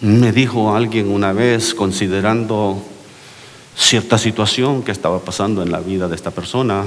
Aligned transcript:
Me 0.00 0.30
dijo 0.30 0.74
alguien 0.74 1.10
una 1.10 1.32
vez, 1.32 1.74
considerando 1.74 2.82
cierta 3.74 4.18
situación 4.18 4.82
que 4.82 4.92
estaba 4.92 5.20
pasando 5.20 5.62
en 5.62 5.72
la 5.72 5.80
vida 5.80 6.06
de 6.06 6.14
esta 6.14 6.30
persona, 6.30 6.84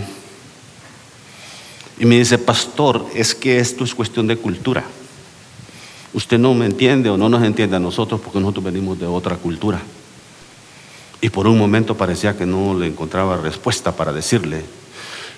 y 1.97 2.05
me 2.05 2.19
dice, 2.19 2.37
pastor, 2.37 3.03
es 3.15 3.33
que 3.33 3.59
esto 3.59 3.83
es 3.83 3.95
cuestión 3.95 4.27
de 4.27 4.37
cultura. 4.37 4.83
Usted 6.13 6.37
no 6.37 6.53
me 6.53 6.67
entiende 6.67 7.09
o 7.09 7.17
no 7.17 7.29
nos 7.29 7.43
entiende 7.43 7.75
a 7.75 7.79
nosotros 7.79 8.21
porque 8.21 8.39
nosotros 8.39 8.65
venimos 8.65 8.99
de 8.99 9.07
otra 9.07 9.37
cultura. 9.37 9.81
Y 11.19 11.29
por 11.29 11.47
un 11.47 11.57
momento 11.57 11.97
parecía 11.97 12.37
que 12.37 12.45
no 12.45 12.77
le 12.77 12.87
encontraba 12.87 13.37
respuesta 13.37 13.91
para 13.91 14.13
decirle. 14.13 14.63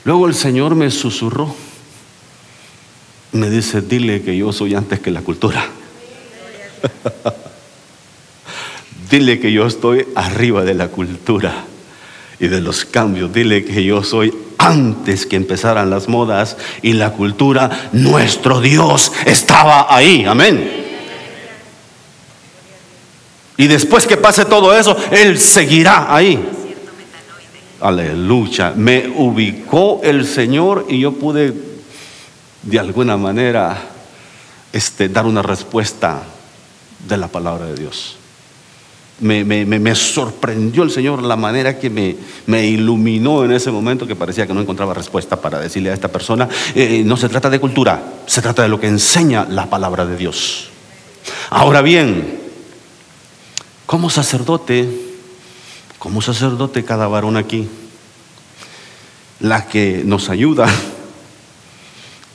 Luego 0.04 0.28
el 0.28 0.36
Señor 0.36 0.76
me 0.76 0.92
susurró. 0.92 1.56
Me 3.32 3.50
dice, 3.50 3.82
dile 3.82 4.22
que 4.22 4.38
yo 4.38 4.52
soy 4.52 4.76
antes 4.76 5.00
que 5.00 5.10
la 5.10 5.22
cultura. 5.22 5.66
dile 9.12 9.40
que 9.40 9.52
yo 9.52 9.68
estoy 9.68 10.08
arriba 10.16 10.64
de 10.64 10.74
la 10.74 10.88
cultura 10.88 11.66
y 12.40 12.48
de 12.48 12.62
los 12.62 12.86
cambios. 12.86 13.32
Dile 13.34 13.66
que 13.66 13.84
yo 13.84 14.04
soy 14.04 14.34
antes 14.58 15.26
que 15.26 15.36
empezaran 15.36 15.90
las 15.90 16.08
modas 16.08 16.58
y 16.82 16.94
la 16.94 17.12
cultura. 17.12 17.90
Nuestro 17.92 18.62
Dios 18.62 19.12
estaba 19.26 19.94
ahí. 19.94 20.26
Amén. 20.26 20.80
Y 23.58 23.68
después 23.68 24.08
que 24.08 24.18
pase 24.18 24.46
todo 24.46 24.76
eso, 24.76 24.96
Él 25.12 25.38
seguirá 25.38 26.16
ahí. 26.16 26.44
Aleluya. 27.82 28.74
Me 28.76 29.08
ubicó 29.08 30.00
el 30.04 30.26
Señor 30.26 30.86
y 30.90 31.02
yo 31.02 31.12
pude 31.12 31.54
de 32.64 32.80
alguna 32.80 33.18
manera 33.18 33.78
este, 34.72 35.10
dar 35.10 35.26
una 35.26 35.42
respuesta 35.42 36.24
de 37.08 37.18
la 37.18 37.28
palabra 37.28 37.66
de 37.66 37.76
Dios. 37.76 38.18
Me, 39.22 39.96
sorprendió 39.96 40.84
el 40.84 40.92
Señor 40.92 41.22
la 41.22 41.36
manera 41.36 41.78
que 41.80 41.90
me, 41.90 42.16
me, 42.48 42.66
iluminó 42.66 43.46
en 43.46 43.52
ese 43.52 43.72
momento 43.72 44.08
que 44.08 44.16
parecía 44.16 44.48
que 44.48 44.54
no 44.54 44.62
encontraba 44.62 44.94
respuesta 44.94 45.40
para 45.40 45.60
decirle 45.60 45.92
a 45.92 45.94
esta 45.94 46.08
persona, 46.08 46.50
eh, 46.74 47.04
no 47.06 47.16
se 47.18 47.30
trata 47.30 47.50
de 47.50 47.60
cultura, 47.60 48.02
se 48.26 48.42
trata 48.42 48.64
de 48.64 48.70
lo 48.70 48.80
que 48.80 48.88
enseña 48.88 49.46
la 49.48 49.70
palabra 49.70 50.06
de 50.06 50.18
Dios. 50.18 50.70
Ahora 51.52 51.82
bien, 51.82 52.40
como 53.86 54.10
sacerdote, 54.10 54.90
como 56.00 56.22
sacerdote 56.22 56.84
cada 56.84 57.08
varón 57.08 57.38
aquí, 57.38 57.68
la 59.40 59.68
que 59.68 60.02
nos 60.06 60.30
ayuda 60.30 60.68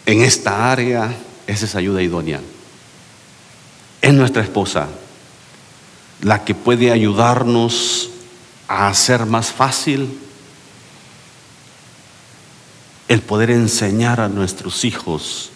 en 0.07 0.23
esta 0.23 0.71
área 0.71 1.15
es 1.47 1.63
esa 1.63 1.79
ayuda 1.79 2.03
idónea. 2.03 2.41
Es 4.03 4.13
nuestra 4.13 4.43
esposa 4.43 4.89
la 6.23 6.45
que 6.45 6.55
puede 6.55 6.91
ayudarnos 6.91 8.11
a 8.69 8.89
hacer 8.89 9.27
más 9.27 9.49
fácil 9.49 10.19
el 13.09 13.23
poder 13.23 13.51
enseñar 13.51 14.21
a 14.21 14.29
nuestros 14.29 14.85
hijos, 14.85 15.51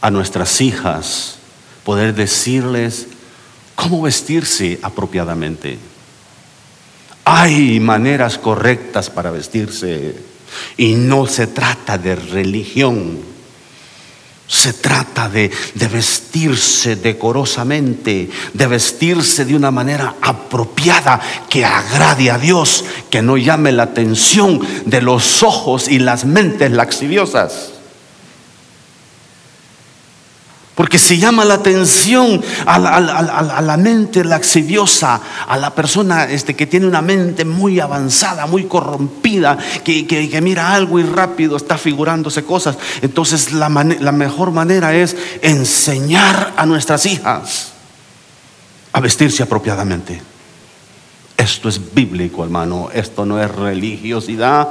a 0.00 0.10
nuestras 0.10 0.60
hijas, 0.60 1.36
poder 1.84 2.14
decirles 2.14 3.06
cómo 3.74 4.02
vestirse 4.02 4.78
apropiadamente. 4.82 5.78
Hay 7.24 7.78
maneras 7.78 8.38
correctas 8.38 9.10
para 9.10 9.30
vestirse 9.30 10.16
y 10.76 10.94
no 10.94 11.26
se 11.26 11.46
trata 11.46 11.98
de 11.98 12.16
religión. 12.16 13.18
Se 14.48 14.72
trata 14.72 15.28
de, 15.28 15.50
vestirse 15.92 16.96
decorosamente, 16.96 18.30
de 18.54 18.66
vestirse 18.66 19.44
de 19.44 19.54
una 19.54 19.70
manera 19.70 20.16
apropiada 20.22 21.20
que 21.50 21.66
agrade 21.66 22.30
a 22.30 22.38
Dios, 22.38 22.84
que 23.10 23.20
no 23.20 23.36
llame 23.36 23.72
la 23.72 23.84
atención 23.84 24.60
de 24.86 25.02
los 25.02 25.42
ojos 25.42 25.86
y 25.86 25.98
las 25.98 26.24
mentes 26.24 26.70
laxiviosas. 26.70 27.77
Porque 30.78 31.00
si 31.00 31.18
llama 31.18 31.44
la 31.44 31.54
atención 31.54 32.40
a 32.64 32.78
la, 32.78 33.76
mente 33.76 34.22
laxiviosa, 34.22 35.20
a 35.48 35.56
la 35.56 35.74
persona 35.74 36.26
este, 36.26 36.54
que 36.54 36.68
tiene 36.68 36.86
una 36.86 37.02
mente 37.02 37.44
muy 37.44 37.80
avanzada, 37.80 38.46
muy 38.46 38.66
corrompida, 38.66 39.58
que, 39.82 40.38
mira 40.40 40.72
algo 40.72 41.00
y 41.00 41.02
rápido 41.02 41.56
está 41.56 41.78
figurándose 41.78 42.44
cosas. 42.44 42.78
Entonces 43.02 43.52
la, 43.52 43.68
la 43.68 44.12
mejor 44.12 44.52
manera 44.52 44.94
es 44.94 45.16
enseñar 45.42 46.54
a 46.56 46.64
nuestras 46.64 47.06
hijas 47.06 47.72
a 48.92 49.00
vestirse 49.00 49.42
apropiadamente. 49.42 50.22
Esto 51.36 51.68
es 51.68 51.92
bíblico, 51.92 52.44
hermano. 52.44 52.90
Esto 52.94 53.26
no 53.26 53.42
es 53.42 53.52
religiosidad, 53.52 54.68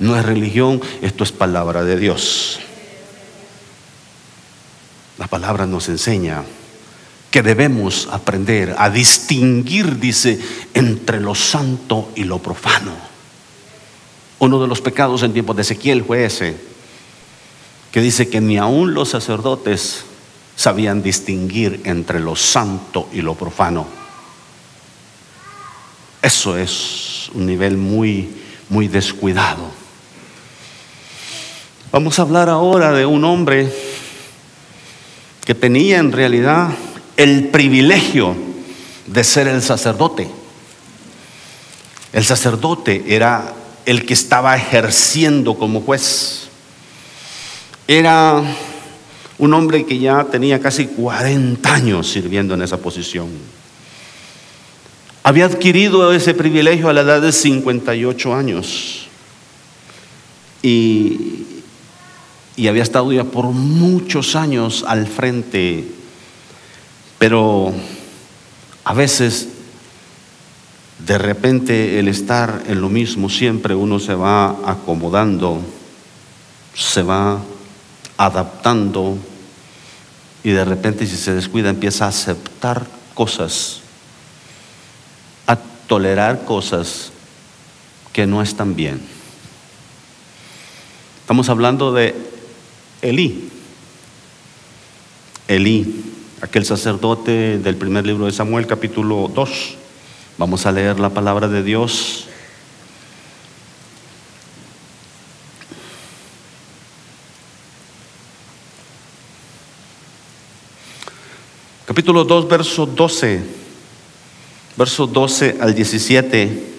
no 0.00 0.18
es 0.18 0.26
religión, 0.26 0.82
esto 1.00 1.24
es 1.24 1.32
palabra 1.32 1.82
de 1.82 1.96
Dios. 1.96 2.60
La 5.18 5.26
palabra 5.26 5.66
nos 5.66 5.88
enseña 5.88 6.44
que 7.30 7.42
debemos 7.42 8.08
aprender 8.12 8.74
a 8.78 8.90
distinguir, 8.90 9.98
dice, 9.98 10.38
entre 10.74 11.20
lo 11.20 11.34
santo 11.34 12.10
y 12.14 12.24
lo 12.24 12.38
profano. 12.38 12.92
Uno 14.38 14.60
de 14.60 14.68
los 14.68 14.80
pecados 14.80 15.22
en 15.22 15.32
tiempos 15.32 15.56
de 15.56 15.62
Ezequiel 15.62 16.04
fue 16.04 16.24
ese, 16.24 16.56
que 17.92 18.00
dice 18.00 18.28
que 18.28 18.40
ni 18.40 18.58
aun 18.58 18.94
los 18.94 19.10
sacerdotes 19.10 20.04
sabían 20.56 21.02
distinguir 21.02 21.80
entre 21.84 22.20
lo 22.20 22.36
santo 22.36 23.08
y 23.12 23.22
lo 23.22 23.34
profano. 23.34 23.86
Eso 26.20 26.56
es 26.56 27.30
un 27.34 27.46
nivel 27.46 27.76
muy, 27.76 28.30
muy 28.68 28.88
descuidado. 28.88 29.70
Vamos 31.92 32.18
a 32.18 32.22
hablar 32.22 32.48
ahora 32.48 32.92
de 32.92 33.06
un 33.06 33.24
hombre 33.24 33.72
que 35.46 35.54
tenía 35.54 35.98
en 35.98 36.10
realidad 36.10 36.70
el 37.16 37.48
privilegio 37.48 38.36
de 39.06 39.22
ser 39.22 39.46
el 39.46 39.62
sacerdote. 39.62 40.28
El 42.12 42.24
sacerdote 42.24 43.04
era 43.06 43.54
el 43.86 44.04
que 44.04 44.14
estaba 44.14 44.56
ejerciendo 44.56 45.54
como 45.56 45.82
juez. 45.82 46.48
Era 47.86 48.42
un 49.38 49.54
hombre 49.54 49.86
que 49.86 50.00
ya 50.00 50.24
tenía 50.24 50.60
casi 50.60 50.86
40 50.86 51.72
años 51.72 52.10
sirviendo 52.10 52.54
en 52.54 52.62
esa 52.62 52.78
posición. 52.78 53.28
Había 55.22 55.44
adquirido 55.44 56.12
ese 56.12 56.34
privilegio 56.34 56.88
a 56.88 56.92
la 56.92 57.02
edad 57.02 57.22
de 57.22 57.30
58 57.30 58.34
años. 58.34 59.06
Y 60.60 61.45
y 62.56 62.68
había 62.68 62.82
estado 62.82 63.12
ya 63.12 63.24
por 63.24 63.46
muchos 63.46 64.34
años 64.34 64.84
al 64.88 65.06
frente, 65.06 65.86
pero 67.18 67.72
a 68.84 68.94
veces 68.94 69.48
de 71.06 71.18
repente 71.18 71.98
el 71.98 72.08
estar 72.08 72.62
en 72.66 72.80
lo 72.80 72.88
mismo 72.88 73.28
siempre 73.28 73.74
uno 73.74 73.98
se 73.98 74.14
va 74.14 74.56
acomodando, 74.64 75.60
se 76.74 77.02
va 77.02 77.42
adaptando 78.16 79.18
y 80.42 80.50
de 80.50 80.64
repente 80.64 81.06
si 81.06 81.16
se 81.16 81.34
descuida 81.34 81.68
empieza 81.68 82.06
a 82.06 82.08
aceptar 82.08 82.86
cosas, 83.12 83.80
a 85.46 85.56
tolerar 85.86 86.46
cosas 86.46 87.12
que 88.14 88.26
no 88.26 88.40
están 88.40 88.74
bien. 88.74 89.02
Estamos 91.20 91.50
hablando 91.50 91.92
de 91.92 92.35
Elí. 93.06 93.48
Elí, 95.46 96.04
aquel 96.40 96.64
sacerdote 96.64 97.56
del 97.58 97.76
primer 97.76 98.04
libro 98.04 98.26
de 98.26 98.32
Samuel, 98.32 98.66
capítulo 98.66 99.30
2. 99.32 99.76
Vamos 100.38 100.66
a 100.66 100.72
leer 100.72 100.98
la 100.98 101.10
palabra 101.10 101.46
de 101.46 101.62
Dios. 101.62 102.26
Capítulo 111.84 112.24
2, 112.24 112.48
verso 112.48 112.86
12. 112.86 113.40
Verso 114.76 115.06
12 115.06 115.58
al 115.60 115.76
17. 115.76 116.74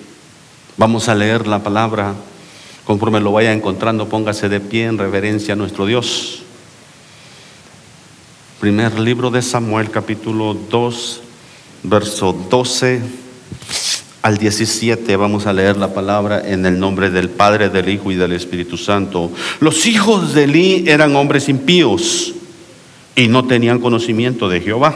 Vamos 0.76 1.08
a 1.08 1.16
leer 1.16 1.48
la 1.48 1.64
palabra 1.64 2.16
Conforme 2.88 3.20
lo 3.20 3.34
vaya 3.34 3.52
encontrando, 3.52 4.08
póngase 4.08 4.48
de 4.48 4.62
pie 4.62 4.86
en 4.86 4.98
reverencia 4.98 5.56
a 5.56 5.58
nuestro 5.58 5.86
Dios. 5.86 6.44
Primer 8.62 8.98
libro 8.98 9.30
de 9.30 9.42
Samuel, 9.42 9.92
capítulo 9.92 10.54
2, 10.54 11.22
verso 11.84 12.32
12 12.50 13.02
al 14.22 14.38
17. 14.38 15.18
Vamos 15.18 15.48
a 15.48 15.52
leer 15.52 15.76
la 15.76 15.94
palabra 15.94 16.42
en 16.50 16.66
el 16.66 16.80
nombre 16.80 17.10
del 17.10 17.30
Padre, 17.30 17.68
del 17.68 17.90
Hijo 17.90 18.10
y 18.10 18.16
del 18.16 18.32
Espíritu 18.32 18.78
Santo. 18.78 19.34
Los 19.60 19.86
hijos 19.86 20.34
de 20.34 20.46
Eli 20.46 20.86
eran 20.88 21.14
hombres 21.18 21.50
impíos 21.50 22.36
y 23.18 23.28
no 23.28 23.48
tenían 23.48 23.82
conocimiento 23.82 24.48
de 24.48 24.62
Jehová. 24.62 24.96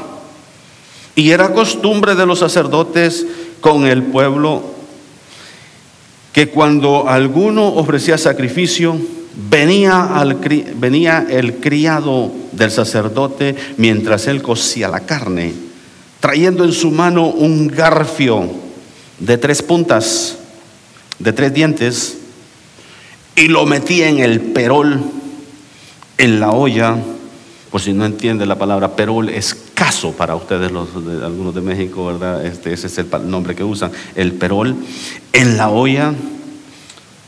Y 1.14 1.32
era 1.32 1.54
costumbre 1.54 2.16
de 2.16 2.26
los 2.26 2.40
sacerdotes 2.40 3.28
con 3.60 3.86
el 3.86 4.02
pueblo 4.04 4.80
que 6.34 6.50
cuando 6.50 7.10
alguno 7.10 7.68
ofrecía 7.68 8.18
sacrificio, 8.18 8.98
venía, 9.50 10.10
venía 10.76 11.26
el 11.30 11.56
criado 11.56 12.32
del 12.52 12.72
sacerdote 12.72 13.56
mientras 13.78 14.28
él 14.28 14.42
cocía 14.42 14.88
la 14.88 15.02
carne, 15.02 15.54
trayendo 16.20 16.64
en 16.64 16.72
su 16.72 16.92
mano 16.92 17.28
un 17.28 17.68
garfio 17.68 18.50
de 19.20 19.38
tres 19.38 19.62
puntas, 19.62 20.38
de 21.20 21.34
tres 21.34 21.54
dientes, 21.54 22.18
y 23.36 23.48
lo 23.48 23.66
metía 23.66 24.10
en 24.10 24.20
el 24.20 24.40
perol, 24.40 25.02
en 26.18 26.40
la 26.40 26.52
olla. 26.52 26.98
Por 27.72 27.82
si 27.82 27.94
no 27.94 28.06
entiende 28.06 28.46
la 28.46 28.58
palabra 28.58 28.96
perol, 28.96 29.30
es 29.30 29.56
caso 29.74 30.12
para 30.12 30.36
ustedes, 30.36 30.72
los 30.72 31.06
de, 31.06 31.26
algunos 31.26 31.56
de 31.56 31.62
México, 31.62 32.06
¿verdad? 32.06 32.46
Este, 32.46 32.74
ese 32.74 32.88
es 32.88 32.98
el 32.98 33.08
nombre 33.30 33.56
que 33.56 33.64
usan, 33.64 33.92
el 34.16 34.34
perol, 34.34 34.76
en 35.32 35.58
la 35.58 35.70
olla, 35.70 36.14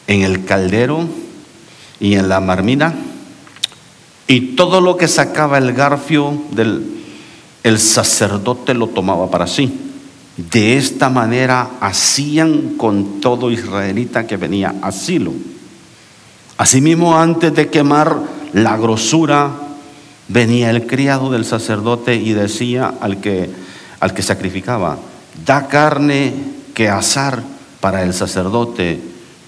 en 0.07 0.22
el 0.22 0.44
caldero 0.44 1.06
y 2.00 2.16
en 2.16 2.28
la 2.28 2.42
marmina. 2.42 2.94
Y 4.28 4.56
todo 4.56 4.81
lo 4.81 4.98
que 4.98 5.07
sacaba 5.07 5.57
el 5.57 5.74
garfio 5.74 6.44
del 6.51 6.94
el 7.63 7.80
sacerdote 7.80 8.74
lo 8.74 8.88
tomaba 8.88 9.31
para 9.31 9.48
sí. 9.48 9.74
De 10.36 10.78
esta 10.78 11.10
manera 11.10 11.72
hacían 11.80 12.75
con 12.78 13.22
todo 13.22 13.51
israelita 13.51 14.28
que 14.28 14.38
venía 14.38 14.75
a 14.81 14.92
Silo. 14.92 15.34
Asimismo, 16.57 17.18
antes 17.18 17.56
de 17.56 17.69
quemar 17.69 18.18
la 18.54 18.78
grosura, 18.78 19.51
venía 20.27 20.69
el 20.69 20.87
criado 20.87 21.31
del 21.31 21.45
sacerdote 21.45 22.15
y 22.15 22.33
decía 22.33 22.93
al 23.01 23.19
que, 23.19 23.49
al 23.99 24.13
que 24.13 24.21
sacrificaba, 24.21 24.97
da 25.45 25.67
carne 25.67 26.33
que 26.73 26.89
asar 26.89 27.43
para 27.79 28.03
el 28.03 28.13
sacerdote, 28.13 28.99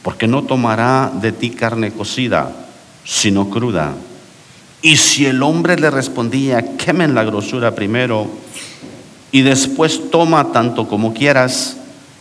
porque 0.04 0.28
no 0.28 0.44
tomará 0.44 1.12
de 1.14 1.32
ti 1.32 1.52
carne 1.52 1.92
cocida, 1.92 2.52
sino 3.04 3.50
cruda. 3.50 3.94
Y 4.82 4.98
si 4.98 5.26
el 5.26 5.42
hombre 5.42 5.78
le 5.78 5.90
respondía, 5.90 6.76
quemen 6.78 7.16
la 7.16 7.24
grosura 7.24 7.74
primero 7.74 8.28
y 9.32 9.42
después 9.42 10.12
toma 10.12 10.52
tanto 10.52 10.88
como 10.88 11.14
quieras, 11.14 11.78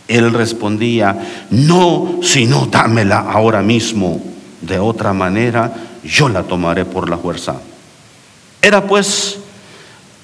él 0.07 0.33
respondía, 0.33 1.45
no, 1.49 2.19
sino 2.23 2.65
dámela 2.67 3.19
ahora 3.19 3.61
mismo 3.61 4.21
de 4.61 4.79
otra 4.79 5.13
manera 5.13 5.73
yo 6.03 6.29
la 6.29 6.43
tomaré 6.43 6.85
por 6.85 7.09
la 7.09 7.17
fuerza. 7.17 7.55
Era 8.65 8.87
pues 8.87 9.37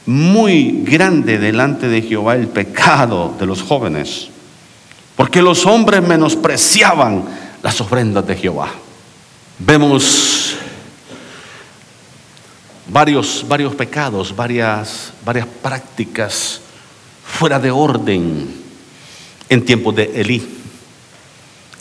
muy 0.07 0.81
grande 0.83 1.37
delante 1.37 1.87
de 1.87 2.01
Jehová 2.01 2.33
el 2.33 2.47
pecado 2.47 3.35
de 3.39 3.45
los 3.45 3.61
jóvenes, 3.61 4.29
porque 5.15 5.43
los 5.43 5.67
hombres 5.67 6.01
menospreciaban 6.01 7.23
las 7.61 7.79
ofrendas 7.79 8.25
de 8.25 8.35
Jehová. 8.35 8.71
Vemos 9.59 10.55
varios, 12.87 13.45
varios 13.47 13.75
pecados, 13.75 14.35
varias, 14.35 15.13
varias 15.23 15.45
prácticas 15.61 16.61
fuera 17.23 17.59
de 17.59 17.69
orden 17.69 18.55
en 19.49 19.65
tiempos 19.65 19.95
de 19.95 20.19
Elí. 20.19 20.43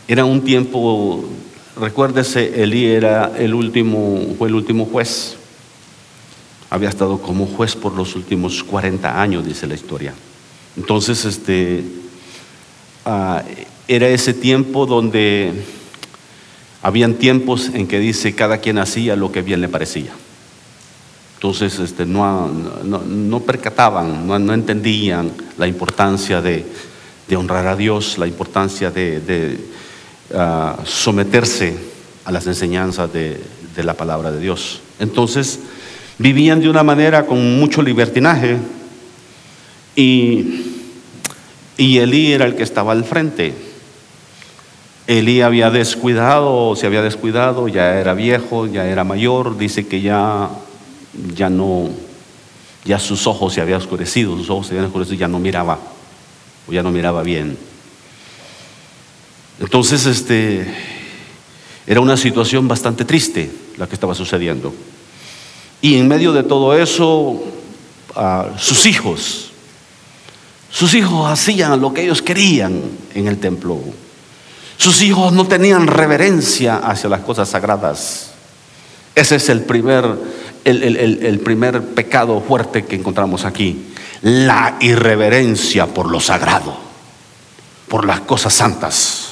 Era 0.07 0.27
un 0.27 0.45
tiempo 0.45 1.25
Recuérdese, 1.81 2.62
Elí 2.62 2.85
era 2.85 3.33
el 3.39 3.55
último, 3.55 4.35
fue 4.37 4.49
el 4.49 4.55
último 4.55 4.85
juez. 4.85 5.40
Había 6.71 6.89
estado 6.89 7.19
como 7.19 7.47
juez 7.47 7.75
por 7.75 7.93
los 7.95 8.15
últimos 8.15 8.63
40 8.65 9.21
años, 9.21 9.45
dice 9.45 9.67
la 9.67 9.75
historia. 9.75 10.15
Entonces, 10.77 11.25
este, 11.25 11.85
ah, 13.05 13.43
era 13.89 14.09
ese 14.09 14.33
tiempo 14.33 14.87
donde 14.87 15.53
habían 16.83 17.15
tiempos 17.15 17.71
en 17.75 17.87
que 17.87 17.99
dice 17.99 18.35
cada 18.35 18.59
quien 18.59 18.79
hacía 18.79 19.17
lo 19.17 19.33
que 19.33 19.43
bien 19.43 19.61
le 19.61 19.69
parecía. 19.69 20.13
Entonces, 21.35 21.79
este, 21.79 22.07
no, 22.07 22.49
no, 22.49 23.41
percataban, 23.41 24.27
no, 24.27 24.55
entendían 24.55 25.33
la 25.59 25.67
importancia 25.67 26.41
de, 26.41 26.65
honrar 27.37 27.67
a 27.67 27.77
Dios, 27.77 28.19
la 28.19 28.27
importancia 28.27 28.91
de 28.91 29.59
someterse 30.85 31.91
a 32.25 32.33
las 32.33 32.47
enseñanzas 32.47 33.13
de, 33.13 33.41
la 33.77 33.95
palabra 33.95 34.31
de 34.31 34.41
Dios. 34.41 34.83
Entonces, 34.99 35.61
vivían 36.21 36.61
de 36.61 36.69
una 36.69 36.83
manera 36.83 37.25
con 37.25 37.59
mucho 37.59 37.81
libertinaje 37.81 38.59
y, 39.97 40.65
y 41.79 41.97
Elí 41.97 42.33
era 42.33 42.45
el 42.45 42.57
que 42.57 42.63
estaba 42.63 42.93
al 42.93 43.05
frente. 43.05 43.55
Elí 45.07 45.41
había 45.41 45.71
descuidado, 45.71 46.77
se 46.77 46.87
había 46.87 47.01
descuidado, 47.01 47.69
ya 47.69 47.99
era 47.99 48.13
viejo, 48.13 48.67
ya 48.67 48.87
era 48.87 49.03
mayor, 49.03 49.57
dice 49.57 49.87
que 49.87 50.03
ya, 50.03 50.51
ya 51.35 51.49
no, 51.49 51.89
ya 52.85 52.99
sus 52.99 53.27
ojos 53.27 53.55
se 53.55 53.63
habían 53.63 53.81
oscurecido, 53.81 54.37
sus 54.37 54.51
ojos 54.51 54.67
se 54.67 54.75
habían 54.75 54.89
oscurecido, 54.89 55.17
ya 55.17 55.27
no 55.27 55.39
miraba, 55.39 55.79
o 56.69 56.73
ya 56.73 56.83
no 56.83 56.91
miraba 56.91 57.23
bien. 57.23 57.57
Entonces, 59.59 60.05
este, 60.05 60.67
era 61.87 62.03
una 62.03 62.19
situación 62.19 62.69
bastante 62.69 63.07
triste 63.07 63.51
la 63.79 63.87
que 63.87 63.95
estaba 63.95 64.15
sucediendo. 64.15 64.75
Y 65.81 65.97
en 65.97 66.09
medio 66.09 66.32
de 66.32 66.43
todo 66.43 66.77
eso, 66.77 67.43
sus 68.59 68.87
hijos, 68.87 69.50
sus 70.71 70.94
hijos 70.94 71.31
hacían 71.31 71.81
lo 71.81 71.93
que 71.94 72.03
ellos 72.03 72.23
querían 72.23 72.82
en 73.15 73.27
el 73.27 73.38
templo. 73.38 73.79
Sus 74.77 75.03
hijos 75.03 75.32
no 75.32 75.47
tenían 75.47 75.87
reverencia 75.87 76.77
hacia 76.79 77.11
las 77.11 77.21
cosas 77.21 77.49
sagradas. 77.49 78.32
Ese 79.15 79.37
es 79.37 79.49
el 79.49 79.62
primer, 79.62 80.05
el 80.65 81.41
primer 81.41 81.83
pecado 81.94 82.41
fuerte 82.41 82.85
que 82.85 82.97
encontramos 82.97 83.44
aquí. 83.44 83.87
La 84.23 84.76
irreverencia 84.81 85.87
por 85.87 86.11
lo 86.11 86.21
sagrado, 86.21 86.76
por 87.88 88.06
las 88.06 88.21
cosas 88.21 88.53
santas 88.53 89.31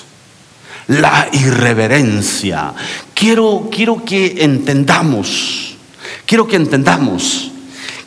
la 0.88 1.28
irreverencia. 1.32 2.74
Quiero, 3.14 3.68
quiero 3.70 4.04
que 4.04 4.42
entendamos, 4.42 5.76
quiero 6.28 6.46
que 6.46 6.56
entendamos 6.56 7.50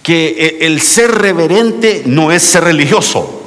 que 0.03 0.59
el 0.61 0.79
ser 0.79 1.11
reverente 1.11 2.03
no 2.05 2.31
es 2.31 2.43
ser 2.43 2.63
religioso. 2.63 3.39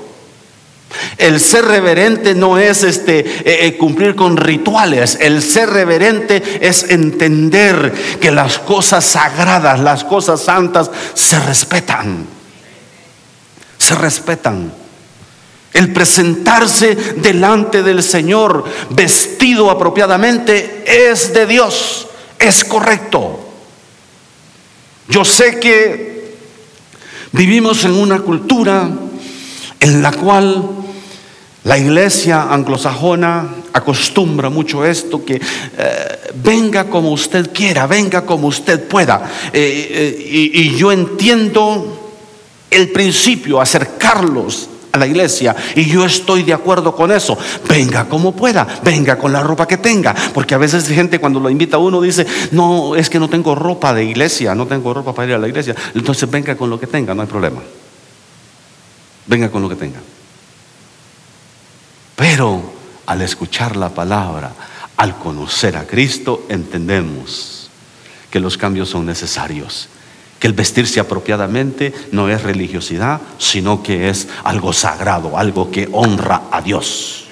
El 1.17 1.41
ser 1.41 1.65
reverente 1.65 2.35
no 2.35 2.59
es 2.59 2.83
este, 2.85 3.21
eh, 3.21 3.67
eh, 3.67 3.77
cumplir 3.77 4.15
con 4.15 4.37
rituales. 4.37 5.19
El 5.21 5.43
ser 5.43 5.71
reverente 5.71 6.43
es 6.61 6.85
entender 6.91 7.93
que 8.21 8.31
las 8.31 8.59
cosas 8.59 9.05
sagradas, 9.05 9.81
las 9.81 10.05
cosas 10.05 10.41
santas 10.43 10.91
se 11.15 11.39
respetan. 11.41 12.27
Se 13.79 13.95
respetan. 13.97 14.73
El 15.73 15.93
presentarse 15.93 16.95
delante 17.17 17.83
del 17.83 18.03
Señor 18.03 18.65
vestido 18.91 19.71
apropiadamente 19.71 20.85
es 20.87 21.33
de 21.33 21.47
Dios, 21.47 22.07
es 22.39 22.65
correcto. 22.65 23.44
Yo 25.09 25.25
sé 25.25 25.61
que 25.61 26.35
vivimos 27.33 27.85
en 27.85 27.93
una 27.93 28.21
cultura 28.21 28.89
en 29.81 30.03
la 30.03 30.13
cual 30.13 30.71
la 31.65 31.79
iglesia 31.79 32.53
anglosajona 32.53 33.49
acostumbra 33.73 34.49
mucho 34.51 34.85
esto, 34.85 35.25
que 35.25 35.35
eh, 35.35 36.33
venga 36.43 36.89
como 36.89 37.11
usted 37.11 37.53
quiera, 37.53 37.87
venga 37.87 38.25
como 38.25 38.49
usted 38.49 38.87
pueda. 38.87 39.31
Eh, 39.53 39.89
eh, 39.91 40.53
y 40.55 40.77
yo 40.77 40.93
entiendo 40.93 42.13
el 42.71 42.91
principio, 42.91 43.61
acercarlos 43.61 44.69
a 44.95 44.97
la 44.97 45.09
iglesia 45.09 45.57
y 45.75 45.87
yo 45.87 46.05
estoy 46.05 46.45
de 46.45 46.55
acuerdo 46.55 46.95
con 46.95 47.11
eso. 47.11 47.37
Venga 47.69 48.09
como 48.09 48.35
pueda, 48.35 48.67
venga 48.85 49.19
con 49.19 49.33
la 49.33 49.43
ropa 49.43 49.67
que 49.67 49.77
tenga, 49.77 50.15
porque 50.33 50.55
a 50.55 50.59
veces 50.59 50.87
gente 50.89 51.19
cuando 51.19 51.41
lo 51.41 51.51
invita 51.51 51.77
a 51.77 51.81
uno 51.81 52.01
dice, 52.01 52.25
no, 52.53 52.95
es 52.95 53.11
que 53.11 53.19
no 53.19 53.29
tengo 53.29 53.57
ropa 53.57 53.93
de 53.93 54.05
iglesia, 54.05 54.55
no 54.55 54.67
tengo 54.67 54.95
ropa 54.95 55.13
para 55.13 55.29
ir 55.29 55.35
a 55.35 55.39
la 55.39 55.49
iglesia. 55.49 55.75
Entonces 55.95 56.31
venga 56.31 56.57
con 56.57 56.71
lo 56.71 56.79
que 56.79 56.87
tenga, 56.87 57.13
no 57.13 57.23
hay 57.23 57.29
problema. 57.29 57.61
Venga 59.27 59.51
con 59.51 59.63
lo 59.63 59.69
que 59.69 59.77
tenga. 59.77 60.01
Pero 62.15 62.73
al 63.07 63.21
escuchar 63.23 63.75
la 63.75 63.89
palabra, 63.89 64.53
al 64.97 65.19
conocer 65.19 65.77
a 65.77 65.87
Cristo, 65.89 66.47
entendemos 66.49 67.69
que 68.31 68.39
los 68.39 68.57
cambios 68.57 68.91
son 68.91 69.07
necesarios 69.07 69.89
que 70.45 70.49
el 70.49 70.53
vestirse 70.53 71.01
apropiadamente 71.01 71.95
no 72.13 72.29
es 72.29 72.43
religiosidad, 72.43 73.19
sino 73.39 73.83
que 73.83 74.11
es 74.11 74.29
algo 74.43 74.75
sagrado, 74.75 75.39
algo 75.39 75.71
que 75.71 75.89
honra 75.91 76.43
a 76.51 76.61
Dios. 76.61 77.25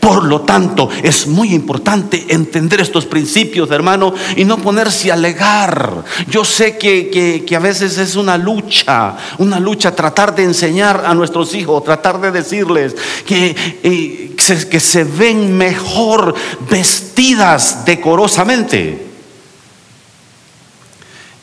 Por 0.00 0.24
lo 0.24 0.40
tanto, 0.40 0.88
es 1.02 1.26
muy 1.26 1.52
importante 1.52 2.24
entender 2.30 2.80
estos 2.80 3.04
principios, 3.04 3.70
hermano, 3.70 4.14
y 4.34 4.46
no 4.46 4.56
ponerse 4.56 5.10
a 5.10 5.14
alegar. 5.14 6.04
Yo 6.30 6.42
sé 6.42 6.78
que, 6.78 7.44
a 7.54 7.58
veces 7.58 7.98
es 7.98 8.16
una 8.16 8.38
lucha, 8.38 9.18
una 9.36 9.60
lucha 9.60 9.94
tratar 9.94 10.34
de 10.34 10.44
enseñar 10.44 11.04
a 11.04 11.12
nuestros 11.12 11.54
hijos, 11.54 11.84
tratar 11.84 12.18
de 12.18 12.30
decirles 12.32 12.96
que, 13.26 13.54
eh, 13.82 14.34
que 14.70 14.80
se 14.80 15.04
ven 15.04 15.54
mejor 15.54 16.34
vestidas 16.70 17.84
decorosamente. 17.84 19.07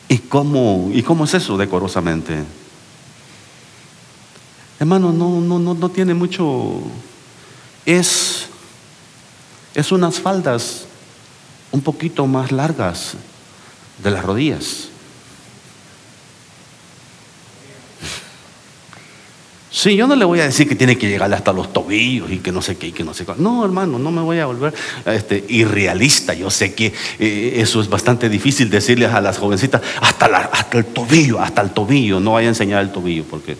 ¿Y 0.08 0.18
cómo, 0.18 0.90
¿Y 0.92 1.02
cómo 1.02 1.24
es 1.24 1.34
eso 1.34 1.56
decorosamente? 1.56 2.44
Hermano, 4.78 5.12
no, 5.12 5.40
no, 5.40 5.58
no, 5.58 5.74
no 5.74 5.88
tiene 5.88 6.14
mucho. 6.14 6.80
Es, 7.84 8.46
es 9.74 9.90
unas 9.90 10.20
faldas 10.20 10.86
un 11.72 11.80
poquito 11.80 12.26
más 12.26 12.52
largas 12.52 13.14
de 14.02 14.10
las 14.10 14.24
rodillas. 14.24 14.88
Sí, 19.76 19.94
yo 19.94 20.06
no 20.06 20.16
le 20.16 20.24
voy 20.24 20.40
a 20.40 20.44
decir 20.44 20.66
que 20.66 20.74
tiene 20.74 20.96
que 20.96 21.06
llegarle 21.06 21.36
hasta 21.36 21.52
los 21.52 21.70
tobillos 21.70 22.30
y 22.30 22.38
que 22.38 22.50
no 22.50 22.62
sé 22.62 22.78
qué 22.78 22.86
y 22.86 22.92
que 22.92 23.04
no 23.04 23.12
sé 23.12 23.26
qué. 23.26 23.32
No, 23.36 23.62
hermano, 23.62 23.98
no 23.98 24.10
me 24.10 24.22
voy 24.22 24.38
a 24.38 24.46
volver 24.46 24.72
este, 25.04 25.44
irrealista. 25.50 26.32
Yo 26.32 26.50
sé 26.50 26.72
que 26.72 26.94
eh, 27.18 27.52
eso 27.56 27.82
es 27.82 27.90
bastante 27.90 28.30
difícil 28.30 28.70
decirles 28.70 29.12
a 29.12 29.20
las 29.20 29.36
jovencitas 29.36 29.82
hasta, 30.00 30.28
hasta 30.50 30.78
el 30.78 30.86
tobillo, 30.86 31.38
hasta 31.40 31.60
el 31.60 31.72
tobillo. 31.72 32.20
No 32.20 32.32
vaya 32.32 32.48
a 32.48 32.52
enseñar 32.52 32.80
el 32.80 32.90
tobillo 32.90 33.24
porque. 33.24 33.54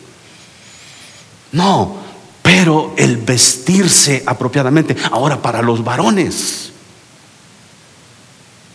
No, 1.53 1.99
pero 2.41 2.95
el 2.97 3.19
vestirse 3.19 4.23
apropiadamente. 4.25 4.97
Ahora, 5.11 5.43
para 5.43 5.61
los 5.61 5.85
varones, 5.85 6.73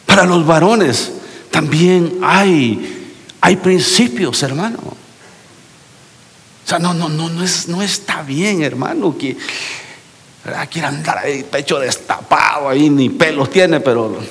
para 0.06 0.26
los 0.26 0.46
varones 0.46 1.12
también 1.50 2.20
hay, 2.22 3.16
hay 3.42 3.56
principios, 3.56 4.44
hermano 4.44 5.01
sea, 6.72 6.80
no, 6.80 6.94
no, 6.94 7.10
no, 7.10 7.28
no, 7.30 7.44
es, 7.44 7.68
no 7.68 7.82
está 7.82 8.24
bien, 8.24 8.64
hermano, 8.64 9.18
que 9.18 9.36
quiere 10.70 10.88
andar 10.88 11.18
ahí, 11.18 11.44
pecho 11.44 11.78
destapado, 11.80 12.70
ahí 12.70 12.90
ni 12.90 13.10
pelos 13.10 13.50
tiene, 13.50 13.82
pero... 13.82 14.18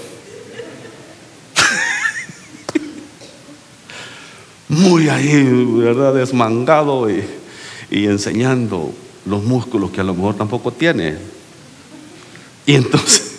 Muy 4.69 5.09
ahí, 5.09 5.43
¿verdad? 5.79 6.15
Desmangado 6.15 7.11
y, 7.11 7.25
y 7.91 8.07
enseñando 8.07 8.95
los 9.27 9.43
músculos 9.43 9.91
que 9.91 10.01
a 10.01 10.05
lo 10.05 10.15
mejor 10.15 10.37
tampoco 10.37 10.73
tiene. 10.73 11.19
Y 12.65 12.77
entonces 12.77 13.30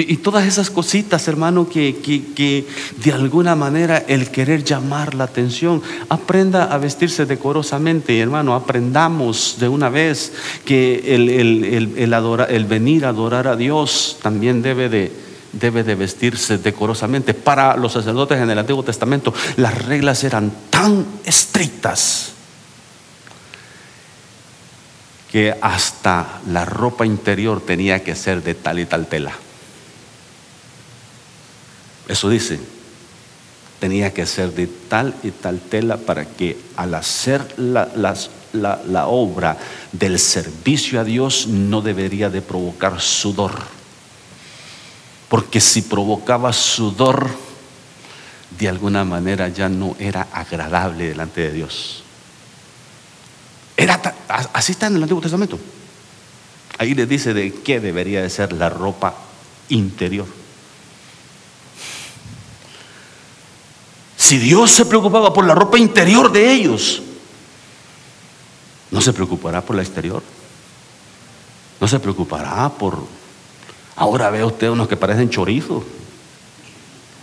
y, 0.00 0.16
todas 0.18 0.46
esas 0.46 0.70
cositas, 0.70 1.26
hermano, 1.26 1.68
que, 1.68 2.64
de 3.02 3.12
alguna 3.12 3.56
manera 3.56 4.04
el 4.06 4.30
querer 4.30 4.62
llamar 4.62 5.14
la 5.14 5.24
atención, 5.24 5.82
aprenda 6.08 6.64
a 6.64 6.78
vestirse 6.78 7.26
decorosamente, 7.26 8.18
hermano, 8.20 8.54
aprendamos 8.54 9.56
de 9.58 9.68
una 9.68 9.88
vez 9.88 10.32
que 10.64 11.14
el, 11.14 11.28
el, 11.28 12.64
venir 12.66 13.06
a 13.06 13.08
adorar 13.08 13.48
a 13.48 13.56
Dios 13.56 14.18
también 14.22 14.62
debe 14.62 14.88
de, 14.88 15.10
debe 15.52 15.82
de 15.82 15.94
vestirse 15.96 16.58
decorosamente. 16.58 17.34
Para 17.34 17.76
los 17.76 17.92
sacerdotes 17.92 18.38
en 18.40 18.50
el 18.50 18.58
Antiguo 18.58 18.84
Testamento 18.84 19.34
las 19.56 19.86
reglas 19.86 20.22
eran 20.22 20.52
tan 20.70 21.04
estrictas 21.24 22.32
que 25.32 25.54
hasta 25.60 26.40
la 26.48 26.64
ropa 26.64 27.04
interior 27.04 27.60
tenía 27.60 28.02
que 28.02 28.14
ser 28.14 28.42
de 28.42 28.54
tal 28.54 28.78
y 28.78 28.86
tal 28.86 29.06
tela. 29.06 29.32
Eso 32.08 32.30
dice, 32.30 32.58
tenía 33.78 34.12
que 34.12 34.26
ser 34.26 34.52
de 34.54 34.66
tal 34.66 35.14
y 35.22 35.30
tal 35.30 35.60
tela 35.60 35.98
para 35.98 36.24
que 36.24 36.58
al 36.76 36.94
hacer 36.94 37.58
la, 37.58 39.06
obra 39.06 39.58
del 39.92 40.18
servicio 40.18 41.00
a 41.00 41.04
Dios 41.04 41.46
no 41.46 41.82
debería 41.82 42.30
de 42.30 42.42
provocar 42.42 43.00
sudor. 43.00 43.52
Porque 45.28 45.60
si 45.60 45.82
provocaba 45.82 46.52
sudor, 46.54 47.28
de 48.58 48.68
alguna 48.68 49.04
manera 49.04 49.48
ya 49.48 49.68
no 49.68 49.94
era 49.98 50.28
agradable 50.32 51.08
delante 51.08 51.42
de 51.42 51.52
Dios. 51.52 52.02
Era, 53.76 54.00
así 54.54 54.72
está 54.72 54.86
en 54.86 54.96
el 54.96 55.02
Antiguo 55.02 55.22
Testamento. 55.22 55.58
Ahí 56.78 56.94
le 56.94 57.06
dice 57.06 57.34
de 57.34 57.52
qué 57.52 57.80
debería 57.80 58.22
de 58.22 58.30
ser 58.30 58.52
la 58.52 58.70
ropa 58.70 59.14
interior. 59.68 60.26
Si 64.18 64.36
Dios 64.36 64.72
se 64.72 64.84
preocupaba 64.84 65.32
por 65.32 65.46
la 65.46 65.54
ropa 65.54 65.78
interior 65.78 66.32
de 66.32 66.52
ellos, 66.52 67.00
¿no 68.90 69.00
se 69.00 69.12
preocupará 69.12 69.62
por 69.62 69.76
la 69.76 69.82
exterior? 69.82 70.24
¿No 71.80 71.86
se 71.86 72.00
preocupará 72.00 72.68
por... 72.68 72.98
Ahora 73.94 74.28
ve 74.30 74.44
usted 74.44 74.70
unos 74.70 74.88
que 74.88 74.96
parecen 74.96 75.30
chorizos, 75.30 75.84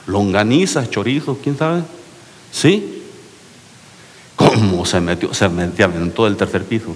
longanizas, 0.08 0.90
chorizos, 0.90 1.38
¿quién 1.44 1.58
sabe? 1.58 1.84
¿Sí? 2.50 3.04
¿Cómo 4.38 4.86
se 4.86 5.02
metió? 5.02 5.34
Se 5.34 5.50
metió 5.50 5.86
en 5.86 6.12
todo 6.12 6.28
el 6.28 6.38
tercer 6.38 6.64
piso 6.64 6.96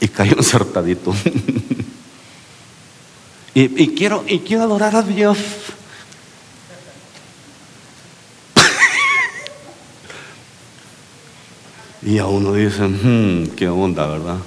y 0.00 0.08
cayó 0.08 0.38
encertadito. 0.38 1.14
y, 3.54 3.82
y, 3.82 3.94
quiero, 3.94 4.24
y 4.26 4.38
quiero 4.38 4.62
adorar 4.62 4.96
a 4.96 5.02
Dios. 5.02 5.36
Y 12.02 12.18
a 12.18 12.26
uno 12.26 12.54
dice, 12.54 12.82
hmm, 12.82 13.48
qué 13.56 13.68
onda, 13.68 14.06
¿verdad? 14.06 14.38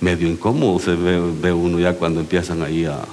Medio 0.00 0.28
incómodo 0.28 0.78
se 0.78 0.94
ve, 0.94 1.52
uno 1.52 1.78
ya 1.78 1.94
cuando 1.94 2.20
empiezan 2.20 2.62
ahí 2.62 2.86
a, 2.86 3.04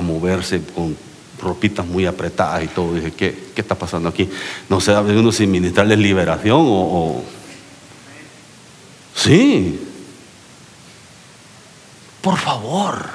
moverse 0.00 0.62
con 0.74 0.96
ropitas 1.40 1.84
muy 1.84 2.06
apretadas 2.06 2.62
y 2.62 2.68
todo. 2.68 2.94
Dice, 2.94 3.12
¿qué, 3.12 3.50
qué 3.54 3.60
está 3.60 3.74
pasando 3.74 4.08
aquí? 4.08 4.28
No 4.68 4.80
sé, 4.80 4.96
uno 4.96 5.32
sin 5.32 5.50
ministrarles 5.50 5.98
liberación 5.98 6.60
o, 6.60 6.62
o... 6.62 7.24
Sí. 9.16 9.80
Por 12.20 12.38
favor, 12.38 13.10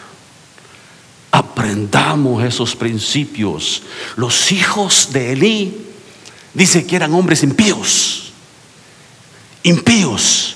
aprendamos 1.32 2.44
esos 2.44 2.76
principios. 2.76 3.84
Los 4.18 4.52
hijos 4.52 5.10
de 5.14 5.32
Elí 5.32 5.78
dice 6.54 6.86
que 6.86 6.98
eran 6.98 7.14
hombres 7.14 7.42
impíos 7.42 8.27
impíos. 9.64 10.56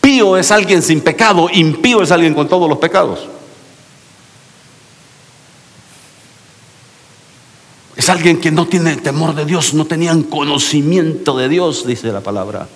Pío 0.00 0.36
es 0.36 0.50
alguien 0.50 0.82
sin 0.82 1.00
pecado, 1.00 1.48
impío 1.52 2.02
es 2.02 2.10
alguien 2.10 2.34
con 2.34 2.48
todos 2.48 2.68
los 2.68 2.78
pecados. 2.78 3.20
Es 7.96 8.08
alguien 8.08 8.40
que 8.40 8.50
no 8.50 8.66
tiene 8.66 8.96
temor 8.96 9.34
de 9.34 9.44
Dios, 9.44 9.72
no 9.72 9.86
tenían 9.86 10.24
conocimiento 10.24 11.36
de 11.36 11.48
Dios, 11.48 11.86
dice 11.86 12.12
la 12.12 12.20
palabra. 12.20 12.68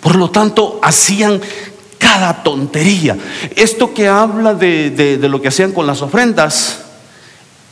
Por 0.00 0.16
lo 0.16 0.30
tanto, 0.30 0.78
hacían 0.82 1.40
cada 1.98 2.42
tontería. 2.42 3.16
Esto 3.56 3.92
que 3.92 4.06
habla 4.06 4.54
de, 4.54 5.18
lo 5.22 5.42
que 5.42 5.48
hacían 5.48 5.72
con 5.72 5.86
las 5.86 6.02
ofrendas, 6.02 6.84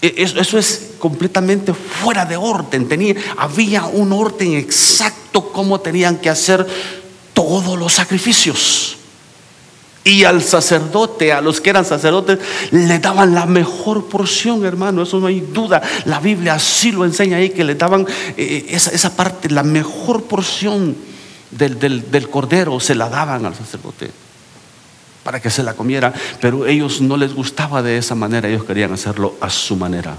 eso, 0.02 0.58
es 0.58 0.90
completamente 0.98 1.72
fuera 1.72 2.24
de 2.24 2.36
orden. 2.36 2.88
Tenía, 2.88 3.14
había 3.36 3.84
un 3.84 4.12
orden 4.12 4.54
exacto 4.54 5.52
cómo 5.52 5.80
tenían 5.80 6.18
que 6.18 6.30
hacer 6.30 6.66
todos 7.32 7.78
los 7.78 7.92
sacrificios. 7.94 8.96
Y 10.04 10.22
al 10.22 10.42
sacerdote, 10.42 11.32
a 11.32 11.40
los 11.40 11.60
que 11.60 11.70
eran 11.70 11.84
sacerdotes, 11.84 12.38
le 12.70 13.00
daban 13.00 13.34
la 13.34 13.46
mejor 13.46 14.06
porción, 14.06 14.64
hermano. 14.64 15.02
Eso 15.02 15.18
no 15.18 15.26
hay 15.26 15.40
duda. 15.40 15.82
La 16.04 16.20
Biblia 16.20 16.54
así 16.54 16.92
lo 16.92 17.04
enseña 17.04 17.38
ahí, 17.38 17.50
que 17.50 17.64
le 17.64 17.74
daban 17.74 18.06
eh, 18.36 18.66
esa, 18.68 19.16
parte, 19.16 19.50
la 19.50 19.64
mejor 19.64 20.24
porción 20.24 20.94
del, 21.50 21.78
del 21.78 22.28
cordero, 22.30 22.78
se 22.78 22.94
la 22.94 23.08
daban 23.08 23.44
al 23.46 23.54
sacerdote 23.56 24.25
para 25.26 25.40
que 25.40 25.50
se 25.50 25.64
la 25.64 25.74
comiera, 25.74 26.14
pero 26.40 26.68
ellos 26.68 27.00
no 27.00 27.16
les 27.16 27.34
gustaba 27.34 27.82
de 27.82 27.98
esa 27.98 28.14
manera, 28.14 28.48
ellos 28.48 28.62
querían 28.62 28.92
hacerlo 28.92 29.34
a 29.40 29.50
su 29.50 29.74
manera. 29.74 30.16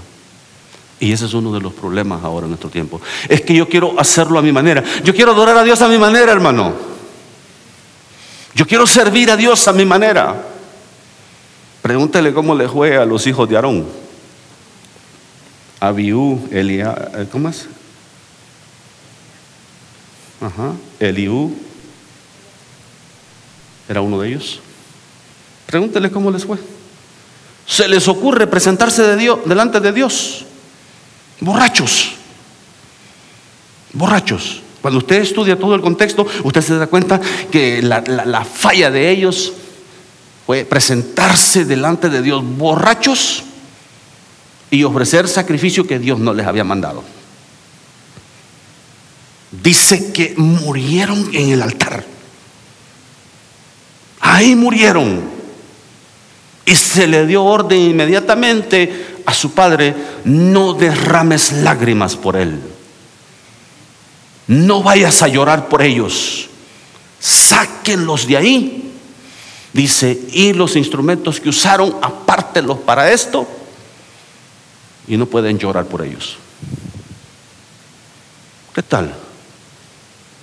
Y 1.00 1.12
ese 1.12 1.24
es 1.24 1.32
uno 1.32 1.50
de 1.50 1.62
los 1.62 1.72
problemas 1.72 2.22
ahora 2.22 2.44
en 2.44 2.50
nuestro 2.50 2.68
tiempo. 2.68 3.00
Es 3.26 3.40
que 3.40 3.54
yo 3.54 3.66
quiero 3.66 3.98
hacerlo 3.98 4.38
a 4.38 4.42
mi 4.42 4.52
manera. 4.52 4.84
Yo 5.02 5.14
quiero 5.14 5.30
adorar 5.30 5.56
a 5.56 5.64
Dios 5.64 5.80
a 5.80 5.88
mi 5.88 5.96
manera, 5.96 6.30
hermano. 6.30 6.74
Yo 8.54 8.66
quiero 8.66 8.86
servir 8.86 9.30
a 9.30 9.36
Dios 9.38 9.66
a 9.66 9.72
mi 9.72 9.86
manera. 9.86 10.44
Pregúntele 11.80 12.34
cómo 12.34 12.54
le 12.54 12.68
fue 12.68 12.98
a 12.98 13.06
los 13.06 13.26
hijos 13.26 13.48
de 13.48 13.56
Aarón. 13.56 13.86
Abiú, 15.80 16.46
Elia, 16.50 16.94
eh, 17.14 17.26
¿cómo 17.32 17.48
es? 17.48 17.66
Ajá, 20.42 20.74
Eliú. 21.00 21.56
¿Era 23.88 24.02
uno 24.02 24.20
de 24.20 24.28
ellos? 24.28 24.60
Pregúntele 25.68 26.10
cómo 26.10 26.30
les 26.30 26.46
fue. 26.46 26.56
Se 27.66 27.86
les 27.86 28.08
ocurre 28.08 28.46
presentarse 28.46 29.02
de 29.02 29.16
Dios, 29.16 29.40
delante 29.44 29.80
de 29.80 29.92
Dios. 29.92 30.46
Borrachos. 31.40 32.12
Borrachos. 33.92 34.62
Cuando 34.80 34.96
usted 34.96 35.20
estudia 35.20 35.58
todo 35.58 35.74
el 35.74 35.82
contexto, 35.82 36.26
usted 36.42 36.62
se 36.62 36.78
da 36.78 36.86
cuenta 36.86 37.20
que 37.50 37.82
la, 37.82 38.00
la 38.00 38.46
falla 38.46 38.90
de 38.90 39.10
ellos 39.10 39.52
fue 40.46 40.64
presentarse 40.64 41.66
delante 41.66 42.08
de 42.08 42.22
Dios 42.22 42.42
borrachos 42.42 43.42
y 44.70 44.84
ofrecer 44.84 45.28
sacrificio 45.28 45.86
que 45.86 45.98
Dios 45.98 46.18
no 46.18 46.32
les 46.32 46.46
había 46.46 46.64
mandado. 46.64 47.04
Dice 49.50 50.12
que 50.12 50.32
murieron 50.38 51.28
en 51.34 51.50
el 51.50 51.60
altar. 51.60 52.06
Ahí 54.20 54.54
murieron. 54.54 55.37
Y 56.68 56.74
se 56.74 57.06
le 57.06 57.26
dio 57.26 57.44
orden 57.44 57.80
inmediatamente 57.80 59.22
a 59.24 59.32
su 59.32 59.52
padre, 59.52 59.94
no 60.24 60.74
derrames 60.74 61.50
lágrimas 61.50 62.14
por 62.14 62.36
él. 62.36 62.60
No 64.48 64.82
vayas 64.82 65.22
a 65.22 65.28
llorar 65.28 65.68
por 65.68 65.80
ellos. 65.80 66.50
Sáquenlos 67.18 68.26
de 68.26 68.36
ahí. 68.36 68.92
Dice, 69.72 70.20
y 70.30 70.52
los 70.52 70.76
instrumentos 70.76 71.40
que 71.40 71.48
usaron, 71.48 71.96
apártelos 72.02 72.76
para 72.80 73.10
esto. 73.12 73.48
Y 75.06 75.16
no 75.16 75.24
pueden 75.24 75.58
llorar 75.58 75.86
por 75.86 76.04
ellos. 76.04 76.36
¿Qué 78.74 78.82
tal? 78.82 79.14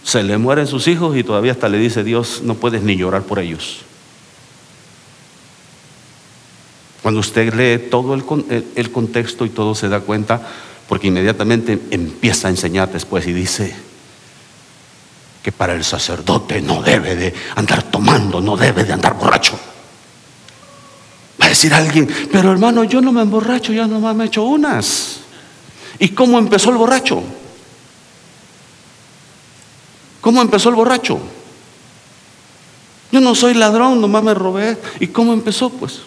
Se 0.04 0.24
le 0.24 0.40
mueren 0.40 0.66
sus 0.66 0.88
hijos 0.88 1.16
y 1.16 1.24
todavía 1.24 1.52
hasta 1.52 1.70
le 1.70 1.78
dice 1.78 2.04
Dios, 2.04 2.42
no 2.44 2.56
puedes 2.56 2.82
ni 2.82 2.96
llorar 2.96 3.22
por 3.22 3.38
ellos. 3.38 3.82
Cuando 7.06 7.20
usted 7.20 7.54
lee 7.54 7.88
todo 7.92 8.16
el, 8.16 8.26
contexto 8.92 9.46
y 9.46 9.50
todo 9.50 9.76
se 9.76 9.90
da 9.90 10.00
cuenta, 10.00 10.42
porque 10.90 11.06
inmediatamente 11.06 11.80
empieza 11.92 12.48
a 12.48 12.50
enseñar 12.50 12.92
después 12.92 13.28
y 13.28 13.32
dice 13.32 13.76
que 15.44 15.52
para 15.52 15.76
el 15.76 15.84
sacerdote 15.84 16.64
no 16.64 16.82
debe 16.82 17.16
de 17.16 17.32
andar 17.58 17.84
tomando, 17.84 18.42
no 18.42 18.58
debe 18.58 18.86
de 18.86 18.94
andar 18.94 19.14
borracho. 19.20 19.54
Va 21.40 21.46
a 21.46 21.50
decir 21.50 21.76
alguien, 21.76 22.10
pero 22.32 22.52
hermano, 22.52 22.84
yo 22.84 23.02
no 23.02 23.12
me 23.12 23.22
emborracho, 23.22 23.72
ya 23.72 23.86
nomás 23.86 24.16
me 24.16 24.24
he 24.24 24.28
hecho 24.28 24.42
unas. 24.42 25.20
¿Y 26.00 26.10
cómo 26.10 26.40
empezó 26.40 26.72
el 26.72 26.78
borracho? 26.78 27.22
¿Cómo 30.22 30.42
empezó 30.42 30.70
el 30.70 30.76
borracho? 30.76 31.20
Yo 33.12 33.22
no 33.22 33.36
soy 33.36 33.54
ladrón, 33.54 34.02
nomás 34.02 34.24
me 34.24 34.34
robé. 34.34 34.80
¿Y 35.00 35.06
cómo 35.10 35.34
empezó? 35.34 35.70
Pues 35.70 36.02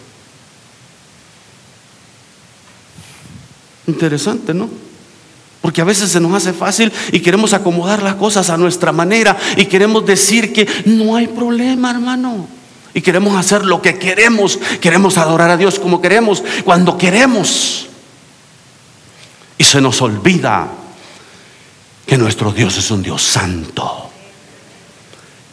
interesante, 3.89 4.53
¿no? 4.53 4.69
Porque 5.61 5.81
a 5.81 5.85
veces 5.85 6.11
se 6.11 6.19
nos 6.19 6.33
hace 6.33 6.53
fácil 6.53 6.91
y 7.11 7.19
queremos 7.19 7.53
acomodar 7.53 8.01
las 8.01 8.15
cosas 8.15 8.49
a 8.49 8.57
nuestra 8.57 8.91
manera 8.91 9.37
y 9.57 9.65
queremos 9.65 10.05
decir 10.05 10.53
que 10.53 10.67
no 10.85 11.15
hay 11.15 11.27
problema, 11.27 11.91
hermano. 11.91 12.47
Y 12.93 13.01
queremos 13.01 13.37
hacer 13.37 13.65
lo 13.65 13.81
que 13.81 13.99
queremos, 13.99 14.57
queremos 14.81 15.17
adorar 15.17 15.51
a 15.51 15.57
Dios 15.57 15.77
como 15.77 16.01
queremos, 16.01 16.43
cuando 16.63 16.97
queremos. 16.97 17.87
Y 19.57 19.63
se 19.63 19.81
nos 19.81 20.01
olvida 20.01 20.67
que 22.05 22.17
nuestro 22.17 22.51
Dios 22.51 22.77
es 22.77 22.89
un 22.89 23.03
Dios 23.03 23.21
santo 23.21 24.09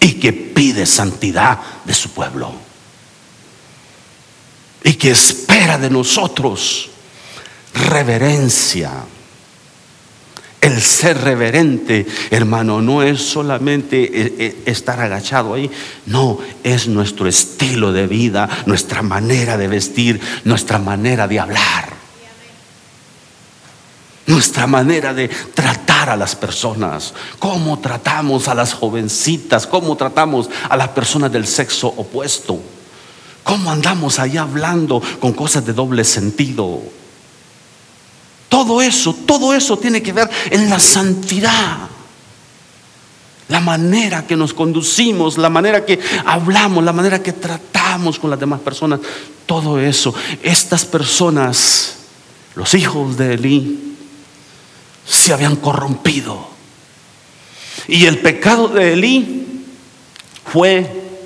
y 0.01 0.13
que 0.15 0.33
pide 0.33 0.87
santidad 0.87 1.59
de 1.85 1.93
su 1.93 2.11
pueblo. 2.11 2.53
Y 4.85 4.95
que 4.95 5.11
espera 5.11 5.77
de 5.79 5.91
nosotros 5.91 6.91
reverencia. 7.77 8.93
El 10.61 10.81
ser 10.81 11.21
reverente, 11.21 12.07
hermano, 12.31 12.81
no 12.81 13.03
es 13.03 13.23
solamente 13.23 14.03
eh, 14.03 14.35
eh, 14.39 14.63
estar 14.67 15.01
agachado 15.01 15.55
ahí, 15.55 15.71
no, 16.07 16.39
es 16.65 16.89
nuestro 16.89 17.29
estilo 17.29 17.93
de 17.93 18.07
vida, 18.07 18.49
nuestra 18.67 19.03
manera 19.03 19.57
de 19.57 19.69
vestir, 19.69 20.21
nuestra 20.45 20.79
manera 20.79 21.29
de 21.29 21.39
hablar, 21.39 21.93
nuestra 24.27 24.67
manera 24.67 25.15
de 25.15 25.29
tratar 25.29 26.11
a 26.11 26.17
las 26.17 26.35
personas, 26.35 27.15
cómo 27.39 27.79
tratamos 27.79 28.49
a 28.49 28.55
las 28.55 28.73
jovencitas, 28.73 29.69
cómo 29.69 29.97
tratamos 29.97 30.51
a 30.69 30.77
las 30.77 30.89
personas 30.89 31.31
del 31.31 31.47
sexo 31.47 31.87
opuesto, 31.89 32.61
cómo 33.45 33.71
andamos 33.71 34.19
allá 34.19 34.43
hablando 34.43 35.01
con 35.21 35.33
cosas 35.33 35.65
de 35.65 35.75
doble 35.75 36.03
sentido. 36.03 36.83
Todo 38.49 38.81
eso, 38.81 39.15
todo 39.15 39.55
eso 39.55 39.77
tiene 39.77 40.03
que 40.03 40.13
ver 40.13 40.31
en 40.51 40.71
la 40.71 40.79
santidad. 40.79 41.89
La 43.49 43.61
manera 43.61 44.27
que 44.27 44.37
nos 44.37 44.55
conducimos, 44.55 45.39
la 45.39 45.51
manera 45.51 45.85
que 45.85 46.01
hablamos, 46.25 46.83
la 46.83 46.93
manera 46.93 47.23
que 47.23 47.33
tratamos 47.33 48.19
con 48.19 48.31
las 48.31 48.41
demás 48.41 48.61
personas, 48.61 49.01
todo 49.47 49.79
eso. 49.79 50.15
Estas 50.43 50.85
personas, 50.85 51.97
los 52.55 52.75
hijos 52.75 53.17
de 53.17 53.35
Elí, 53.35 53.97
se 55.07 55.33
habían 55.33 55.57
corrompido. 55.57 56.49
Y 57.87 58.07
el 58.07 58.19
pecado 58.19 58.69
de 58.69 58.95
Elí 58.95 59.65
fue 60.45 61.21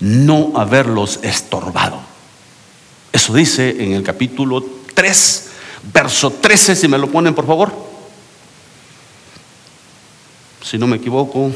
no 0.00 0.52
haberlos 0.54 1.18
estorbado. 1.22 2.00
Eso 3.12 3.34
dice 3.34 3.82
en 3.82 3.92
el 3.92 4.04
capítulo 4.04 4.64
3 4.94 5.47
verso 5.92 6.30
13, 6.30 6.76
si 6.76 6.88
me 6.88 6.98
lo 6.98 7.08
ponen 7.08 7.34
por 7.34 7.46
favor. 7.46 7.72
Si 10.62 10.76
no 10.76 10.86
me 10.86 10.96
equivoco, 10.96 11.50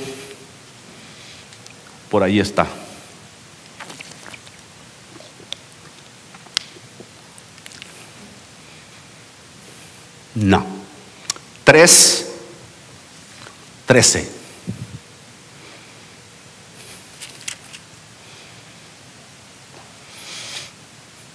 por 2.10 2.22
ahí 2.22 2.40
está. 2.40 2.66
No. 10.34 10.64
3, 11.64 12.28
13. 13.86 14.42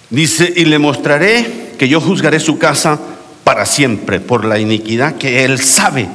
Dice, 0.09 0.53
y 0.55 0.65
le 0.65 0.79
mostraré 0.79 1.66
que 1.77 1.87
yo 1.87 2.01
juzgaré 2.01 2.39
su 2.39 2.57
casa 2.57 2.99
para 3.43 3.65
siempre 3.65 4.19
por 4.19 4.43
la 4.43 4.59
iniquidad 4.59 5.15
que 5.15 5.45
él 5.45 5.61
sabe. 5.61 6.09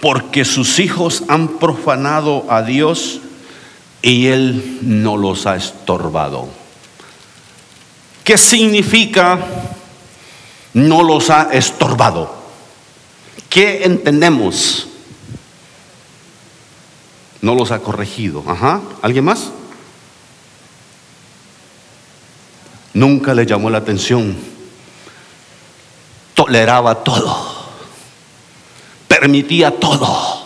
Porque 0.00 0.44
sus 0.44 0.80
hijos 0.80 1.22
han 1.28 1.46
profanado 1.58 2.46
a 2.48 2.62
Dios 2.62 3.20
y 4.02 4.26
él 4.26 4.78
no 4.82 5.16
los 5.16 5.46
ha 5.46 5.54
estorbado. 5.54 6.48
¿Qué 8.24 8.36
significa 8.36 9.38
no 10.74 11.04
los 11.04 11.30
ha 11.30 11.48
estorbado? 11.52 12.34
¿Qué 13.48 13.84
entendemos? 13.84 14.88
No 17.40 17.54
los 17.54 17.70
ha 17.70 17.80
corregido. 17.80 18.42
Ajá. 18.46 18.80
¿Alguien 19.02 19.24
más? 19.24 19.52
Nunca 22.94 23.34
le 23.34 23.46
llamó 23.46 23.70
la 23.70 23.78
atención. 23.78 24.36
Toleraba 26.34 27.02
todo. 27.02 27.52
Permitía 29.08 29.78
todo. 29.78 30.42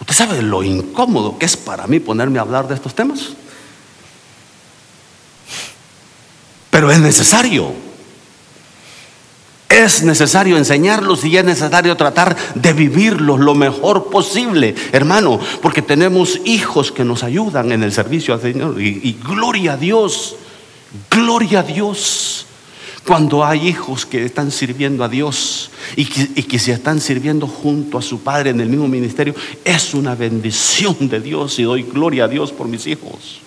¿Usted 0.00 0.14
sabe 0.14 0.42
lo 0.42 0.62
incómodo 0.62 1.38
que 1.38 1.46
es 1.46 1.56
para 1.56 1.86
mí 1.86 1.98
ponerme 1.98 2.38
a 2.38 2.42
hablar 2.42 2.68
de 2.68 2.74
estos 2.74 2.94
temas? 2.94 3.30
Pero 6.70 6.90
es 6.90 7.00
necesario. 7.00 7.72
Es 9.68 10.02
necesario 10.02 10.56
enseñarlos 10.56 11.24
y 11.24 11.36
es 11.36 11.44
necesario 11.44 11.96
tratar 11.96 12.36
de 12.54 12.72
vivirlos 12.72 13.40
lo 13.40 13.54
mejor 13.54 14.08
posible, 14.08 14.74
hermano, 14.92 15.40
porque 15.62 15.82
tenemos 15.82 16.38
hijos 16.44 16.92
que 16.92 17.04
nos 17.04 17.24
ayudan 17.24 17.72
en 17.72 17.82
el 17.82 17.90
servicio 17.90 18.34
al 18.34 18.40
Señor 18.40 18.80
y, 18.80 19.00
y 19.02 19.18
gloria 19.24 19.72
a 19.72 19.76
Dios. 19.76 20.36
Gloria 21.10 21.60
a 21.60 21.62
Dios. 21.62 22.46
Cuando 23.06 23.44
hay 23.44 23.68
hijos 23.68 24.06
que 24.06 24.24
están 24.24 24.50
sirviendo 24.50 25.04
a 25.04 25.08
Dios 25.08 25.70
y 25.94 26.06
que, 26.06 26.58
se 26.58 26.72
están 26.72 27.00
sirviendo 27.00 27.46
junto 27.46 27.98
a 27.98 28.02
su 28.02 28.20
padre 28.20 28.50
en 28.50 28.60
el 28.60 28.70
mismo 28.70 28.88
ministerio, 28.88 29.34
es 29.62 29.92
una 29.92 30.14
bendición 30.14 31.08
de 31.08 31.20
Dios 31.20 31.58
y 31.58 31.64
doy 31.64 31.82
gloria 31.82 32.24
a 32.24 32.28
Dios 32.28 32.50
por 32.50 32.66
mis 32.66 32.86
hijos. 32.86 33.40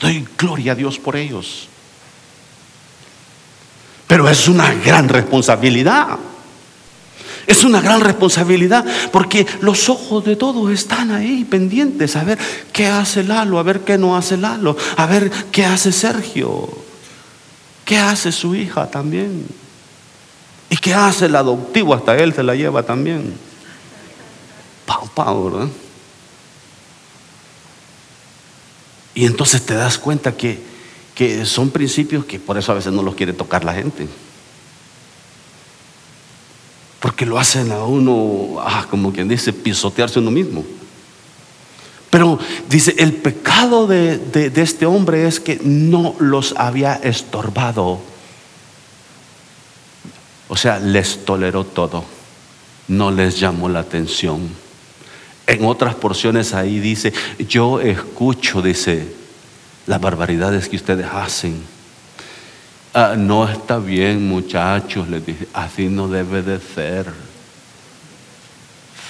Doy 0.00 0.26
gloria 0.36 0.72
a 0.72 0.74
Dios 0.74 0.98
por 0.98 1.14
ellos. 1.14 1.68
Pero 4.08 4.28
es 4.28 4.48
una 4.48 4.74
gran 4.74 5.08
responsabilidad. 5.08 6.18
Es 7.46 7.64
una 7.64 7.80
gran 7.80 8.00
responsabilidad 8.00 8.84
porque 9.10 9.46
los 9.60 9.88
ojos 9.88 10.24
de 10.24 10.36
todos 10.36 10.70
están 10.70 11.10
ahí 11.10 11.44
pendientes 11.44 12.14
a 12.16 12.24
ver 12.24 12.38
qué 12.72 12.86
hace 12.86 13.24
Lalo, 13.24 13.58
a 13.58 13.62
ver 13.62 13.80
qué 13.80 13.98
no 13.98 14.16
hace 14.16 14.36
Lalo, 14.36 14.76
a 14.96 15.06
ver 15.06 15.30
qué 15.50 15.64
hace 15.64 15.92
Sergio, 15.92 16.68
qué 17.84 17.98
hace 17.98 18.30
su 18.30 18.54
hija 18.54 18.90
también. 18.90 19.46
¿Y 20.70 20.76
qué 20.76 20.94
hace 20.94 21.26
el 21.26 21.36
adoptivo? 21.36 21.94
Hasta 21.94 22.16
él 22.16 22.32
se 22.32 22.42
la 22.42 22.54
lleva 22.54 22.82
también. 22.82 23.34
Pau, 24.86 25.08
pau, 25.14 25.50
¿verdad? 25.50 25.68
Y 29.14 29.26
entonces 29.26 29.62
te 29.66 29.74
das 29.74 29.98
cuenta 29.98 30.36
que, 30.36 30.62
que 31.14 31.44
son 31.44 31.70
principios 31.70 32.24
que 32.24 32.38
por 32.38 32.56
eso 32.56 32.72
a 32.72 32.76
veces 32.76 32.92
no 32.92 33.02
los 33.02 33.14
quiere 33.14 33.32
tocar 33.32 33.64
la 33.64 33.74
gente. 33.74 34.08
Porque 37.02 37.26
lo 37.26 37.36
hacen 37.36 37.72
a 37.72 37.82
uno, 37.82 38.60
ah, 38.60 38.86
como 38.88 39.12
quien 39.12 39.26
dice, 39.26 39.52
pisotearse 39.52 40.20
uno 40.20 40.30
mismo. 40.30 40.64
Pero 42.08 42.38
dice, 42.68 42.94
el 42.96 43.14
pecado 43.14 43.88
de, 43.88 44.18
de, 44.18 44.62
este 44.62 44.86
hombre 44.86 45.26
es 45.26 45.40
que 45.40 45.58
no 45.64 46.14
los 46.20 46.54
había 46.56 46.94
estorbado. 46.94 47.98
O 50.46 50.56
sea, 50.56 50.78
les 50.78 51.24
toleró 51.24 51.64
todo, 51.64 52.04
no 52.86 53.10
les 53.10 53.40
llamó 53.40 53.68
la 53.68 53.80
atención. 53.80 54.48
En 55.48 55.64
otras 55.64 55.96
porciones 55.96 56.54
ahí 56.54 56.78
dice, 56.78 57.12
yo 57.48 57.80
escucho, 57.80 58.62
dice, 58.62 59.12
las 59.88 60.00
barbaridades 60.00 60.68
que 60.68 60.76
ustedes 60.76 61.06
hacen. 61.12 61.71
Ah, 62.94 63.14
no 63.16 63.48
está 63.48 63.78
bien, 63.78 64.28
muchachos, 64.28 65.08
les 65.08 65.24
dije, 65.24 65.48
así 65.54 65.88
no 65.88 66.08
debe 66.08 66.42
de 66.42 66.60
ser. 66.60 67.06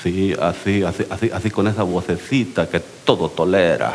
Sí, 0.03 0.35
así, 0.40 0.85
así, 0.85 1.05
así, 1.11 1.31
así 1.33 1.51
con 1.51 1.66
esa 1.66 1.83
vocecita 1.83 2.68
que 2.68 2.81
todo 3.05 3.29
tolera. 3.29 3.92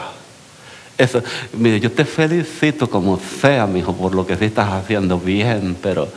Eso, 0.97 1.23
mire, 1.53 1.79
yo 1.79 1.91
te 1.91 2.03
felicito 2.03 2.89
como 2.89 3.17
sea, 3.17 3.65
mi 3.65 3.79
hijo, 3.79 3.95
por 3.95 4.13
lo 4.13 4.27
que 4.27 4.35
sí 4.35 4.45
estás 4.45 4.73
haciendo 4.73 5.19
bien, 5.19 5.77
pero, 5.81 6.09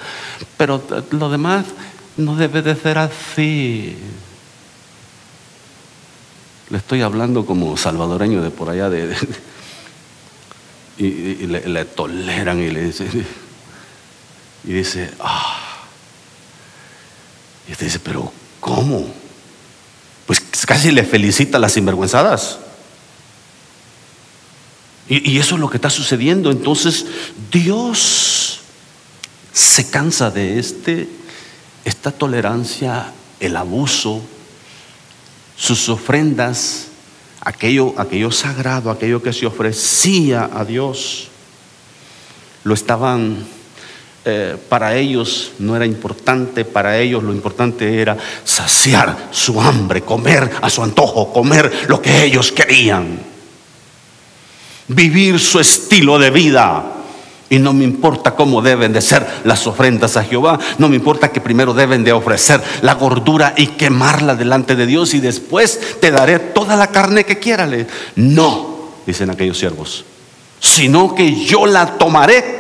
pero 0.57 0.83
lo 1.11 1.31
demás 1.31 1.67
no 2.17 2.35
debe 2.35 2.63
de 2.63 2.75
ser 2.75 2.99
así. 2.99 3.97
Le 6.71 6.79
estoy 6.79 7.03
hablando 7.03 7.47
como 7.47 7.77
salvadoreño 7.77 8.43
de 8.43 8.51
por 8.51 8.69
allá 8.71 8.91
de, 8.91 9.15
y, 10.99 11.47
le, 11.47 11.69
le, 11.69 11.85
toleran 11.85 12.59
y 12.59 12.71
le 12.71 12.85
dicen 12.85 13.27
y 14.65 14.73
dice, 14.73 15.11
ah. 15.21 15.87
Y 17.69 17.73
usted 17.73 17.87
dice, 17.87 17.99
pero 18.01 18.33
¿cómo? 18.61 19.07
Pues 20.27 20.41
casi 20.67 20.91
le 20.91 21.05
felicita 21.05 21.59
las 21.59 21.73
sinvergüenzadas. 21.73 22.59
Y, 25.09 25.31
y 25.31 25.39
eso 25.39 25.55
es 25.55 25.61
lo 25.61 25.71
que 25.71 25.77
está 25.77 25.91
sucediendo. 25.91 26.51
Entonces, 26.51 27.07
Dios 27.51 28.61
se 29.53 29.89
cansa 29.91 30.31
de 30.31 30.59
este, 30.59 31.09
esta 31.85 32.13
tolerancia, 32.13 33.13
el 33.41 33.57
abuso, 33.57 34.23
sus 35.57 35.89
ofrendas, 35.89 36.87
aquello, 37.41 37.95
aquello 37.99 38.31
sagrado, 38.31 38.91
aquello 38.91 39.23
que 39.23 39.33
se 39.33 39.47
ofrecía 39.47 40.49
a 40.53 40.65
Dios, 40.65 41.29
lo 42.65 42.75
estaban 42.75 43.47
eh, 44.23 44.55
para 44.69 44.97
ellos 44.97 45.53
no 45.61 45.75
era 45.75 45.87
importante, 45.87 46.67
para 46.67 46.99
ellos 46.99 47.23
lo 47.23 47.33
importante 47.33 48.03
era 48.03 48.19
saciar 48.45 49.29
su 49.31 49.59
hambre, 49.59 50.03
comer 50.03 50.51
a 50.61 50.69
su 50.69 50.83
antojo, 50.83 51.33
comer 51.33 51.87
lo 51.89 52.03
que 52.03 52.25
ellos 52.25 52.53
querían, 52.53 53.19
vivir 54.89 55.41
su 55.41 55.59
estilo 55.59 56.19
de 56.19 56.31
vida. 56.31 56.97
Y 57.49 57.59
no 57.59 57.73
me 57.73 57.83
importa 57.83 58.37
cómo 58.37 58.61
deben 58.61 58.93
de 58.93 59.01
ser 59.01 59.27
las 59.45 59.67
ofrendas 59.67 60.19
a 60.19 60.23
Jehová, 60.23 60.59
no 60.77 60.91
me 60.91 60.97
importa 60.97 61.33
que 61.33 61.41
primero 61.41 61.73
deben 61.73 62.05
de 62.05 62.13
ofrecer 62.13 62.61
la 62.83 62.95
gordura 62.95 63.55
y 63.57 63.69
quemarla 63.69 64.35
delante 64.35 64.77
de 64.77 64.85
Dios 64.85 65.15
y 65.15 65.21
después 65.21 65.99
te 65.99 66.11
daré 66.11 66.39
toda 66.39 66.77
la 66.77 66.89
carne 66.89 67.25
que 67.25 67.39
quieras. 67.39 67.71
No, 68.17 68.91
dicen 69.07 69.31
aquellos 69.31 69.59
siervos, 69.59 70.05
sino 70.61 71.15
que 71.15 71.43
yo 71.47 71.65
la 71.65 71.97
tomaré 71.97 72.60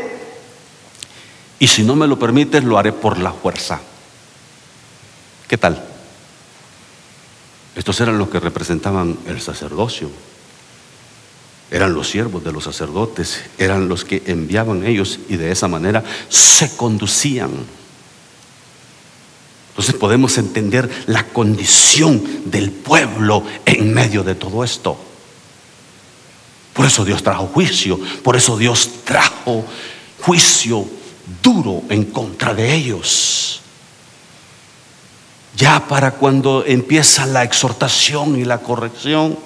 y 1.60 1.68
si 1.68 1.84
no 1.84 1.94
me 1.94 2.08
lo 2.08 2.18
permites, 2.18 2.64
lo 2.64 2.78
haré 2.78 2.90
por 2.90 3.18
la 3.18 3.32
fuerza. 3.32 3.80
¿Qué 5.46 5.58
tal? 5.58 5.84
Estos 7.76 8.00
eran 8.00 8.18
los 8.18 8.30
que 8.30 8.40
representaban 8.40 9.18
el 9.26 9.42
sacerdocio. 9.42 10.10
Eran 11.70 11.92
los 11.92 12.08
siervos 12.08 12.42
de 12.42 12.50
los 12.50 12.64
sacerdotes, 12.64 13.42
eran 13.58 13.88
los 13.88 14.06
que 14.06 14.22
enviaban 14.26 14.84
ellos 14.86 15.20
y 15.28 15.36
de 15.36 15.52
esa 15.52 15.68
manera 15.68 16.02
se 16.30 16.74
conducían. 16.76 17.50
Entonces 19.68 19.94
podemos 19.94 20.38
entender 20.38 20.90
la 21.06 21.24
condición 21.26 22.22
del 22.46 22.70
pueblo 22.70 23.44
en 23.66 23.92
medio 23.92 24.24
de 24.24 24.34
todo 24.34 24.64
esto. 24.64 24.98
Por 26.72 26.86
eso 26.86 27.04
Dios 27.04 27.22
trajo 27.22 27.48
juicio, 27.48 28.00
por 28.22 28.34
eso 28.34 28.56
Dios 28.56 28.90
trajo 29.04 29.64
juicio 30.22 30.99
duro 31.42 31.82
en 31.88 32.04
contra 32.04 32.54
de 32.54 32.74
ellos. 32.74 33.60
Ya 35.56 35.86
para 35.88 36.12
cuando 36.12 36.64
empieza 36.64 37.26
la 37.26 37.42
exhortación 37.42 38.38
y 38.38 38.44
la 38.44 38.58
corrección, 38.58 39.38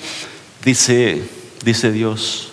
dice, 0.64 1.28
dice 1.64 1.90
Dios 1.90 2.50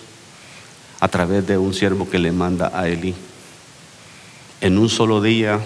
a 1.00 1.08
través 1.08 1.46
de 1.46 1.58
un 1.58 1.74
siervo 1.74 2.08
que 2.08 2.18
le 2.18 2.32
manda 2.32 2.70
a 2.74 2.88
Eli, 2.88 3.14
en 4.60 4.78
un 4.78 4.88
solo 4.88 5.20
día 5.20 5.60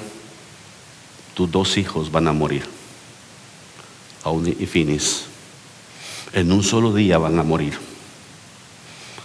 tus 1.35 1.51
dos 1.51 1.77
hijos 1.77 2.11
van 2.11 2.29
a 2.29 2.33
morir, 2.33 2.65
Auni 4.25 4.57
y 4.59 4.67
Finis. 4.67 5.25
En 6.33 6.51
un 6.51 6.63
solo 6.63 6.93
día 6.93 7.19
van 7.19 7.39
a 7.39 7.43
morir. 7.43 7.79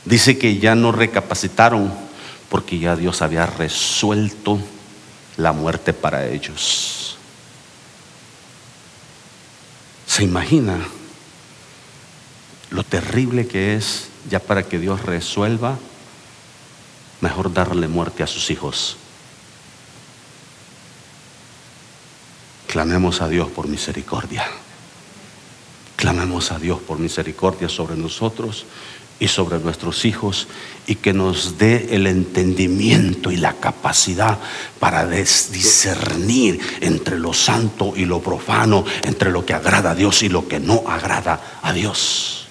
Dice 0.06 0.38
que 0.38 0.60
ya 0.60 0.76
no 0.76 0.92
recapacitaron 0.92 1.94
porque 2.52 2.78
ya 2.78 2.98
Dios 2.98 3.22
había 3.22 3.46
resuelto 3.46 4.60
la 5.38 5.54
muerte 5.54 5.94
para 5.94 6.28
ellos. 6.28 7.18
¿Se 10.06 10.26
imagina 10.26 10.78
lo 12.70 12.84
terrible 12.84 13.48
que 13.48 13.76
es 13.76 14.10
ya 14.30 14.40
para 14.40 14.64
que 14.64 14.80
Dios 14.80 15.02
resuelva? 15.04 15.80
Mejor 17.22 17.54
darle 17.54 17.88
muerte 17.88 18.22
a 18.22 18.28
sus 18.28 18.52
hijos. 18.52 18.98
Clamemos 22.68 23.22
a 23.22 23.30
Dios 23.30 23.50
por 23.50 23.70
misericordia. 23.70 24.46
Clamemos 25.96 26.52
a 26.52 26.60
Dios 26.60 26.82
por 26.82 27.00
misericordia 27.00 27.70
sobre 27.70 27.96
nosotros 27.96 28.66
y 29.22 29.28
sobre 29.28 29.60
nuestros 29.60 30.04
hijos 30.04 30.48
y 30.88 30.96
que 30.96 31.14
nos 31.14 31.60
dé 31.60 31.90
el 31.92 32.08
entendimiento 32.08 33.32
y 33.32 33.38
la 33.38 33.54
capacidad 33.54 34.40
para 34.80 35.06
discernir 35.06 36.60
entre 36.82 37.20
lo 37.20 37.32
santo 37.32 37.94
y 37.96 38.06
lo 38.06 38.20
profano, 38.20 38.84
entre 39.04 39.30
lo 39.30 39.46
que 39.46 39.54
agrada 39.54 39.92
a 39.92 39.96
Dios 39.96 40.24
y 40.24 40.30
lo 40.30 40.48
que 40.48 40.60
no 40.60 40.84
agrada 40.88 41.40
a 41.62 41.72
Dios. 41.72 42.48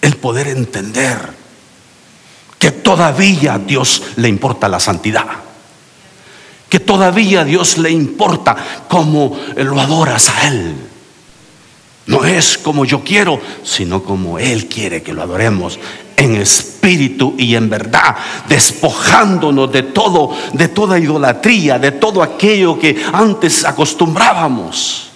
El 0.00 0.14
poder 0.16 0.46
entender 0.46 1.18
que 2.60 2.70
todavía 2.70 3.54
a 3.54 3.58
Dios 3.58 4.00
le 4.14 4.28
importa 4.28 4.68
la 4.68 4.78
santidad. 4.78 5.26
Que 6.68 6.78
todavía 6.78 7.40
a 7.40 7.44
Dios 7.44 7.78
le 7.78 7.90
importa 7.90 8.56
cómo 8.88 9.36
lo 9.56 9.80
adoras 9.80 10.28
a 10.28 10.46
Él 10.46 10.93
no 12.06 12.24
es 12.24 12.58
como 12.58 12.84
yo 12.84 13.02
quiero, 13.02 13.40
sino 13.62 14.02
como 14.02 14.38
Él 14.38 14.66
quiere 14.68 15.02
que 15.02 15.14
lo 15.14 15.22
adoremos 15.22 15.78
en 16.16 16.36
espíritu 16.36 17.34
y 17.38 17.54
en 17.54 17.70
verdad, 17.70 18.16
despojándonos 18.46 19.72
de 19.72 19.84
todo, 19.84 20.36
de 20.52 20.68
toda 20.68 20.98
idolatría, 20.98 21.78
de 21.78 21.92
todo 21.92 22.22
aquello 22.22 22.78
que 22.78 23.02
antes 23.12 23.64
acostumbrábamos. 23.64 25.10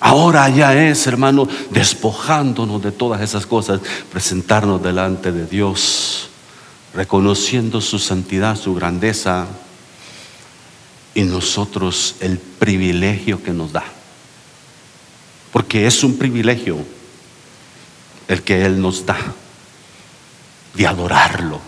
Ahora 0.00 0.48
ya 0.50 0.74
es, 0.74 1.06
hermano, 1.06 1.48
despojándonos 1.70 2.82
de 2.82 2.92
todas 2.92 3.22
esas 3.22 3.46
cosas, 3.46 3.80
presentarnos 4.12 4.82
delante 4.82 5.32
de 5.32 5.46
Dios, 5.46 6.28
reconociendo 6.94 7.80
su 7.80 7.98
santidad, 7.98 8.56
su 8.56 8.74
grandeza 8.74 9.46
y 11.14 11.22
nosotros 11.22 12.16
el 12.20 12.38
privilegio 12.38 13.42
que 13.42 13.52
nos 13.52 13.72
da 13.72 13.97
porque 15.58 15.88
es 15.88 16.04
un 16.04 16.16
privilegio 16.16 16.78
el 18.28 18.44
que 18.44 18.64
Él 18.64 18.80
nos 18.80 19.04
da 19.04 19.18
de 20.72 20.86
adorarlo, 20.86 21.60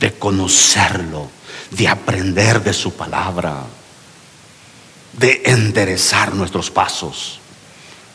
de 0.00 0.14
conocerlo, 0.14 1.28
de 1.70 1.86
aprender 1.86 2.64
de 2.64 2.72
su 2.72 2.94
palabra. 2.94 3.66
de 5.12 5.42
enderezar 5.44 6.34
nuestros 6.34 6.70
pasos, 6.70 7.40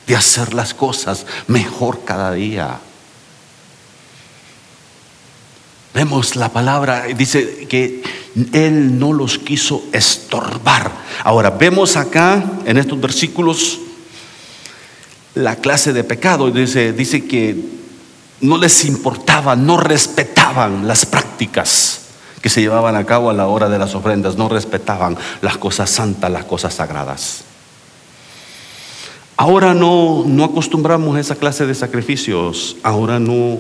de 0.07 0.15
hacer 0.15 0.55
las 0.55 0.73
cosas 0.73 1.27
mejor 1.45 2.03
cada 2.03 2.31
día. 2.31 2.79
Vemos 5.93 6.36
la 6.36 6.49
palabra, 6.49 7.03
dice 7.15 7.67
que 7.67 8.01
Él 8.53 8.97
no 8.97 9.13
los 9.13 9.38
quiso 9.38 9.83
estorbar. 9.91 10.91
Ahora, 11.23 11.51
vemos 11.51 11.95
acá 11.95 12.43
en 12.65 12.77
estos 12.77 12.99
versículos 12.99 13.79
la 15.36 15.56
clase 15.58 15.93
de 15.93 16.04
pecado. 16.04 16.52
Dice, 16.52 16.93
dice 16.93 17.26
que 17.26 17.56
no 18.41 18.58
les 18.58 18.86
importaba, 18.86 19.56
no 19.56 19.78
respetaban 19.78 20.88
las 20.88 21.06
prácticas 21.06 22.02
que 22.41 22.50
se 22.50 22.62
llevaban 22.62 22.96
a 22.96 23.06
cabo 23.06 23.30
a 23.30 23.34
la 23.34 23.48
hora 23.48 23.69
de 23.69 23.80
las 23.80 23.96
ofrendas, 23.96 24.36
no 24.36 24.50
respetaban 24.50 25.17
las 25.41 25.58
cosas 25.58 25.89
santas, 25.89 26.30
las 26.30 26.43
cosas 26.43 26.74
sagradas. 26.74 27.46
Ahora 29.38 29.74
no, 29.74 30.24
no 30.28 30.43
acostumbramos 30.43 31.15
a 31.15 31.19
esa 31.22 31.36
clase 31.36 31.65
de 31.65 31.74
sacrificios, 31.74 32.76
ahora 32.84 33.19
no 33.19 33.60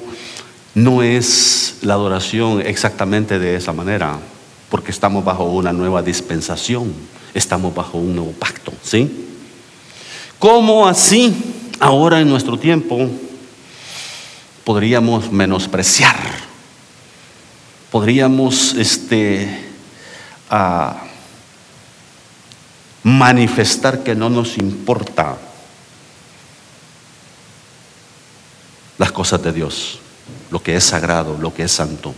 no 0.75 1.03
es 1.03 1.77
la 1.81 1.93
adoración 1.93 2.61
exactamente 2.61 3.37
de 3.37 3.55
esa 3.55 3.73
manera, 3.73 4.19
porque 4.69 4.91
estamos 4.91 5.23
bajo 5.23 5.45
una 5.45 5.71
nueva 5.71 6.01
dispensación, 6.01 6.91
estamos 7.33 7.75
bajo 7.75 7.99
un 7.99 8.15
nuevo 8.15 8.31
pacto, 8.31 8.73
¿sí? 8.81 9.27
¿Cómo 10.39 10.87
así 10.87 11.62
ahora 11.79 12.19
en 12.19 12.29
nuestro 12.29 12.57
tiempo 12.57 13.09
podríamos 14.63 15.31
menospreciar? 15.31 16.17
Podríamos 17.91 18.73
este, 18.73 19.69
manifestar 23.03 24.03
que 24.03 24.15
no 24.15 24.29
nos 24.29 24.57
importa 24.57 25.37
las 28.97 29.11
cosas 29.11 29.43
de 29.43 29.51
Dios 29.51 29.99
lo 30.53 30.61
que 30.61 30.75
es 30.75 30.83
sagrado, 30.83 31.37
lo 31.39 31.53
que 31.53 31.63
es 31.63 31.71
santo. 31.71 32.13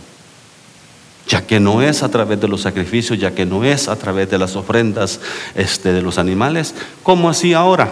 Ya 1.26 1.44
que 1.44 1.58
no 1.58 1.82
es 1.82 2.02
a 2.02 2.10
través 2.10 2.40
de 2.40 2.48
los 2.48 2.60
sacrificios, 2.60 3.18
ya 3.18 3.34
que 3.34 3.46
no 3.46 3.64
es 3.64 3.88
a 3.88 3.96
través 3.96 4.30
de 4.30 4.38
las 4.38 4.54
ofrendas 4.54 5.20
este, 5.54 5.92
de 5.92 6.02
los 6.02 6.18
animales, 6.18 6.74
¿cómo 7.02 7.30
así 7.30 7.54
ahora? 7.54 7.90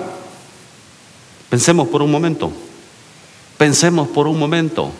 Pensemos 1.54 1.86
por 1.86 2.02
un 2.02 2.10
momento, 2.10 2.50
pensemos 3.56 4.08
por 4.08 4.26
un 4.26 4.36
momento, 4.36 4.90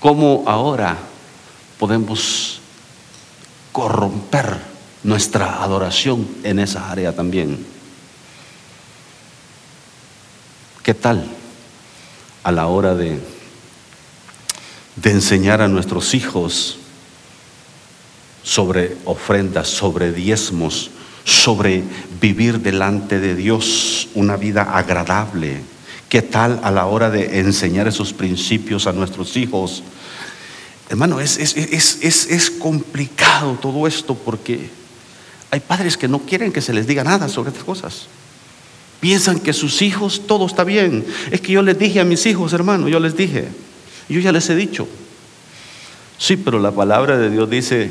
¿cómo 0.00 0.44
ahora 0.46 0.96
podemos 1.78 2.58
corromper 3.70 4.56
nuestra 5.02 5.62
adoración 5.62 6.26
en 6.42 6.58
esa 6.58 6.90
área 6.90 7.14
también? 7.14 7.66
¿Qué 10.82 10.94
tal 10.94 11.28
a 12.42 12.50
la 12.50 12.68
hora 12.68 12.94
de 12.94 13.20
de 14.96 15.10
enseñar 15.10 15.60
a 15.60 15.68
nuestros 15.68 16.14
hijos 16.14 16.78
sobre 18.42 18.96
ofrendas, 19.04 19.68
sobre 19.68 20.12
diezmos, 20.12 20.92
sobre 21.26 21.82
vivir 22.20 22.60
delante 22.60 23.18
de 23.18 23.34
Dios 23.34 24.08
una 24.14 24.36
vida 24.36 24.62
agradable. 24.62 25.60
¿Qué 26.08 26.22
tal 26.22 26.60
a 26.62 26.70
la 26.70 26.86
hora 26.86 27.10
de 27.10 27.40
enseñar 27.40 27.88
esos 27.88 28.12
principios 28.12 28.86
a 28.86 28.92
nuestros 28.92 29.36
hijos? 29.36 29.82
Hermano, 30.88 31.18
es, 31.18 31.36
es, 31.38 31.56
es, 31.56 32.30
es, 32.30 32.50
complicado 32.50 33.58
todo 33.60 33.88
esto 33.88 34.14
porque 34.14 34.70
hay 35.50 35.58
padres 35.58 35.96
que 35.96 36.06
no 36.06 36.20
quieren 36.20 36.52
que 36.52 36.60
se 36.60 36.72
les 36.72 36.86
diga 36.86 37.02
nada 37.02 37.28
sobre 37.28 37.50
estas 37.50 37.64
cosas. 37.64 38.06
Piensan 39.00 39.40
que 39.40 39.52
sus 39.52 39.82
hijos 39.82 40.28
todo 40.28 40.46
está 40.46 40.62
bien. 40.62 41.04
Es 41.32 41.40
que 41.40 41.50
yo 41.50 41.62
les 41.62 41.76
dije 41.76 41.98
a 41.98 42.04
mis 42.04 42.24
hijos, 42.26 42.52
hermano, 42.52 42.88
yo 42.88 43.00
les 43.00 43.16
dije, 43.16 43.48
yo 44.08 44.20
ya 44.20 44.30
les 44.30 44.48
he 44.48 44.54
dicho. 44.54 44.86
Sí, 46.18 46.36
pero 46.36 46.60
la 46.60 46.70
palabra 46.70 47.18
de 47.18 47.30
Dios 47.30 47.50
dice 47.50 47.90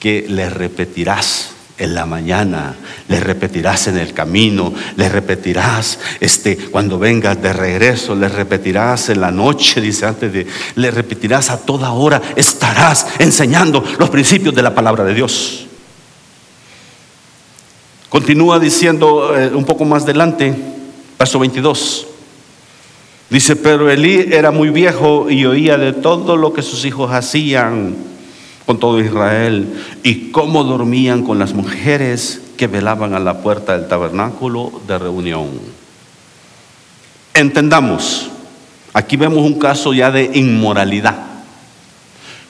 que 0.00 0.26
le 0.28 0.50
repetirás 0.50 1.35
en 1.78 1.94
la 1.94 2.06
mañana, 2.06 2.74
le 3.08 3.20
repetirás 3.20 3.88
en 3.88 3.98
el 3.98 4.14
camino, 4.14 4.72
le 4.96 5.08
repetirás 5.08 5.98
este 6.20 6.56
cuando 6.56 6.98
vengas 6.98 7.40
de 7.42 7.52
regreso, 7.52 8.14
le 8.14 8.28
repetirás 8.28 9.10
en 9.10 9.20
la 9.20 9.30
noche, 9.30 9.80
dice 9.80 10.06
antes 10.06 10.32
de 10.32 10.46
le 10.76 10.90
repetirás 10.90 11.50
a 11.50 11.58
toda 11.58 11.92
hora, 11.92 12.22
estarás 12.34 13.06
enseñando 13.18 13.84
los 13.98 14.10
principios 14.10 14.54
de 14.54 14.62
la 14.62 14.74
palabra 14.74 15.04
de 15.04 15.14
Dios. 15.14 15.66
Continúa 18.08 18.58
diciendo 18.58 19.36
eh, 19.36 19.50
un 19.54 19.64
poco 19.64 19.84
más 19.84 20.04
adelante, 20.04 20.54
verso 21.18 21.38
22. 21.38 22.06
Dice, 23.28 23.56
pero 23.56 23.90
Elí 23.90 24.28
era 24.30 24.52
muy 24.52 24.70
viejo 24.70 25.28
y 25.28 25.44
oía 25.44 25.76
de 25.76 25.92
todo 25.92 26.36
lo 26.36 26.52
que 26.52 26.62
sus 26.62 26.84
hijos 26.84 27.10
hacían 27.10 28.15
con 28.66 28.80
todo 28.80 29.00
Israel 29.00 29.80
y 30.02 30.32
cómo 30.32 30.64
dormían 30.64 31.22
con 31.22 31.38
las 31.38 31.54
mujeres 31.54 32.42
que 32.56 32.66
velaban 32.66 33.14
a 33.14 33.20
la 33.20 33.38
puerta 33.40 33.78
del 33.78 33.86
tabernáculo 33.86 34.80
de 34.88 34.98
reunión. 34.98 35.48
Entendamos, 37.32 38.28
aquí 38.92 39.16
vemos 39.16 39.38
un 39.38 39.58
caso 39.58 39.94
ya 39.94 40.10
de 40.10 40.30
inmoralidad. 40.34 41.16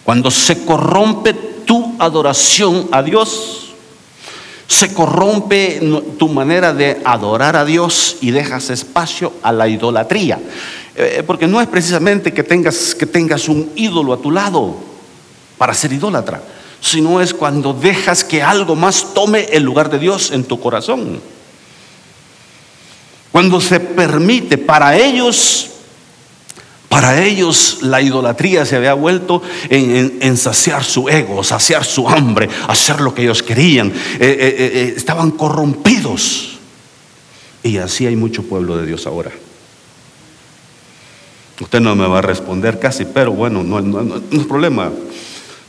Cuando 0.05 0.31
se 0.31 0.65
corrompe 0.65 1.35
tu 1.35 1.97
adoración 1.99 2.89
a 2.93 3.03
Dios, 3.03 3.75
se 4.69 4.95
corrompe 4.95 5.81
tu 6.19 6.29
manera 6.29 6.73
de 6.73 7.01
adorar 7.05 7.57
a 7.57 7.65
Dios 7.65 8.17
y 8.21 8.31
dejas 8.31 8.71
espacio 8.71 9.35
a 9.43 9.53
la 9.53 9.69
idolatría. 9.69 10.39
Eh, 10.95 11.23
porque 11.27 11.47
no 11.47 11.61
es 11.61 11.67
precisamente 11.67 12.33
que 12.33 12.43
tengas, 12.43 12.95
que 12.95 13.07
tengas 13.07 13.49
un 13.49 13.71
ídolo 13.77 14.15
a 14.15 14.19
tu 14.19 14.31
lado 14.31 14.96
para 15.59 15.75
ser 15.75 15.93
idólatra, 15.93 16.43
sino 16.81 17.21
es 17.21 17.35
cuando 17.35 17.73
dejas 17.73 18.25
que 18.25 18.43
algo 18.43 18.77
más 18.77 19.15
tome 19.15 19.47
el 19.53 19.63
lugar 19.63 19.91
de 19.91 19.99
Dios 19.99 20.31
en 20.31 20.45
tu 20.45 20.61
corazón. 20.61 21.21
Cuando 23.33 23.61
se 23.61 23.81
permite 23.81 24.59
para 24.59 24.97
ellos 24.97 25.71
para 26.97 27.23
ellos 27.23 27.81
la 27.83 28.01
idolatría 28.01 28.65
se 28.65 28.77
había 28.77 28.95
vuelto 28.95 29.43
en, 29.69 30.37
saciar 30.39 30.83
su 30.83 31.11
ego, 31.11 31.45
saciar 31.45 31.85
su 31.85 32.09
hambre, 32.09 32.49
hacer 32.69 33.03
lo 33.03 33.15
que 33.15 33.23
ellos 33.23 33.43
querían. 33.43 33.89
Eh, 33.89 33.95
eh, 34.21 34.57
eh, 34.59 34.95
estaban 34.97 35.33
corrompidos. 35.33 36.59
Y 37.63 37.77
así 37.77 38.07
hay 38.07 38.17
mucho 38.17 38.45
pueblo 38.45 38.79
de 38.79 38.87
Dios 38.87 39.07
ahora. 39.07 39.31
Usted 41.61 41.81
no 41.81 41.95
me 41.95 42.07
va 42.07 42.21
a 42.21 42.23
responder 42.23 42.79
casi, 42.79 43.05
pero 43.05 43.33
bueno, 43.33 43.63
no, 43.63 43.81
no 43.83 44.23
es 44.31 44.47
problema. 44.47 44.91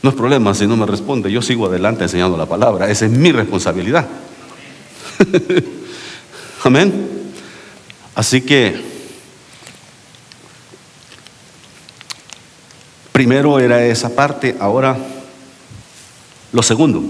No 0.02 0.10
es 0.10 0.16
problema 0.16 0.54
si 0.54 0.66
no 0.66 0.76
me 0.76 0.86
responde. 0.86 1.30
Yo 1.30 1.42
sigo 1.42 1.66
adelante 1.66 2.04
enseñando 2.04 2.36
la 2.36 2.46
palabra. 2.46 2.88
Esa 2.88 3.06
es 3.06 3.10
mi 3.10 3.32
responsabilidad. 3.32 4.06
Amén. 6.64 7.08
Así 8.14 8.40
que 8.40 8.98
Primero 13.18 13.58
era 13.58 13.84
esa 13.84 14.14
parte, 14.14 14.54
ahora 14.60 14.96
lo 16.52 16.62
segundo, 16.62 17.02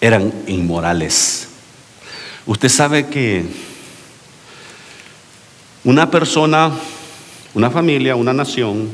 eran 0.00 0.32
inmorales. 0.46 1.48
Usted 2.46 2.68
sabe 2.68 3.08
que 3.08 3.44
una 5.82 6.08
persona, 6.08 6.70
una 7.52 7.68
familia, 7.68 8.14
una 8.14 8.32
nación 8.32 8.88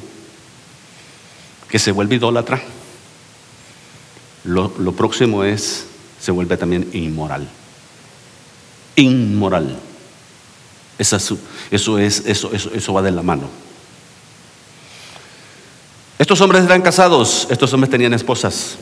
que 1.75 1.81
se 1.81 1.91
vuelve 1.91 2.15
idólatra, 2.15 2.63
lo, 4.45 4.93
próximo 4.93 5.43
es, 5.43 5.87
se 6.21 6.31
vuelve 6.31 6.57
también 6.57 6.89
inmoral. 6.93 7.49
Inmoral. 8.95 9.77
Eso, 10.97 11.17
eso, 11.73 11.99
es, 11.99 12.23
eso, 12.27 12.53
eso, 12.53 12.71
eso 12.73 12.93
va 12.93 13.03
de 13.03 13.11
la 13.11 13.23
mano. 13.23 13.49
Estos 16.17 16.41
hombres 16.43 16.63
eran 16.63 16.81
casados, 16.81 17.49
estos 17.51 17.73
hombres 17.73 17.91
tenían 17.91 18.15
esposas. 18.15 18.77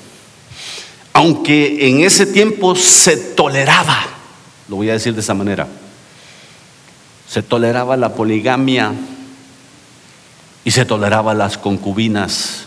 Aunque 1.14 1.88
en 1.88 2.02
ese 2.02 2.26
tiempo 2.26 2.76
se 2.76 3.16
toleraba, 3.16 4.00
lo 4.68 4.76
voy 4.76 4.90
a 4.90 4.92
decir 4.92 5.14
de 5.14 5.20
esa 5.20 5.32
manera, 5.32 5.66
se 7.26 7.42
toleraba 7.42 7.96
la 7.96 8.14
poligamia 8.14 8.92
y 10.62 10.70
se 10.70 10.84
toleraba 10.84 11.32
las 11.32 11.56
concubinas. 11.56 12.66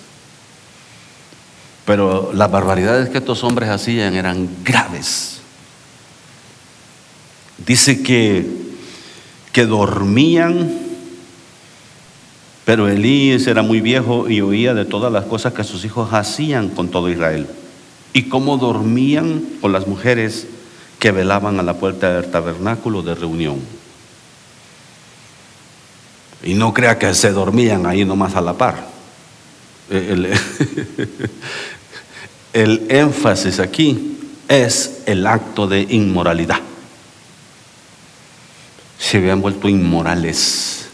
Pero 1.85 2.31
las 2.33 2.51
barbaridades 2.51 3.09
que 3.09 3.19
estos 3.19 3.43
hombres 3.43 3.69
hacían 3.69 4.15
eran 4.15 4.49
graves. 4.63 5.41
Dice 7.57 8.01
que, 8.01 8.45
que 9.51 9.65
dormían 9.65 10.85
pero 12.65 12.87
Elías 12.87 13.45
era 13.45 13.61
muy 13.61 13.79
viejo 13.79 14.27
y 14.27 14.41
oía 14.41 14.73
de 14.73 14.85
todas 14.85 15.13
las 15.13 15.25
cosas 15.25 15.53
que 15.53 15.63
sus 15.63 15.85
hijos 15.85 16.11
hacían 16.11 16.69
con 16.69 16.89
todo 16.89 17.09
Israel 17.09 17.47
y 18.11 18.23
cómo 18.23 18.57
dormían 18.57 19.43
con 19.61 19.71
las 19.71 19.85
mujeres 19.85 20.47
que 20.97 21.11
velaban 21.11 21.59
a 21.59 21.63
la 21.63 21.75
puerta 21.75 22.11
del 22.11 22.31
tabernáculo 22.31 23.03
de 23.03 23.13
reunión. 23.13 23.59
Y 26.43 26.55
no 26.55 26.73
crea 26.73 26.97
que 26.97 27.13
se 27.13 27.31
dormían 27.31 27.85
ahí 27.85 28.03
nomás 28.03 28.35
a 28.35 28.41
la 28.41 28.53
par. 28.53 28.87
El, 29.91 30.33
el 32.55 32.87
énfasis 32.89 33.59
aquí 33.59 34.17
es 34.47 35.01
el 35.07 35.27
acto 35.27 35.67
de 35.67 35.81
inmoralidad. 35.81 36.61
Se 38.97 39.17
habían 39.17 39.41
vuelto 39.41 39.67
inmorales. 39.67 40.87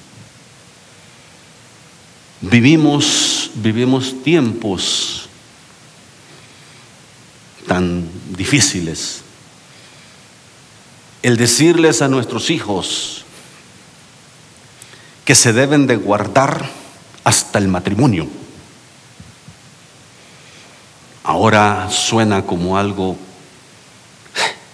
Vivimos, 2.42 3.52
vivimos 3.54 4.24
tiempos 4.24 5.30
tan 7.68 8.10
difíciles. 8.36 9.22
El 11.22 11.38
decirles 11.38 12.02
a 12.02 12.08
nuestros 12.08 12.50
hijos 12.50 13.24
que 15.26 15.36
se 15.36 15.54
deben 15.54 15.86
de 15.86 15.98
guardar 15.98 16.68
hasta 17.24 17.60
el 17.60 17.68
matrimonio. 17.68 18.41
Ahora 21.24 21.90
suena 21.90 22.44
como 22.44 22.78
algo... 22.78 23.18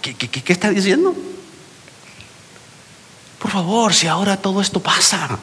¿Qué, 0.00 0.14
qué 0.14 0.52
está 0.52 0.70
diciendo? 0.70 1.14
Por 3.38 3.50
favor, 3.50 3.92
si 3.92 4.06
ahora 4.06 4.36
todo 4.36 4.60
esto 4.60 4.80
pasa. 4.80 5.38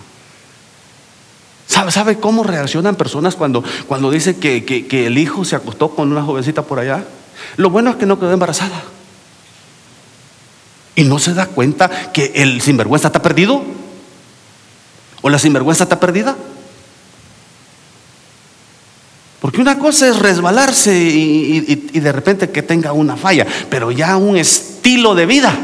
¿Sabe, 1.67 1.91
¿Sabe 1.91 2.19
cómo 2.19 2.43
reaccionan 2.43 2.95
personas 2.95 3.35
cuando, 3.35 3.63
cuando 3.87 4.11
dicen 4.11 4.39
que, 4.39 4.65
que 4.65 5.07
el 5.07 5.17
hijo 5.17 5.45
se 5.45 5.55
acostó 5.55 5.95
con 5.95 6.11
una 6.11 6.23
jovencita 6.23 6.63
por 6.63 6.79
allá? 6.79 7.05
Lo 7.57 7.69
bueno 7.69 7.91
es 7.91 7.95
que 7.97 8.05
no 8.05 8.19
quedó 8.19 8.31
embarazada. 8.31 8.83
Y 10.95 11.03
no 11.03 11.19
se 11.19 11.33
da 11.33 11.47
cuenta 11.47 12.11
que 12.11 12.31
el 12.35 12.61
sinvergüenza 12.61 13.07
está 13.07 13.21
perdido. 13.21 13.63
¿O 15.21 15.29
la 15.29 15.39
sinvergüenza 15.39 15.83
está 15.83 15.99
perdida? 15.99 16.35
Porque 19.45 19.62
una 19.62 19.77
cosa 19.77 20.08
es 20.08 20.17
resbalarse 20.17 20.91
y, 20.91 21.75
de 21.75 22.12
repente 22.12 22.49
que 22.49 22.63
tenga 22.63 22.93
una 22.93 23.15
falla, 23.15 23.45
pero 23.69 23.91
ya 23.91 24.17
un 24.17 24.36
estilo 24.38 25.13
de 25.13 25.27
vida, 25.27 25.55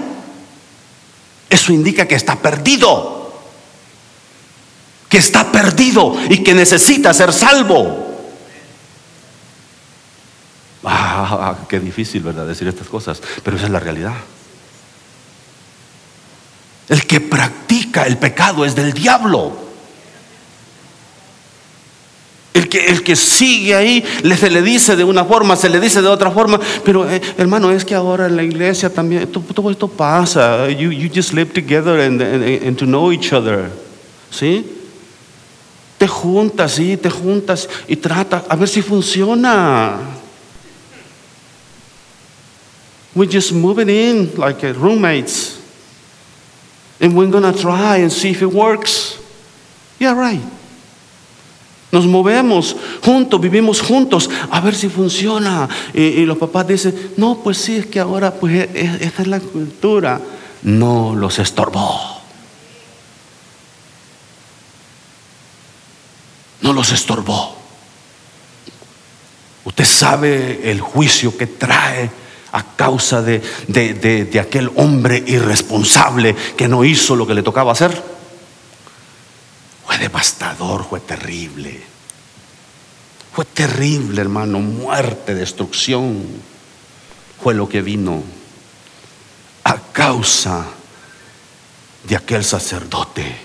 eso 1.50 1.74
indica 1.74 2.08
que 2.08 2.14
está 2.14 2.36
perdido, 2.36 3.42
que 5.10 5.18
está 5.18 5.52
perdido 5.52 6.16
y 6.30 6.44
que 6.44 6.54
necesita 6.54 7.12
ser 7.12 7.34
salvo. 7.34 8.22
Ah, 10.84 11.58
qué 11.68 11.80
difícil, 11.80 12.22
¿verdad? 12.22 12.46
Decir 12.46 12.68
estas 12.68 12.88
cosas, 12.88 13.20
pero 13.42 13.58
esa 13.58 13.66
es 13.66 13.72
la 13.72 13.80
realidad. 13.80 14.14
El 16.88 17.08
que 17.08 17.20
practica 17.20 18.04
el 18.04 18.20
pecado 18.20 18.64
es 18.64 18.76
del 18.76 18.94
diablo. 18.94 19.71
El 22.54 22.68
que, 22.68 22.88
el 22.88 23.02
que 23.02 23.16
sigue 23.16 23.74
ahí 23.76 24.04
se 24.38 24.50
le 24.50 24.62
dice 24.62 24.98
de 24.98 25.06
una 25.06 25.24
forma, 25.24 25.56
se 25.56 25.70
le 25.70 25.80
dice 25.80 26.02
de 26.02 26.10
otra 26.10 26.32
forma, 26.32 26.60
pero 26.84 27.10
eh, 27.10 27.22
hermano, 27.38 27.72
es 27.72 27.86
que 27.86 27.96
ahora 27.96 28.26
en 28.26 28.36
la 28.36 28.44
iglesia 28.44 28.94
también 28.94 29.26
todo, 29.32 29.72
esto 29.72 29.88
pasa. 29.88 30.70
You, 30.70 30.92
you, 30.92 31.10
just 31.14 31.32
live 31.32 31.54
together 31.54 32.02
and, 32.02 32.22
and, 32.22 32.78
to 32.78 32.86
know 32.86 33.12
each 33.12 33.32
other. 33.32 33.72
¿Sí? 34.30 34.66
Te 35.98 36.08
juntas, 36.08 36.74
sí, 36.74 36.98
te 36.98 37.10
juntas 37.10 37.70
y 37.88 37.96
trata 37.96 38.44
a 38.50 38.56
ver 38.58 38.68
si 38.68 38.82
funciona. 38.82 40.00
We're 43.16 43.32
just 43.32 43.54
moving 43.54 43.90
in 43.90 44.32
like 44.38 44.62
roommates. 44.74 45.60
And 47.00 47.16
we're 47.16 47.32
to 47.32 47.54
try 47.54 47.98
and 47.98 48.12
see 48.12 48.32
if 48.32 48.42
it 48.42 48.52
works. 48.52 49.18
Yeah, 50.00 50.14
right. 50.14 50.42
Nos 51.92 52.08
movemos 52.08 52.76
juntos, 53.04 53.42
vivimos 53.42 53.82
juntos, 53.82 54.30
a 54.50 54.62
ver 54.62 54.76
si 54.76 54.88
funciona. 54.88 55.68
Y, 55.94 56.26
los 56.26 56.38
papás 56.38 56.68
dicen, 56.68 57.14
no, 57.18 57.40
pues 57.44 57.58
sí, 57.58 57.76
es 57.76 57.86
que 57.86 58.00
ahora, 58.00 58.34
pues 58.34 58.54
e, 58.54 58.70
e, 58.74 59.06
esta 59.06 59.24
es 59.24 59.28
la 59.28 59.40
cultura. 59.40 60.22
No 60.64 61.16
los 61.16 61.40
estorbó. 61.40 62.22
No 66.62 66.72
los 66.72 66.92
estorbó. 66.92 67.58
Usted 69.66 69.86
sabe 69.86 70.72
el 70.72 70.80
juicio 70.80 71.36
que 71.38 71.48
trae 71.48 72.10
a 72.54 72.64
causa 72.76 73.22
de, 73.22 73.42
de, 73.68 74.40
aquel 74.40 74.72
hombre 74.76 75.24
irresponsable 75.28 76.36
que 76.56 76.68
no 76.68 76.84
hizo 76.84 77.16
lo 77.16 77.28
que 77.28 77.34
le 77.34 77.44
tocaba 77.44 77.72
hacer. 77.72 78.21
Fue 79.92 80.00
devastador, 80.00 80.86
fue 80.90 81.02
terrible. 81.02 81.82
Fue 83.34 83.44
terrible, 83.44 84.22
hermano, 84.22 84.60
muerte, 84.60 85.36
destrucción. 85.36 86.24
Fue 87.44 87.54
lo 87.54 87.68
que 87.68 87.82
vino 87.82 88.24
a 89.66 89.78
causa 89.92 90.66
de 92.08 92.16
aquel 92.16 92.46
sacerdote 92.46 93.36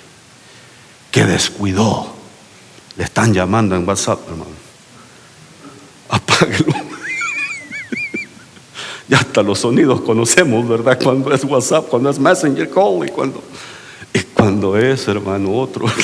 que 1.11 1.25
descuidó. 1.25 2.15
Le 2.97 3.03
están 3.03 3.35
llamando 3.35 3.75
en 3.75 3.87
WhatsApp, 3.87 4.21
hermano. 4.29 4.53
Apáguelo. 6.09 6.73
Ya 9.09 9.19
hasta 9.19 9.41
los 9.43 9.61
sonidos 9.61 10.01
conocemos, 10.01 10.69
¿verdad? 10.69 10.99
Cuando 11.01 11.33
es 11.33 11.45
WhatsApp, 11.45 11.87
cuando 11.89 12.11
es 12.11 12.19
Messenger 12.19 12.69
Call 12.69 13.07
y 13.07 13.11
cuando, 13.11 13.41
cuando 14.37 14.77
es, 14.77 15.09
hermano, 15.09 15.53
otro. 15.55 15.87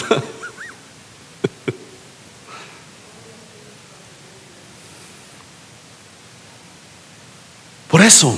Por 7.91 8.01
eso, 8.01 8.35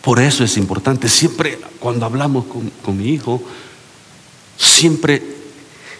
por 0.00 0.18
eso 0.18 0.42
es 0.42 0.56
importante, 0.56 1.06
siempre 1.06 1.58
cuando 1.78 2.06
hablamos 2.06 2.46
con, 2.46 2.70
con 2.82 2.96
mi 2.96 3.10
hijo, 3.10 3.42
siempre 4.56 5.33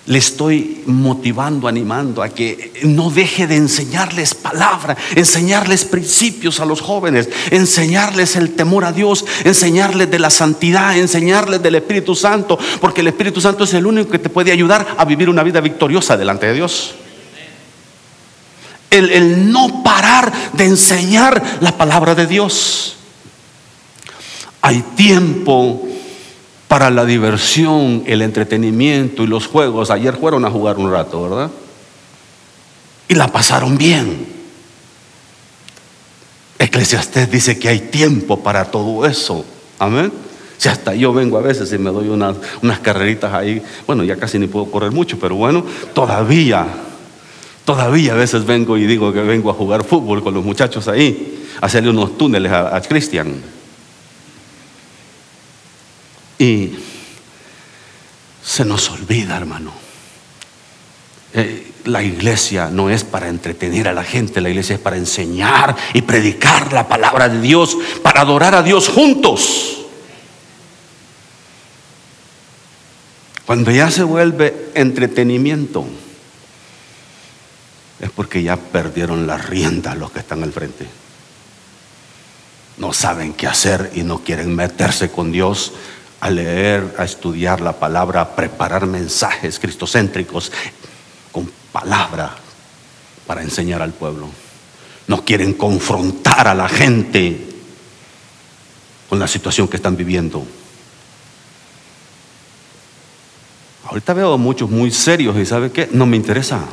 le 0.06 0.18
estoy 0.18 0.82
motivando, 0.84 1.66
animando 1.66 2.22
a 2.22 2.28
que 2.28 2.72
no 2.82 3.08
deje 3.10 3.46
de 3.46 3.56
enseñarles 3.56 4.34
palabra, 4.34 4.96
enseñarles 5.14 5.86
principios 5.86 6.60
a 6.60 6.66
los 6.66 6.82
jóvenes, 6.82 7.30
enseñarles 7.50 8.36
el 8.36 8.54
temor 8.54 8.84
a 8.84 8.92
Dios, 8.92 9.24
enseñarles 9.44 10.10
de 10.10 10.18
la 10.18 10.28
santidad, 10.28 10.96
enseñarles 10.96 11.62
del 11.62 11.76
Espíritu 11.76 12.14
Santo, 12.14 12.58
porque 12.82 13.00
el 13.00 13.08
Espíritu 13.08 13.40
Santo 13.40 13.64
es 13.64 13.72
el 13.72 13.86
único 13.86 14.10
que 14.10 14.18
te 14.18 14.28
puede 14.28 14.52
ayudar 14.52 14.86
a 14.98 15.04
vivir 15.06 15.30
una 15.30 15.42
vida 15.42 15.60
victoriosa 15.60 16.18
delante 16.18 16.46
de 16.46 16.54
Dios. 16.54 16.94
El, 18.90 19.50
no 19.50 19.82
parar 19.82 20.32
de 20.52 20.66
enseñar 20.66 21.42
la 21.60 21.76
palabra 21.76 22.14
de 22.14 22.26
Dios. 22.26 22.96
Hay 24.60 24.84
tiempo 24.94 25.88
para 26.74 26.90
la 26.90 27.04
diversión, 27.04 28.02
el 28.04 28.20
entretenimiento 28.20 29.22
y 29.22 29.28
los 29.28 29.46
juegos. 29.46 29.92
Ayer 29.92 30.16
fueron 30.16 30.44
a 30.44 30.50
jugar 30.50 30.76
un 30.76 30.90
rato, 30.90 31.22
¿verdad? 31.22 31.48
Y 33.06 33.14
la 33.14 33.28
pasaron 33.28 33.78
bien. 33.78 34.26
Eclesiastés 36.58 37.30
dice 37.30 37.60
que 37.60 37.68
hay 37.68 37.78
tiempo 37.78 38.42
para 38.42 38.64
todo 38.72 39.06
eso. 39.06 39.44
Amén. 39.78 40.12
Si 40.58 40.68
hasta 40.68 40.96
yo 40.96 41.12
vengo 41.12 41.38
a 41.38 41.42
veces 41.42 41.72
y 41.72 41.78
me 41.78 41.92
doy 41.92 42.08
unas, 42.08 42.38
carreritas 42.82 43.32
ahí, 43.32 43.62
bueno, 43.86 44.02
ya 44.02 44.16
casi 44.16 44.40
ni 44.40 44.48
puedo 44.48 44.66
correr 44.66 44.90
mucho, 44.90 45.16
pero 45.16 45.36
bueno, 45.36 45.64
todavía, 45.94 46.66
todavía 47.64 48.14
a 48.14 48.16
veces 48.16 48.44
vengo 48.44 48.76
y 48.76 48.84
digo 48.84 49.12
que 49.12 49.20
vengo 49.20 49.48
a 49.48 49.54
jugar 49.54 49.84
fútbol 49.84 50.24
con 50.24 50.34
los 50.34 50.44
muchachos 50.44 50.88
ahí, 50.88 51.46
a 51.60 51.66
hacerle 51.66 51.90
unos 51.90 52.18
túneles 52.18 52.50
a, 52.50 52.74
a 52.74 52.80
Cristian. 52.80 53.53
Y 56.38 56.72
se 58.42 58.64
nos 58.64 58.90
olvida, 58.90 59.36
hermano. 59.36 59.72
Eh, 61.32 61.72
la 61.84 62.02
iglesia 62.02 62.70
no 62.70 62.90
es 62.90 63.04
para 63.04 63.28
entretener 63.28 63.88
a 63.88 63.92
la 63.92 64.04
gente, 64.04 64.40
la 64.40 64.48
iglesia 64.48 64.76
es 64.76 64.80
para 64.80 64.96
enseñar 64.96 65.76
y 65.92 66.02
predicar 66.02 66.72
la 66.72 66.88
palabra 66.88 67.28
de 67.28 67.40
Dios, 67.40 67.76
para 68.02 68.22
adorar 68.22 68.54
a 68.54 68.62
Dios 68.62 68.88
juntos. 68.88 69.84
Cuando 73.44 73.70
ya 73.70 73.90
se 73.90 74.02
vuelve 74.02 74.70
entretenimiento, 74.74 75.84
es 78.00 78.10
porque 78.10 78.42
ya 78.42 78.56
perdieron 78.56 79.26
la 79.26 79.36
rienda 79.36 79.94
los 79.94 80.10
que 80.10 80.20
están 80.20 80.42
al 80.42 80.52
frente. 80.52 80.86
No 82.78 82.92
saben 82.92 83.34
qué 83.34 83.46
hacer 83.46 83.92
y 83.94 84.02
no 84.02 84.20
quieren 84.20 84.54
meterse 84.54 85.10
con 85.10 85.30
Dios 85.30 85.72
a 86.24 86.30
leer, 86.30 86.94
a 86.96 87.04
estudiar 87.04 87.60
la 87.60 87.74
palabra, 87.74 88.22
a 88.22 88.34
preparar 88.34 88.86
mensajes 88.86 89.58
cristocéntricos 89.58 90.50
con 91.30 91.52
palabra 91.70 92.34
para 93.26 93.42
enseñar 93.42 93.82
al 93.82 93.92
pueblo. 93.92 94.30
No 95.06 95.22
quieren 95.22 95.52
confrontar 95.52 96.48
a 96.48 96.54
la 96.54 96.66
gente. 96.66 97.50
con 99.06 99.18
la 99.18 99.28
situación 99.28 99.68
que 99.68 99.76
están 99.76 99.96
viviendo. 99.96 100.44
Ahorita 103.84 104.14
veo 104.14 104.32
a 104.32 104.38
muchos 104.38 104.70
muy 104.70 104.90
serios 104.90 105.36
y 105.36 105.44
¿sabe 105.44 105.70
qué? 105.70 105.90
No 105.92 106.06
me 106.06 106.16
interesa. 106.16 106.64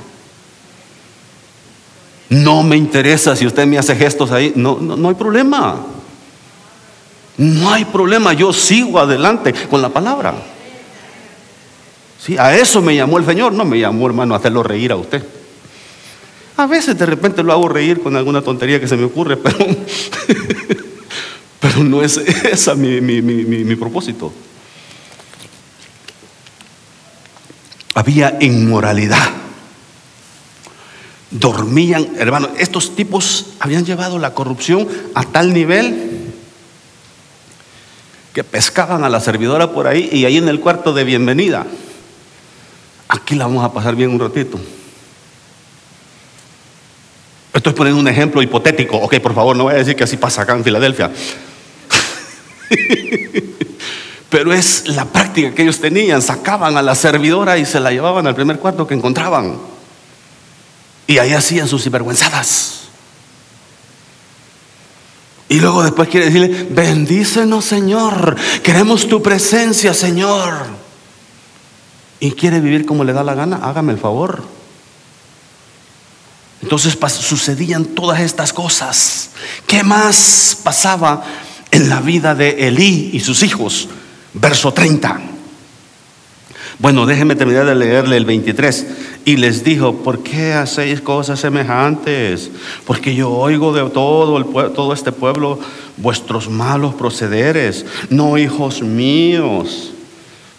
No 2.29 2.63
me 2.63 2.77
interesa 2.77 3.35
si 3.35 3.45
usted 3.45 3.67
me 3.67 3.77
hace 3.77 3.97
gestos 3.97 4.31
ahí. 4.31 4.53
No, 4.55 4.79
no, 4.79 4.95
no 4.95 5.09
hay 5.09 5.15
problema. 5.15 5.85
No 7.37 7.71
hay 7.71 7.85
problema. 7.85 8.33
Yo 8.33 8.53
sigo 8.53 8.99
adelante 8.99 9.53
con 9.69 9.81
la 9.81 9.89
palabra. 9.89 10.33
Sí, 12.23 12.37
a 12.37 12.55
eso 12.55 12.81
me 12.81 12.95
llamó 12.95 13.17
el 13.17 13.25
Señor. 13.25 13.53
No 13.53 13.65
me 13.65 13.79
llamó, 13.79 14.07
hermano, 14.07 14.33
a 14.33 14.37
hacerlo 14.37 14.63
reír 14.63 14.91
a 14.91 14.95
usted. 14.95 15.23
A 16.57 16.67
veces 16.67 16.97
de 16.97 17.05
repente 17.05 17.41
lo 17.41 17.53
hago 17.53 17.67
reír 17.69 18.01
con 18.01 18.15
alguna 18.15 18.41
tontería 18.41 18.79
que 18.79 18.87
se 18.87 18.95
me 18.95 19.05
ocurre, 19.05 19.37
pero, 19.37 19.57
pero 21.59 21.83
no 21.83 22.03
es 22.03 22.17
esa 22.17 22.75
mi, 22.75 23.01
mi, 23.01 23.21
mi, 23.21 23.43
mi 23.43 23.75
propósito. 23.75 24.31
Había 27.95 28.37
inmoralidad. 28.39 29.29
Dormían, 31.31 32.09
hermano, 32.17 32.49
estos 32.57 32.95
tipos 32.95 33.53
habían 33.59 33.85
llevado 33.85 34.19
la 34.19 34.33
corrupción 34.33 34.87
a 35.15 35.23
tal 35.23 35.53
nivel 35.53 36.10
que 38.33 38.43
pescaban 38.43 39.03
a 39.03 39.09
la 39.09 39.19
servidora 39.19 39.71
por 39.71 39.87
ahí 39.87 40.09
y 40.11 40.25
ahí 40.25 40.37
en 40.37 40.47
el 40.47 40.59
cuarto 40.59 40.93
de 40.93 41.03
bienvenida. 41.03 41.65
Aquí 43.09 43.35
la 43.35 43.45
vamos 43.45 43.65
a 43.65 43.73
pasar 43.73 43.95
bien 43.95 44.11
un 44.11 44.19
ratito. 44.19 44.59
Estoy 47.53 47.73
poniendo 47.73 47.99
un 47.99 48.07
ejemplo 48.07 48.41
hipotético. 48.41 48.97
Ok, 48.97 49.19
por 49.19 49.35
favor, 49.35 49.55
no 49.55 49.65
voy 49.65 49.73
a 49.73 49.77
decir 49.77 49.95
que 49.95 50.05
así 50.05 50.15
pasa 50.15 50.43
acá 50.43 50.53
en 50.53 50.63
Filadelfia. 50.63 51.11
Pero 54.29 54.53
es 54.53 54.87
la 54.87 55.05
práctica 55.05 55.53
que 55.53 55.63
ellos 55.63 55.81
tenían. 55.81 56.21
Sacaban 56.21 56.77
a 56.77 56.81
la 56.81 56.95
servidora 56.95 57.57
y 57.57 57.65
se 57.65 57.81
la 57.81 57.91
llevaban 57.91 58.25
al 58.27 58.35
primer 58.35 58.59
cuarto 58.59 58.87
que 58.87 58.93
encontraban. 58.93 59.57
Y 61.05 61.17
ahí 61.17 61.33
hacían 61.33 61.67
sus 61.67 61.83
sinvergüenzadas. 61.83 62.80
Y 65.51 65.59
luego 65.59 65.83
después 65.83 66.07
quiere 66.07 66.27
decirle, 66.27 66.67
bendícenos 66.69 67.65
Señor, 67.65 68.37
queremos 68.63 69.09
tu 69.09 69.21
presencia 69.21 69.93
Señor. 69.93 70.53
Y 72.21 72.31
quiere 72.31 72.61
vivir 72.61 72.85
como 72.85 73.03
le 73.03 73.11
da 73.11 73.21
la 73.21 73.33
gana, 73.33 73.57
hágame 73.61 73.91
el 73.91 73.99
favor. 73.99 74.45
Entonces 76.61 76.97
sucedían 77.19 77.83
todas 77.83 78.21
estas 78.21 78.53
cosas. 78.53 79.31
¿Qué 79.67 79.83
más 79.83 80.57
pasaba 80.63 81.21
en 81.69 81.89
la 81.89 81.99
vida 81.99 82.33
de 82.33 82.69
Elí 82.69 83.09
y 83.11 83.19
sus 83.19 83.43
hijos? 83.43 83.89
Verso 84.33 84.71
30. 84.71 85.19
Bueno, 86.79 87.05
déjenme 87.05 87.35
terminar 87.35 87.65
de 87.65 87.75
leerle 87.75 88.15
el 88.15 88.23
23. 88.23 88.85
Y 89.23 89.37
les 89.37 89.63
dijo, 89.63 89.97
¿por 89.97 90.23
qué 90.23 90.53
hacéis 90.53 90.99
cosas 90.99 91.39
semejantes? 91.39 92.49
Porque 92.85 93.13
yo 93.13 93.29
oigo 93.29 93.71
de 93.71 93.87
todo, 93.89 94.37
el, 94.37 94.45
todo 94.73 94.93
este 94.93 95.11
pueblo 95.11 95.59
vuestros 95.97 96.49
malos 96.49 96.95
procederes, 96.95 97.85
no 98.09 98.37
hijos 98.37 98.81
míos, 98.81 99.91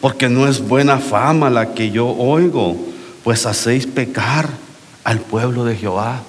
porque 0.00 0.28
no 0.28 0.46
es 0.46 0.66
buena 0.66 0.98
fama 0.98 1.50
la 1.50 1.74
que 1.74 1.90
yo 1.90 2.06
oigo, 2.06 2.76
pues 3.24 3.46
hacéis 3.46 3.86
pecar 3.86 4.48
al 5.02 5.20
pueblo 5.20 5.64
de 5.64 5.76
Jehová. 5.76 6.22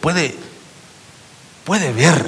Puede, 0.00 0.34
puede 1.64 1.92
ver 1.92 2.26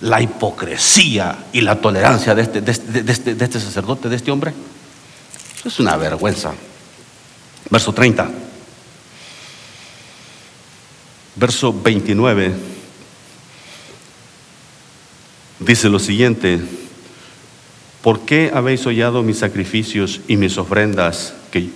la 0.00 0.20
hipocresía 0.20 1.44
y 1.52 1.60
la 1.60 1.80
tolerancia 1.80 2.34
de 2.34 2.42
este, 2.42 2.60
de 2.60 2.72
este, 2.72 3.00
este, 3.12 3.44
este 3.44 3.60
sacerdote, 3.60 4.08
de 4.08 4.16
este 4.16 4.30
hombre. 4.30 4.52
Es 5.64 5.78
una 5.78 5.96
vergüenza. 5.96 6.52
Verso 7.70 7.92
30. 7.92 8.30
Verso 11.36 11.72
29. 11.72 12.54
Dice 15.60 15.88
lo 15.88 15.98
siguiente. 15.98 16.60
¿Por 18.02 18.20
qué 18.20 18.52
habéis 18.54 18.86
hollado 18.86 19.22
mis 19.22 19.38
sacrificios 19.38 20.20
y 20.28 20.36
mis 20.36 20.58
ofrendas? 20.58 21.34
Que, 21.50 21.68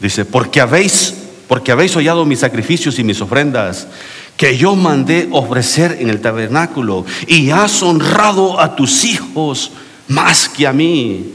dice, 0.00 0.24
porque 0.24 0.60
habéis, 0.60 1.14
porque 1.48 1.70
habéis 1.70 1.94
hollado 1.96 2.24
mis 2.24 2.38
sacrificios 2.38 2.98
y 2.98 3.04
mis 3.04 3.20
ofrendas 3.20 3.88
que 4.36 4.56
yo 4.56 4.74
mandé 4.74 5.28
ofrecer 5.30 5.98
en 6.00 6.10
el 6.10 6.20
tabernáculo 6.20 7.04
y 7.26 7.50
has 7.50 7.82
honrado 7.82 8.60
a 8.60 8.74
tus 8.74 9.04
hijos 9.04 9.70
más 10.08 10.48
que 10.48 10.66
a 10.66 10.72
mí 10.72 11.32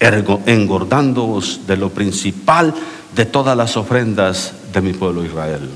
engordándoos 0.00 1.66
de 1.66 1.76
lo 1.76 1.90
principal 1.90 2.74
de 3.14 3.26
todas 3.26 3.56
las 3.56 3.76
ofrendas 3.76 4.54
de 4.72 4.80
mi 4.80 4.92
pueblo 4.92 5.24
Israel. 5.24 5.68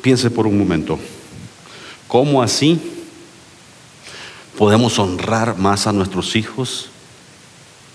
Piense 0.00 0.30
por 0.30 0.46
un 0.46 0.58
momento, 0.58 0.98
¿cómo 2.08 2.42
así 2.42 2.80
podemos 4.58 4.98
honrar 4.98 5.56
más 5.58 5.86
a 5.86 5.92
nuestros 5.92 6.34
hijos 6.34 6.88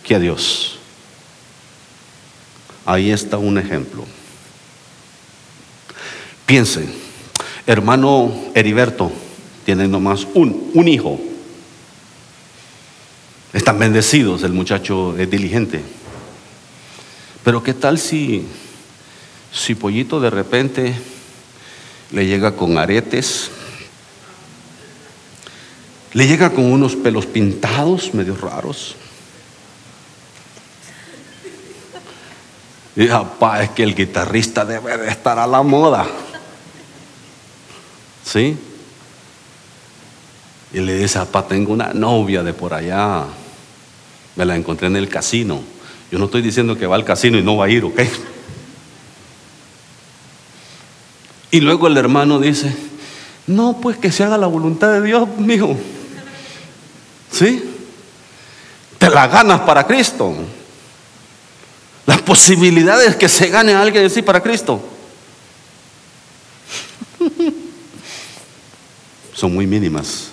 que 0.03 0.15
a 0.15 0.19
Dios? 0.19 0.77
Ahí 2.85 3.11
está 3.11 3.38
un 3.38 3.57
ejemplo. 3.57 4.05
Piense, 6.45 6.88
hermano 7.65 8.33
Heriberto, 8.55 9.11
tiene 9.68 9.86
nomás 9.86 10.26
un, 10.34 10.72
un 10.76 10.88
hijo. 10.88 11.20
Están 13.51 13.78
bendecidos, 13.78 14.43
el 14.43 14.53
muchacho 14.53 15.18
es 15.18 15.30
diligente. 15.30 15.82
Pero 17.43 17.61
¿qué 17.61 17.74
tal 17.74 17.99
si, 17.99 18.47
si 19.51 19.76
Pollito 19.76 20.22
de 20.22 20.30
repente 20.30 20.95
le 22.11 22.26
llega 22.26 22.55
con 22.55 22.78
aretes, 22.78 23.51
le 26.13 26.28
llega 26.28 26.51
con 26.51 26.72
unos 26.72 26.95
pelos 26.95 27.26
pintados, 27.26 28.13
medio 28.13 28.38
raros? 28.38 28.95
Y 32.95 33.07
papá, 33.07 33.63
es 33.63 33.72
que 33.72 33.84
el 33.84 33.93
guitarrista 33.93 34.63
debe 34.63 34.97
de 34.97 35.09
estar 35.09 35.38
a 35.38 35.45
la 35.45 35.61
moda. 35.61 36.07
¿Sí? 38.24 38.57
Y 40.74 40.80
le 40.80 40.95
dice, 40.95 41.20
papá, 41.20 41.47
tengo 41.47 41.72
una 41.72 41.93
novia 41.93 42.43
de 42.43 42.53
por 42.53 42.74
allá. 42.74 43.26
Me 44.36 44.45
la 44.45 44.55
encontré 44.55 44.88
en 44.88 44.95
el 44.95 45.07
casino. 45.07 45.61
Yo 46.11 46.20
no 46.20 46.26
estoy 46.26 46.41
diciendo 46.41 46.78
que 46.78 46.88
va 46.88 46.95
al 46.95 47.05
casino 47.05 47.38
y 47.38 47.43
no 47.43 47.57
va 47.57 47.65
a 47.65 47.70
ir, 47.70 47.84
¿ok? 47.86 48.01
Y 51.51 51.61
luego 51.61 51.88
el 51.88 51.97
hermano 51.97 52.39
dice, 52.39 52.76
no, 53.47 53.80
pues 53.82 53.97
que 53.97 54.11
se 54.11 54.24
haga 54.24 54.38
la 54.38 54.47
voluntad 54.47 54.91
de 54.91 55.01
Dios, 55.01 55.28
mijo. 55.38 55.78
¿Sí? 57.32 57.63
Te 58.97 59.09
la 59.09 59.28
ganas 59.28 59.61
para 59.61 59.86
Cristo. 59.88 60.36
Las 62.05 62.22
posibilidades 62.22 63.15
que 63.15 63.30
se 63.30 63.47
gane 63.49 63.74
a 63.74 63.82
alguien 63.82 64.05
así 64.05 64.22
para 64.22 64.41
Cristo 64.41 64.82
son 69.34 69.53
muy 69.53 69.68
mínimas 69.68 70.32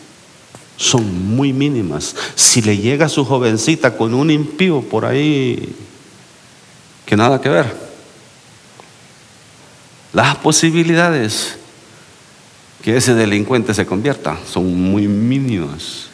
son 0.77 1.35
muy 1.37 1.53
mínimas. 1.53 2.15
Si 2.35 2.63
le 2.63 2.77
llega 2.77 3.07
a 3.07 3.09
su 3.09 3.25
jovencita 3.25 3.97
con 3.97 4.15
un 4.15 4.31
impío 4.31 4.83
por 4.83 5.05
ahí, 5.05 5.75
que 7.07 7.17
nada 7.17 7.41
que 7.41 7.49
ver. 7.49 7.85
Las 10.13 10.37
posibilidades 10.37 11.57
que 12.83 12.97
ese 12.97 13.15
delincuente 13.15 13.75
se 13.75 13.87
convierta 13.87 14.39
son 14.47 14.75
muy 14.75 15.09
mínimas. 15.09 16.09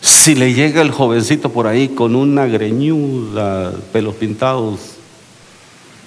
Si 0.00 0.34
le 0.34 0.54
llega 0.54 0.80
el 0.80 0.90
jovencito 0.90 1.52
por 1.52 1.66
ahí 1.66 1.88
con 1.88 2.16
una 2.16 2.46
greñuda, 2.46 3.72
pelos 3.92 4.14
pintados, 4.14 4.80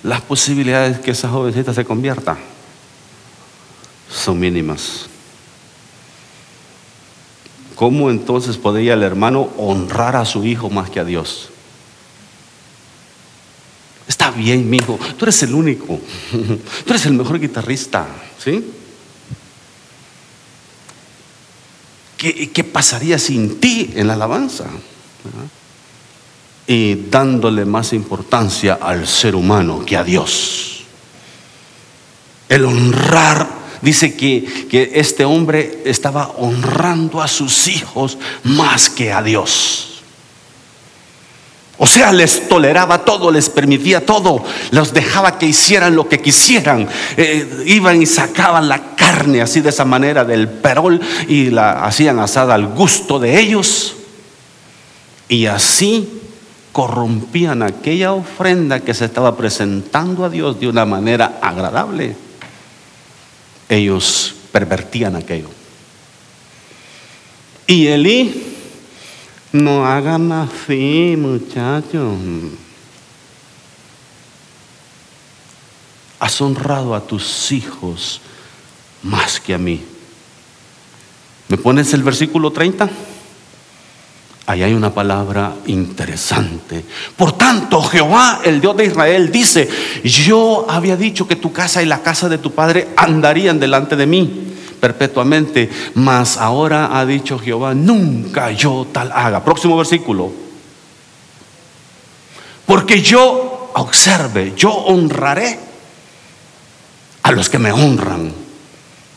las 0.02 0.22
posibilidades 0.22 1.00
que 1.00 1.12
esa 1.12 1.30
jovencita 1.30 1.74
se 1.74 1.86
convierta 1.86 2.38
son 4.10 4.40
mínimas. 4.40 5.13
¿Cómo 7.84 8.10
entonces 8.10 8.56
podría 8.56 8.94
el 8.94 9.04
hermano 9.04 9.50
honrar 9.58 10.16
a 10.16 10.24
su 10.24 10.46
hijo 10.46 10.70
más 10.70 10.90
que 10.90 11.02
a 11.02 11.04
Dios? 11.04 11.50
Está 14.08 14.32
bien, 14.32 14.70
mi 14.70 14.78
hijo, 14.78 14.98
tú 15.20 15.26
eres 15.26 15.44
el 15.44 15.54
único, 15.54 16.00
tú 16.32 16.90
eres 16.94 17.06
el 17.08 17.12
mejor 17.12 17.42
guitarrista, 17.42 18.08
¿sí? 18.42 18.72
¿Qué, 22.16 22.52
qué 22.52 22.64
pasaría 22.64 23.20
sin 23.20 23.60
ti 23.60 23.92
en 23.94 24.08
la 24.08 24.14
alabanza? 24.14 24.64
Y 26.66 26.96
dándole 27.10 27.66
más 27.66 27.92
importancia 27.92 28.76
al 28.76 29.06
ser 29.06 29.36
humano 29.36 29.84
que 29.86 29.98
a 29.98 30.06
Dios. 30.06 30.86
El 32.48 32.64
honrar, 32.64 33.46
dice 33.84 34.16
que, 34.16 34.68
que 34.70 34.92
este 34.96 35.26
hombre 35.26 35.84
estaba 35.86 36.32
honrando 36.38 37.22
a 37.22 37.28
sus 37.28 37.68
hijos 37.68 38.18
más 38.44 38.90
que 38.90 39.12
a 39.12 39.22
Dios. 39.22 39.94
O 41.78 41.86
sea, 41.86 42.14
les 42.14 42.48
toleraba 42.48 43.04
todo, 43.04 43.32
les 43.32 43.50
permitía 43.50 44.06
todo, 44.06 44.44
los 44.72 44.94
dejaba 44.94 45.38
que 45.38 45.48
hicieran 45.48 45.96
lo 45.96 46.08
que 46.08 46.22
quisieran. 46.22 46.88
Eh, 47.18 47.64
iban 47.66 48.02
y 48.02 48.06
sacaban 48.06 48.70
la 48.70 48.96
carne 48.96 49.42
así 49.42 49.60
de 49.60 49.70
esa 49.70 49.84
manera 49.84 50.24
del 50.24 50.48
perol 50.48 51.02
y 51.28 51.50
la 51.50 51.84
hacían 51.84 52.20
asada 52.20 52.54
al 52.54 52.68
gusto 52.68 53.20
de 53.20 53.40
ellos. 53.40 53.96
Y 55.28 55.48
así 55.48 56.22
corrompían 56.72 57.64
aquella 57.64 58.14
ofrenda 58.14 58.80
que 58.80 58.94
se 58.94 59.06
estaba 59.06 59.36
presentando 59.36 60.26
a 60.26 60.30
Dios 60.30 60.60
de 60.60 60.68
una 60.68 60.86
manera 60.86 61.40
agradable. 61.42 62.16
Ellos 63.74 64.36
pervertían 64.52 65.16
aquello. 65.16 65.50
Y 67.66 67.88
Elí 67.88 68.56
no 69.52 69.84
hagan 69.84 70.32
así, 70.32 71.16
muchachos. 71.18 72.16
Has 76.20 76.40
honrado 76.40 76.94
a 76.94 77.02
tus 77.02 77.52
hijos 77.52 78.22
más 79.02 79.40
que 79.40 79.56
a 79.56 79.58
mí. 79.58 79.84
¿Me 81.48 81.58
pones 81.58 81.92
el 81.96 82.04
versículo 82.04 82.52
30? 82.52 82.88
Ahí 84.46 84.62
hay 84.62 84.74
una 84.74 84.94
palabra 84.94 85.54
interesante. 85.68 86.84
Por 87.16 87.32
tanto, 87.34 87.82
Jehová, 87.82 88.42
el 88.44 88.60
Dios 88.60 88.76
de 88.76 88.86
Israel, 88.86 89.32
dice, 89.32 89.70
yo 90.04 90.66
había 90.70 90.98
dicho 90.98 91.28
que 91.28 91.38
tu 91.38 91.54
casa 91.54 91.82
y 91.82 91.86
la 91.86 92.04
casa 92.04 92.28
de 92.28 92.38
tu 92.38 92.52
padre 92.52 92.90
andarían 92.98 93.60
delante 93.60 93.96
de 93.96 94.06
mí 94.06 94.54
perpetuamente, 94.82 95.70
mas 95.94 96.36
ahora 96.36 97.00
ha 97.00 97.06
dicho 97.06 97.40
Jehová, 97.40 97.74
nunca 97.74 98.52
yo 98.52 98.86
tal 98.92 99.14
haga. 99.14 99.42
Próximo 99.42 99.78
versículo. 99.78 100.30
Porque 102.66 103.02
yo, 103.02 103.72
observe, 103.76 104.52
yo 104.58 104.72
honraré 104.72 105.58
a 107.22 107.32
los 107.32 107.50
que 107.50 107.60
me 107.60 107.72
honran 107.72 108.34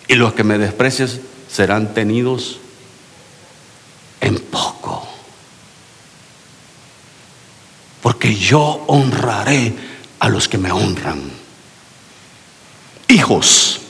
y 0.06 0.14
los 0.14 0.34
que 0.34 0.44
me 0.44 0.56
desprecian 0.56 1.08
serán 1.50 1.94
tenidos 1.94 2.60
en 4.20 4.38
poco. 4.38 5.15
Porque 8.06 8.36
yo 8.36 8.84
honraré 8.86 9.74
a 10.20 10.28
los 10.28 10.46
que 10.46 10.58
me 10.58 10.70
honran. 10.70 11.20
Hijos, 13.08 13.80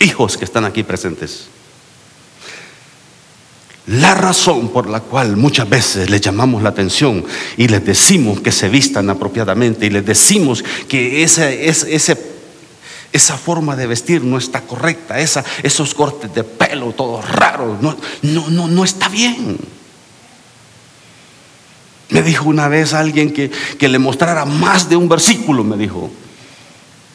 hijos 0.00 0.38
que 0.38 0.46
están 0.46 0.64
aquí 0.64 0.82
presentes. 0.84 1.48
La 3.88 4.14
razón 4.14 4.70
por 4.70 4.88
la 4.88 5.00
cual 5.00 5.36
muchas 5.36 5.68
veces 5.68 6.08
les 6.08 6.22
llamamos 6.22 6.62
la 6.62 6.70
atención 6.70 7.26
y 7.58 7.68
les 7.68 7.84
decimos 7.84 8.40
que 8.40 8.52
se 8.52 8.70
vistan 8.70 9.10
apropiadamente 9.10 9.84
y 9.84 9.90
les 9.90 10.06
decimos 10.06 10.64
que 10.88 11.22
ese, 11.22 12.16
esa 13.12 13.36
forma 13.36 13.76
de 13.76 13.86
vestir 13.86 14.24
no 14.24 14.38
está 14.38 14.62
correcta, 14.62 15.20
esa, 15.20 15.44
esos 15.62 15.92
cortes 15.92 16.34
de 16.34 16.42
pelo 16.42 16.92
todos 16.92 17.28
raros, 17.28 17.82
no, 17.82 17.98
no, 18.22 18.48
no, 18.48 18.66
no 18.66 18.82
está 18.82 19.10
bien. 19.10 19.75
Me 22.08 22.22
dijo 22.22 22.48
una 22.48 22.68
vez 22.68 22.94
alguien 22.94 23.32
que, 23.32 23.50
que 23.50 23.88
le 23.88 23.98
mostrara 23.98 24.44
más 24.44 24.88
de 24.88 24.96
un 24.96 25.08
versículo, 25.08 25.64
me 25.64 25.76
dijo, 25.76 26.10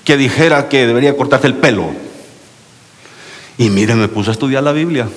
que 0.03 0.17
dijera 0.17 0.67
que 0.67 0.87
debería 0.87 1.15
cortarse 1.15 1.47
el 1.47 1.55
pelo. 1.55 1.91
Y 3.57 3.69
mire, 3.69 3.95
me 3.95 4.07
puse 4.07 4.31
a 4.31 4.33
estudiar 4.33 4.63
la 4.63 4.71
Biblia. 4.71 5.07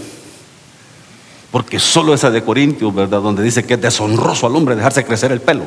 Porque 1.51 1.79
solo 1.79 2.15
esa 2.15 2.31
de 2.31 2.43
Corintios, 2.43 2.95
¿verdad? 2.95 3.21
Donde 3.21 3.43
dice 3.43 3.65
que 3.65 3.75
es 3.75 3.81
deshonroso 3.81 4.47
al 4.47 4.57
hombre 4.57 4.77
dejarse 4.77 5.05
crecer 5.05 5.33
el 5.33 5.41
pelo. 5.41 5.65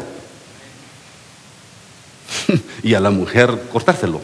y 2.84 2.94
a 2.94 3.00
la 3.00 3.10
mujer 3.10 3.70
cortárselo. 3.72 4.22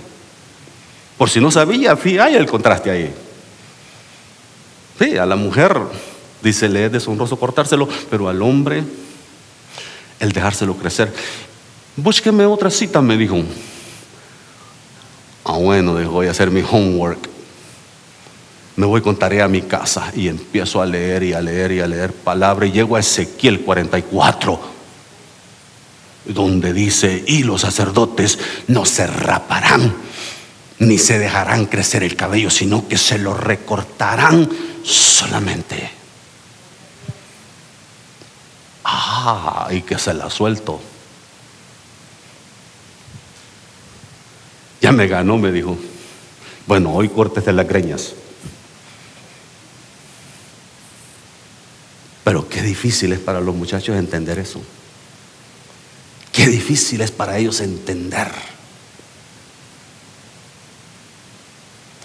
Por 1.17 1.29
si 1.29 1.39
no 1.39 1.51
sabía, 1.51 1.97
hay 2.03 2.35
el 2.35 2.45
contraste 2.45 2.91
ahí. 2.91 3.13
Sí, 4.99 5.17
a 5.17 5.25
la 5.25 5.35
mujer, 5.35 5.79
dice, 6.41 6.69
le 6.69 6.85
es 6.85 6.91
deshonroso 6.91 7.39
cortárselo, 7.39 7.87
pero 8.09 8.29
al 8.29 8.41
hombre, 8.41 8.83
el 10.23 10.31
dejárselo 10.31 10.75
crecer. 10.75 11.13
Búsqueme 11.95 12.45
otra 12.45 12.69
cita, 12.69 13.01
me 13.01 13.17
dijo. 13.17 13.37
Ah, 15.45 15.57
bueno, 15.57 15.93
voy 16.09 16.27
a 16.27 16.31
hacer 16.31 16.49
mi 16.49 16.61
homework 16.61 17.33
me 18.75 18.85
voy 18.87 19.01
con 19.01 19.17
tarea 19.17 19.45
a 19.45 19.47
mi 19.47 19.61
casa 19.61 20.11
y 20.15 20.27
empiezo 20.27 20.81
a 20.81 20.85
leer 20.85 21.23
y 21.23 21.33
a 21.33 21.41
leer 21.41 21.73
y 21.73 21.79
a 21.79 21.87
leer 21.87 22.11
palabra 22.11 22.65
y 22.65 22.71
llego 22.71 22.95
a 22.95 23.01
Ezequiel 23.01 23.61
44, 23.61 24.59
donde 26.25 26.73
dice, 26.73 27.23
y 27.27 27.43
los 27.43 27.61
sacerdotes 27.61 28.39
no 28.67 28.85
se 28.85 29.05
raparán, 29.05 29.93
ni 30.79 30.97
se 30.97 31.19
dejarán 31.19 31.67
crecer 31.67 32.03
el 32.03 32.15
cabello, 32.15 32.49
sino 32.49 32.87
que 32.87 32.97
se 32.97 33.19
lo 33.19 33.35
recortarán 33.35 34.49
solamente. 34.83 36.02
Ah, 38.95 39.69
y 39.71 39.81
que 39.81 39.97
se 39.97 40.13
la 40.13 40.29
suelto. 40.29 40.79
Ya 44.81 44.91
me 44.91 45.07
ganó, 45.07 45.37
me 45.39 45.51
dijo. 45.51 45.75
Bueno, 46.67 46.93
hoy 46.93 47.07
de 47.43 47.53
las 47.53 47.67
greñas. 47.67 48.13
Pero 52.23 52.47
qué 52.47 52.61
difícil 52.61 53.13
es 53.13 53.19
para 53.19 53.41
los 53.41 53.55
muchachos 53.55 53.97
entender 53.97 54.37
eso. 54.37 54.61
Qué 56.31 56.45
difícil 56.47 57.01
es 57.01 57.09
para 57.09 57.39
ellos 57.39 57.61
entender 57.61 58.31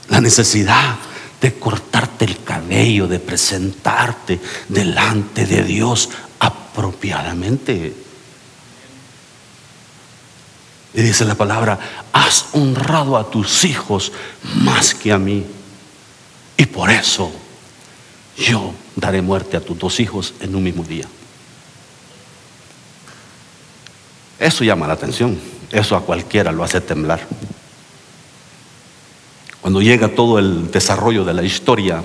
la 0.08 0.22
necesidad 0.22 0.96
de 1.40 1.52
cortarte 1.58 2.24
el 2.24 2.42
cabello, 2.42 3.06
de 3.06 3.20
presentarte 3.20 4.40
delante 4.68 5.44
de 5.44 5.62
Dios 5.62 6.08
apropiadamente. 6.78 7.92
Y 10.94 11.02
dice 11.02 11.24
la 11.24 11.34
palabra, 11.34 12.06
has 12.12 12.50
honrado 12.52 13.16
a 13.16 13.28
tus 13.28 13.64
hijos 13.64 14.12
más 14.62 14.94
que 14.94 15.12
a 15.12 15.18
mí. 15.18 15.44
Y 16.56 16.66
por 16.66 16.90
eso 16.90 17.32
yo 18.36 18.72
daré 18.94 19.22
muerte 19.22 19.56
a 19.56 19.60
tus 19.60 19.76
dos 19.76 19.98
hijos 19.98 20.34
en 20.40 20.54
un 20.54 20.62
mismo 20.62 20.84
día. 20.84 21.06
Eso 24.38 24.62
llama 24.62 24.86
la 24.86 24.94
atención, 24.94 25.36
eso 25.72 25.96
a 25.96 26.02
cualquiera 26.02 26.52
lo 26.52 26.62
hace 26.62 26.80
temblar. 26.80 27.26
Cuando 29.60 29.82
llega 29.82 30.14
todo 30.14 30.38
el 30.38 30.70
desarrollo 30.70 31.24
de 31.24 31.34
la 31.34 31.42
historia, 31.42 32.04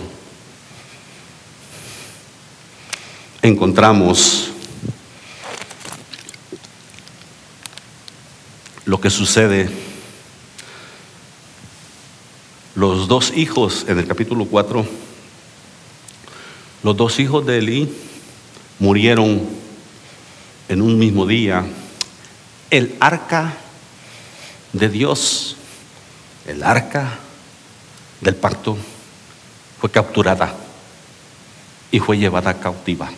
encontramos 3.44 4.53
lo 8.94 9.02
que 9.02 9.10
sucede. 9.10 9.72
Los 12.76 13.08
dos 13.08 13.34
hijos 13.36 13.86
en 13.88 13.98
el 13.98 14.06
capítulo 14.06 14.46
4 14.46 14.86
los 16.84 16.96
dos 16.96 17.20
hijos 17.20 17.44
de 17.44 17.58
Elí 17.58 17.92
murieron 18.78 19.50
en 20.70 20.84
un 20.84 21.00
mismo 21.00 21.26
día. 21.26 21.66
El 22.70 22.96
arca 23.00 23.58
de 24.74 24.90
Dios, 24.90 25.56
el 26.46 26.62
arca 26.62 27.18
del 28.22 28.36
pacto, 28.36 28.78
fue 29.82 29.90
capturada 29.90 30.56
y 31.90 31.98
fue 31.98 32.20
llevada 32.20 32.60
cautiva. 32.60 33.10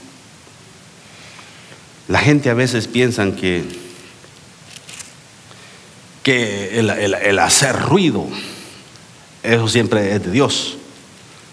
La 2.07 2.19
gente 2.19 2.49
a 2.49 2.53
veces 2.53 2.88
piensa 2.88 3.30
que, 3.36 3.84
que 6.26 6.80
el 6.80 7.38
hacer 7.38 7.80
ruido, 7.84 8.26
eso 9.43 9.67
siempre 9.67 10.15
es 10.15 10.26
de 10.26 10.32
Dios. 10.32 10.76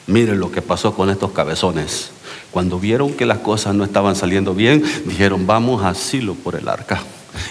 Miren 0.06 0.40
lo 0.40 0.50
que 0.50 0.62
pasó 0.62 0.94
con 0.94 1.10
estos 1.10 1.32
cabezones. 1.32 2.10
Cuando 2.50 2.80
vieron 2.80 3.12
que 3.12 3.26
las 3.26 3.40
cosas 3.40 3.74
no 3.74 3.84
estaban 3.84 4.16
saliendo 4.16 4.54
bien, 4.54 4.82
dijeron, 5.04 5.46
vamos 5.46 5.82
a 5.82 5.90
asilo 5.90 6.34
por 6.34 6.54
el 6.54 6.70
arca. 6.70 7.02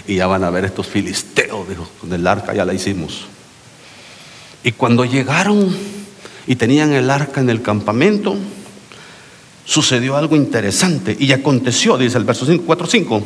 Y 0.07 0.15
ya 0.15 0.26
van 0.26 0.43
a 0.43 0.49
ver 0.49 0.65
estos 0.65 0.88
filisteos, 0.88 1.69
dijo, 1.69 1.88
con 1.99 2.11
el 2.11 2.26
arca 2.26 2.55
ya 2.55 2.65
la 2.65 2.74
hicimos. 2.74 3.26
Y 4.63 4.72
cuando 4.72 5.05
llegaron 5.05 5.78
y 6.47 6.55
tenían 6.55 6.91
el 6.91 7.11
arca 7.11 7.39
en 7.39 7.51
el 7.51 7.61
campamento, 7.61 8.36
sucedió 9.63 10.17
algo 10.17 10.36
interesante. 10.36 11.15
Y 11.19 11.32
aconteció, 11.34 11.99
dice 11.99 12.17
el 12.17 12.24
verso 12.24 12.47
4, 12.65 12.88
5, 12.88 13.24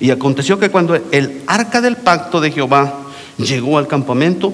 y 0.00 0.10
aconteció 0.10 0.58
que 0.58 0.70
cuando 0.70 0.96
el 1.12 1.42
arca 1.46 1.80
del 1.80 1.96
pacto 1.96 2.40
de 2.40 2.50
Jehová 2.50 3.06
llegó 3.44 3.78
al 3.78 3.86
campamento, 3.86 4.52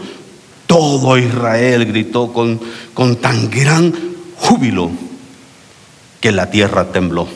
todo 0.67 1.17
Israel 1.19 1.87
gritó 1.87 2.33
con, 2.33 2.61
con 2.95 3.17
tan 3.17 3.51
gran 3.51 3.93
júbilo 4.37 4.91
que 6.21 6.33
la 6.33 6.51
tierra 6.51 6.91
tembló. 6.93 7.29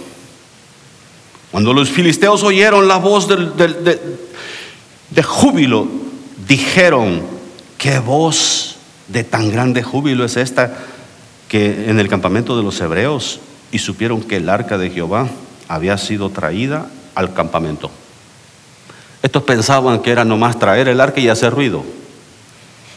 Cuando 1.51 1.73
los 1.73 1.91
filisteos 1.91 2.43
oyeron 2.43 2.87
la 2.89 2.97
voz 2.97 3.29
de, 3.29 3.99
de 5.11 5.23
júbilo, 5.23 5.89
dijeron, 6.47 7.23
¿qué 7.79 7.99
voz 7.99 8.77
de 9.09 9.25
tan 9.25 9.51
grande 9.51 9.83
júbilo 9.83 10.25
es 10.25 10.37
esta 10.37 10.77
que 11.49 11.91
en 11.91 11.99
el 11.99 12.09
campamento 12.09 12.57
de 12.57 12.63
los 12.63 12.81
hebreos 12.81 13.41
y 13.73 13.79
supieron 13.79 14.23
que 14.23 14.37
el 14.37 14.49
arca 14.49 14.79
de 14.79 14.91
Jehová 14.91 15.29
había 15.69 15.99
sido 15.99 16.31
traída 16.31 16.89
al 17.15 17.35
campamento? 17.35 17.91
Estos 19.23 19.43
pensaban 19.43 20.01
que 20.01 20.11
era 20.11 20.25
nomás 20.25 20.59
traer 20.59 20.89
el 20.89 21.01
arca 21.01 21.21
y 21.21 21.29
hacer 21.29 21.53
ruido. 21.53 21.85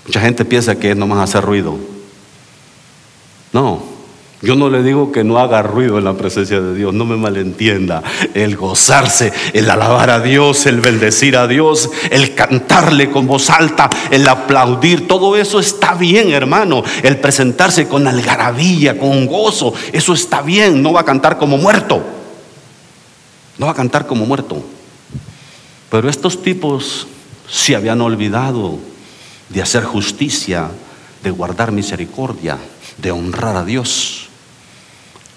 Mucha 0.06 0.22
gente 0.22 0.46
piensa 0.46 0.76
que 0.76 0.92
es 0.92 0.98
nomás 0.98 1.20
hacer 1.20 1.44
ruido. 1.44 1.78
No, 3.52 3.84
yo 4.44 4.56
no 4.56 4.70
le 4.70 4.84
digo 4.84 5.14
que 5.14 5.24
no 5.24 5.40
haga 5.40 5.62
ruido 5.62 5.98
en 5.98 6.04
la 6.04 6.16
presencia 6.16 6.60
de 6.60 6.76
Dios, 6.76 6.94
no 6.94 7.06
me 7.06 7.16
malentienda. 7.16 8.04
El 8.34 8.58
gozarse, 8.58 9.32
el 9.54 9.70
alabar 9.70 10.10
a 10.10 10.20
Dios, 10.20 10.66
el 10.66 10.82
bendecir 10.82 11.38
a 11.38 11.48
Dios, 11.48 11.90
el 12.12 12.36
cantarle 12.36 13.10
con 13.10 13.26
voz 13.26 13.50
alta, 13.50 13.90
el 14.12 14.28
aplaudir, 14.28 15.08
todo 15.08 15.38
eso 15.38 15.62
está 15.62 15.94
bien, 15.94 16.34
hermano. 16.34 16.84
El 17.04 17.22
presentarse 17.22 17.88
con 17.88 18.06
algarabía, 18.06 19.00
con 19.00 19.28
gozo, 19.28 19.74
eso 19.94 20.14
está 20.14 20.42
bien. 20.42 20.84
No 20.84 20.92
va 20.92 21.02
a 21.02 21.06
cantar 21.06 21.38
como 21.38 21.58
muerto. 21.58 22.04
No 23.58 23.68
va 23.68 23.72
a 23.72 23.76
cantar 23.76 24.06
como 24.06 24.26
muerto. 24.26 24.62
Pero 25.94 26.10
estos 26.10 26.42
tipos 26.42 27.06
se 27.48 27.76
habían 27.76 28.02
olvidado 28.02 28.80
de 29.50 29.62
hacer 29.62 29.84
justicia, 29.84 30.72
de 31.22 31.30
guardar 31.30 31.72
misericordia, 31.72 32.58
de 32.98 33.12
honrar 33.12 33.56
a 33.56 33.64
Dios. 33.64 34.26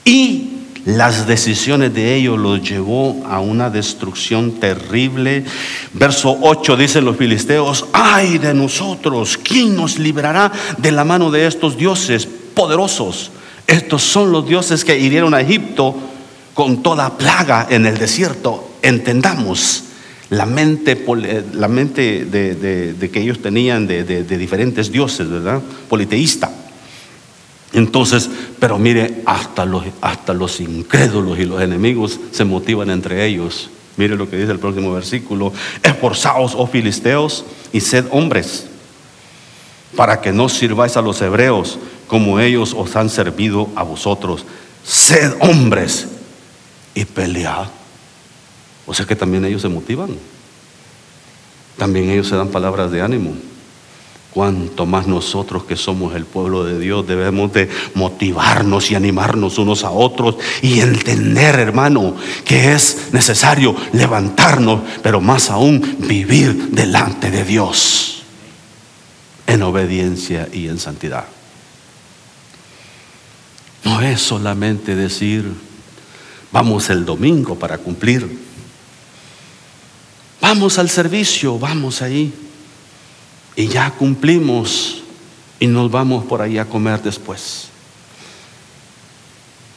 Y 0.02 0.52
las 0.86 1.26
decisiones 1.26 1.92
de 1.92 2.14
ellos 2.14 2.38
los 2.38 2.66
llevó 2.66 3.22
a 3.28 3.38
una 3.40 3.68
destrucción 3.68 4.52
terrible. 4.52 5.44
Verso 5.92 6.34
8 6.40 6.74
dicen 6.78 7.04
los 7.04 7.18
filisteos, 7.18 7.84
ay 7.92 8.38
de 8.38 8.54
nosotros, 8.54 9.36
¿quién 9.36 9.76
nos 9.76 9.98
librará 9.98 10.50
de 10.78 10.90
la 10.90 11.04
mano 11.04 11.30
de 11.30 11.46
estos 11.46 11.76
dioses 11.76 12.26
poderosos? 12.54 13.30
Estos 13.66 14.02
son 14.02 14.32
los 14.32 14.48
dioses 14.48 14.86
que 14.86 14.98
hirieron 14.98 15.34
a 15.34 15.42
Egipto 15.42 15.94
con 16.54 16.82
toda 16.82 17.18
plaga 17.18 17.66
en 17.68 17.84
el 17.84 17.98
desierto. 17.98 18.70
Entendamos, 18.80 19.82
la 20.30 20.46
mente, 20.46 21.04
la 21.52 21.68
mente 21.68 22.24
de, 22.24 23.10
que 23.12 23.20
ellos 23.20 23.40
tenían 23.40 23.86
de, 23.86 24.24
diferentes 24.24 24.90
dioses, 24.90 25.28
¿verdad? 25.28 25.60
Politeísta. 25.88 26.50
Entonces, 27.72 28.28
pero 28.58 28.78
mire, 28.78 29.22
hasta 29.26 29.64
los, 29.64 29.84
hasta 30.00 30.32
los 30.32 30.60
incrédulos 30.60 31.38
y 31.38 31.44
los 31.44 31.60
enemigos 31.60 32.18
se 32.30 32.44
motivan 32.44 32.90
entre 32.90 33.26
ellos. 33.26 33.70
Mire 33.96 34.16
lo 34.16 34.28
que 34.28 34.36
dice 34.36 34.52
el 34.52 34.58
próximo 34.58 34.92
versículo. 34.92 35.52
Esforzaos, 35.82 36.54
oh 36.56 36.66
filisteos, 36.66 37.44
y 37.72 37.80
sed 37.80 38.06
hombres, 38.10 38.66
para 39.94 40.20
que 40.20 40.32
no 40.32 40.48
sirváis 40.48 40.96
a 40.96 41.02
los 41.02 41.20
hebreos 41.22 41.78
como 42.06 42.40
ellos 42.40 42.74
os 42.76 42.94
han 42.96 43.10
servido 43.10 43.68
a 43.74 43.82
vosotros. 43.82 44.44
Sed 44.84 45.34
hombres 45.40 46.08
y 46.94 47.04
pelead. 47.04 47.66
O 48.86 48.94
sea 48.94 49.06
que 49.06 49.16
también 49.16 49.44
ellos 49.44 49.62
se 49.62 49.68
motivan. 49.68 50.10
También 51.76 52.10
ellos 52.10 52.28
se 52.28 52.36
dan 52.36 52.48
palabras 52.48 52.90
de 52.90 53.02
ánimo. 53.02 53.34
Cuanto 54.32 54.84
más 54.84 55.06
nosotros 55.06 55.64
que 55.64 55.76
somos 55.76 56.14
el 56.14 56.26
pueblo 56.26 56.62
de 56.62 56.78
Dios 56.78 57.06
debemos 57.06 57.54
de 57.54 57.70
motivarnos 57.94 58.90
y 58.90 58.94
animarnos 58.94 59.56
unos 59.56 59.82
a 59.82 59.90
otros 59.90 60.36
y 60.60 60.80
entender, 60.80 61.58
hermano, 61.58 62.14
que 62.44 62.74
es 62.74 63.08
necesario 63.12 63.74
levantarnos, 63.94 64.82
pero 65.02 65.22
más 65.22 65.50
aún 65.50 65.96
vivir 66.00 66.68
delante 66.68 67.30
de 67.30 67.44
Dios 67.44 68.24
en 69.46 69.62
obediencia 69.62 70.48
y 70.52 70.68
en 70.68 70.78
santidad. 70.78 71.24
No 73.84 74.02
es 74.02 74.20
solamente 74.20 74.94
decir, 74.94 75.50
vamos 76.52 76.90
el 76.90 77.06
domingo 77.06 77.58
para 77.58 77.78
cumplir 77.78 78.45
Vamos 80.40 80.78
al 80.78 80.90
servicio, 80.90 81.58
vamos 81.58 82.02
ahí. 82.02 82.32
Y 83.56 83.68
ya 83.68 83.90
cumplimos 83.90 85.02
y 85.58 85.66
nos 85.66 85.90
vamos 85.90 86.24
por 86.24 86.42
ahí 86.42 86.58
a 86.58 86.66
comer 86.66 87.02
después. 87.02 87.68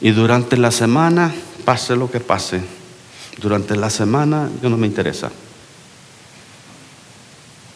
Y 0.01 0.11
durante 0.11 0.57
la 0.57 0.71
semana, 0.71 1.33
pase 1.65 1.95
lo 1.95 2.09
que 2.09 2.19
pase, 2.19 2.61
durante 3.37 3.75
la 3.75 3.89
semana 3.89 4.49
yo 4.61 4.69
no 4.69 4.77
me 4.77 4.87
interesa. 4.87 5.31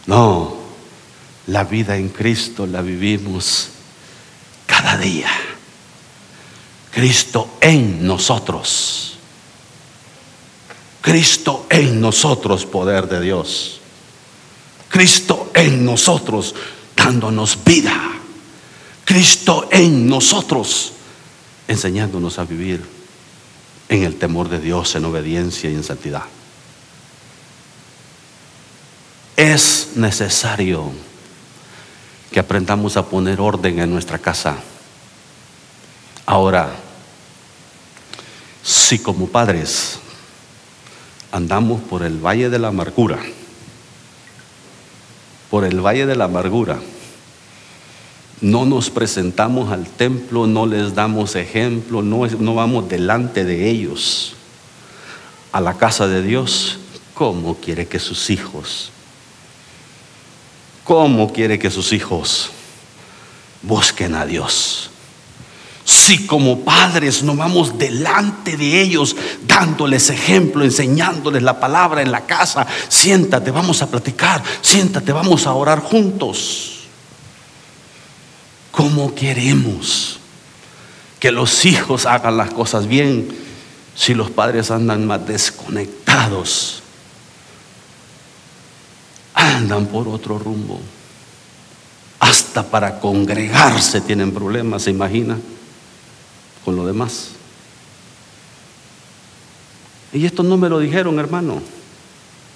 No, 0.06 0.58
la 1.48 1.64
vida 1.64 1.98
en 1.98 2.10
Cristo 2.10 2.66
la 2.66 2.82
vivimos 2.82 3.70
cada 4.66 4.98
día. 4.98 5.30
Cristo 6.92 7.58
en 7.62 8.06
nosotros. 8.06 9.13
Cristo 11.04 11.68
en 11.70 12.00
nosotros, 12.00 12.66
poder 12.66 13.10
de 13.10 13.20
Dios. 13.20 13.82
Cristo 14.88 15.52
en 15.54 15.84
nosotros, 15.84 16.56
dándonos 16.96 17.62
vida. 17.66 17.94
Cristo 19.04 19.68
en 19.70 20.08
nosotros, 20.08 20.94
enseñándonos 21.68 22.40
a 22.40 22.46
vivir 22.46 22.86
en 23.90 24.04
el 24.04 24.16
temor 24.16 24.48
de 24.48 24.62
Dios, 24.62 24.96
en 24.96 25.04
obediencia 25.04 25.70
y 25.70 25.74
en 25.74 25.84
santidad. 25.84 26.24
Es 29.36 29.90
necesario 29.96 30.90
que 32.32 32.40
aprendamos 32.40 32.96
a 32.96 33.06
poner 33.06 33.42
orden 33.42 33.80
en 33.80 33.92
nuestra 33.92 34.20
casa. 34.20 34.56
Ahora, 36.26 36.74
si 38.64 39.00
como 39.00 39.28
padres 39.28 40.00
andamos 41.34 41.82
por 41.82 42.04
el 42.04 42.24
valle 42.24 42.52
de 42.52 42.60
la 42.60 42.68
amargura, 42.68 43.18
por 45.50 45.66
el 45.66 45.84
valle 45.84 46.06
de 46.06 46.16
la 46.16 46.26
amargura. 46.26 46.80
No 48.40 48.66
nos 48.66 48.92
presentamos 48.92 49.72
al 49.72 49.88
templo, 49.88 50.46
no 50.46 50.68
les 50.68 50.94
damos 50.94 51.36
ejemplo, 51.36 52.04
no, 52.04 52.54
vamos 52.54 52.88
delante 52.88 53.46
de 53.46 53.68
ellos 53.68 54.36
a 55.52 55.60
la 55.60 55.74
casa 55.74 56.08
de 56.08 56.22
Dios. 56.22 56.78
¿Cómo 57.16 57.56
quiere 57.56 57.88
que 57.88 58.00
sus 58.00 58.30
hijos, 58.30 58.92
cómo 60.84 61.34
quiere 61.34 61.58
que 61.58 61.72
sus 61.72 61.94
hijos 61.94 62.52
busquen 63.64 64.14
a 64.14 64.28
Dios? 64.28 64.92
Si 65.86 66.26
como 66.26 66.62
padres 66.62 67.24
no 67.24 67.36
vamos 67.36 67.78
delante 67.78 68.56
de 68.56 68.82
ellos, 68.82 69.16
dándoles 69.46 70.10
ejemplo, 70.10 70.64
enseñándoles 70.64 71.44
la 71.44 71.60
palabra 71.60 72.02
en 72.02 72.12
la 72.12 72.26
casa, 72.26 72.66
siéntate, 72.88 73.52
vamos 73.52 73.82
a 73.82 73.88
platicar, 73.92 74.42
siéntate, 74.62 75.12
vamos 75.12 75.46
a 75.46 75.54
orar 75.54 75.82
juntos. 75.82 76.86
¿Cómo 78.72 79.14
queremos 79.14 80.20
que 81.20 81.32
los 81.32 81.66
hijos 81.66 82.06
hagan 82.06 82.38
las 82.38 82.52
cosas 82.52 82.88
bien 82.88 83.28
si 83.94 84.14
los 84.14 84.32
padres 84.32 84.72
andan 84.72 85.06
más 85.06 85.28
desconectados? 85.28 86.82
Andan 89.34 89.88
por 89.88 90.08
otro 90.08 90.40
rumbo. 90.40 90.80
Hasta 92.20 92.64
para 92.64 93.02
congregarse 93.02 94.00
tienen 94.00 94.34
problemas, 94.34 94.84
¿se 94.84 94.92
imagina? 94.92 95.38
Con 96.64 96.76
lo 96.76 96.86
demás. 96.86 97.30
Y 100.14 100.26
esto 100.26 100.44
no 100.44 100.58
me 100.58 100.70
lo 100.70 100.80
dijeron, 100.80 101.20
hermano. 101.20 101.62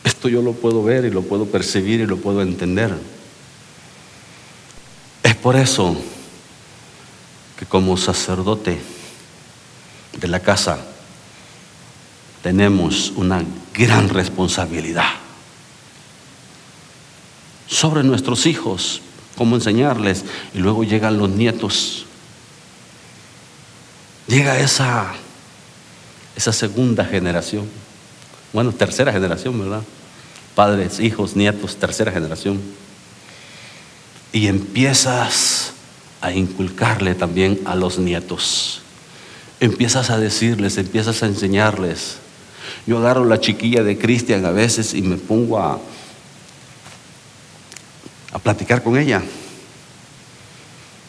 Esto 0.03 0.29
yo 0.29 0.41
lo 0.41 0.53
puedo 0.53 0.83
ver 0.83 1.05
y 1.05 1.09
lo 1.09 1.21
puedo 1.21 1.45
percibir 1.45 1.99
y 1.99 2.05
lo 2.05 2.17
puedo 2.17 2.41
entender. 2.41 2.95
Es 5.23 5.35
por 5.35 5.55
eso 5.55 5.95
que 7.57 7.65
como 7.65 7.97
sacerdote 7.97 8.79
de 10.19 10.27
la 10.27 10.39
casa 10.39 10.79
tenemos 12.41 13.11
una 13.15 13.43
gran 13.73 14.09
responsabilidad 14.09 15.09
sobre 17.67 18.03
nuestros 18.03 18.45
hijos, 18.45 19.01
cómo 19.37 19.55
enseñarles. 19.55 20.23
Y 20.53 20.59
luego 20.59 20.83
llegan 20.83 21.17
los 21.17 21.29
nietos 21.29 22.06
llega 24.27 24.59
esa, 24.59 25.13
esa 26.35 26.53
segunda 26.53 27.05
generación, 27.05 27.67
bueno, 28.53 28.71
tercera 28.71 29.11
generación, 29.11 29.59
¿verdad? 29.59 29.83
Padres, 30.55 30.99
hijos, 30.99 31.35
nietos, 31.35 31.77
tercera 31.77 32.11
generación. 32.11 32.59
y 34.33 34.47
empiezas 34.47 35.71
a 36.21 36.31
inculcarle 36.31 37.15
también 37.15 37.61
a 37.65 37.75
los 37.75 37.97
nietos. 37.97 38.81
Empiezas 39.59 40.09
a 40.09 40.19
decirles, 40.19 40.77
empiezas 40.77 41.23
a 41.23 41.27
enseñarles. 41.27 42.17
Yo 42.85 42.97
agarro 42.97 43.25
la 43.25 43.39
chiquilla 43.39 43.83
de 43.83 43.97
Cristian 43.97 44.45
a 44.45 44.51
veces 44.51 44.93
y 44.93 45.01
me 45.01 45.17
pongo 45.17 45.59
a, 45.59 45.79
a 48.31 48.39
platicar 48.39 48.83
con 48.83 48.97
ella. 48.97 49.23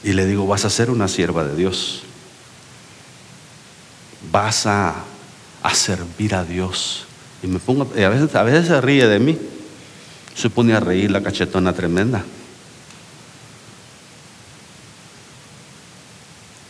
Y 0.04 0.12
le 0.12 0.26
digo, 0.26 0.46
vas 0.46 0.64
a 0.64 0.70
ser 0.70 0.90
una 0.90 1.08
sierva 1.08 1.44
de 1.44 1.56
Dios. 1.56 2.02
Vas 4.30 4.66
a, 4.66 4.94
a 5.62 5.74
servir 5.74 6.34
a 6.34 6.44
Dios. 6.44 7.06
Y 7.42 7.46
me 7.46 7.58
pongo, 7.58 7.84
a 7.84 8.08
veces, 8.08 8.34
a 8.34 8.42
veces 8.42 8.66
se 8.66 8.80
ríe 8.80 9.06
de 9.06 9.18
mí. 9.18 9.38
Se 10.34 10.50
pone 10.50 10.74
a 10.74 10.80
reír 10.80 11.10
la 11.10 11.22
cachetona 11.22 11.72
tremenda. 11.72 12.24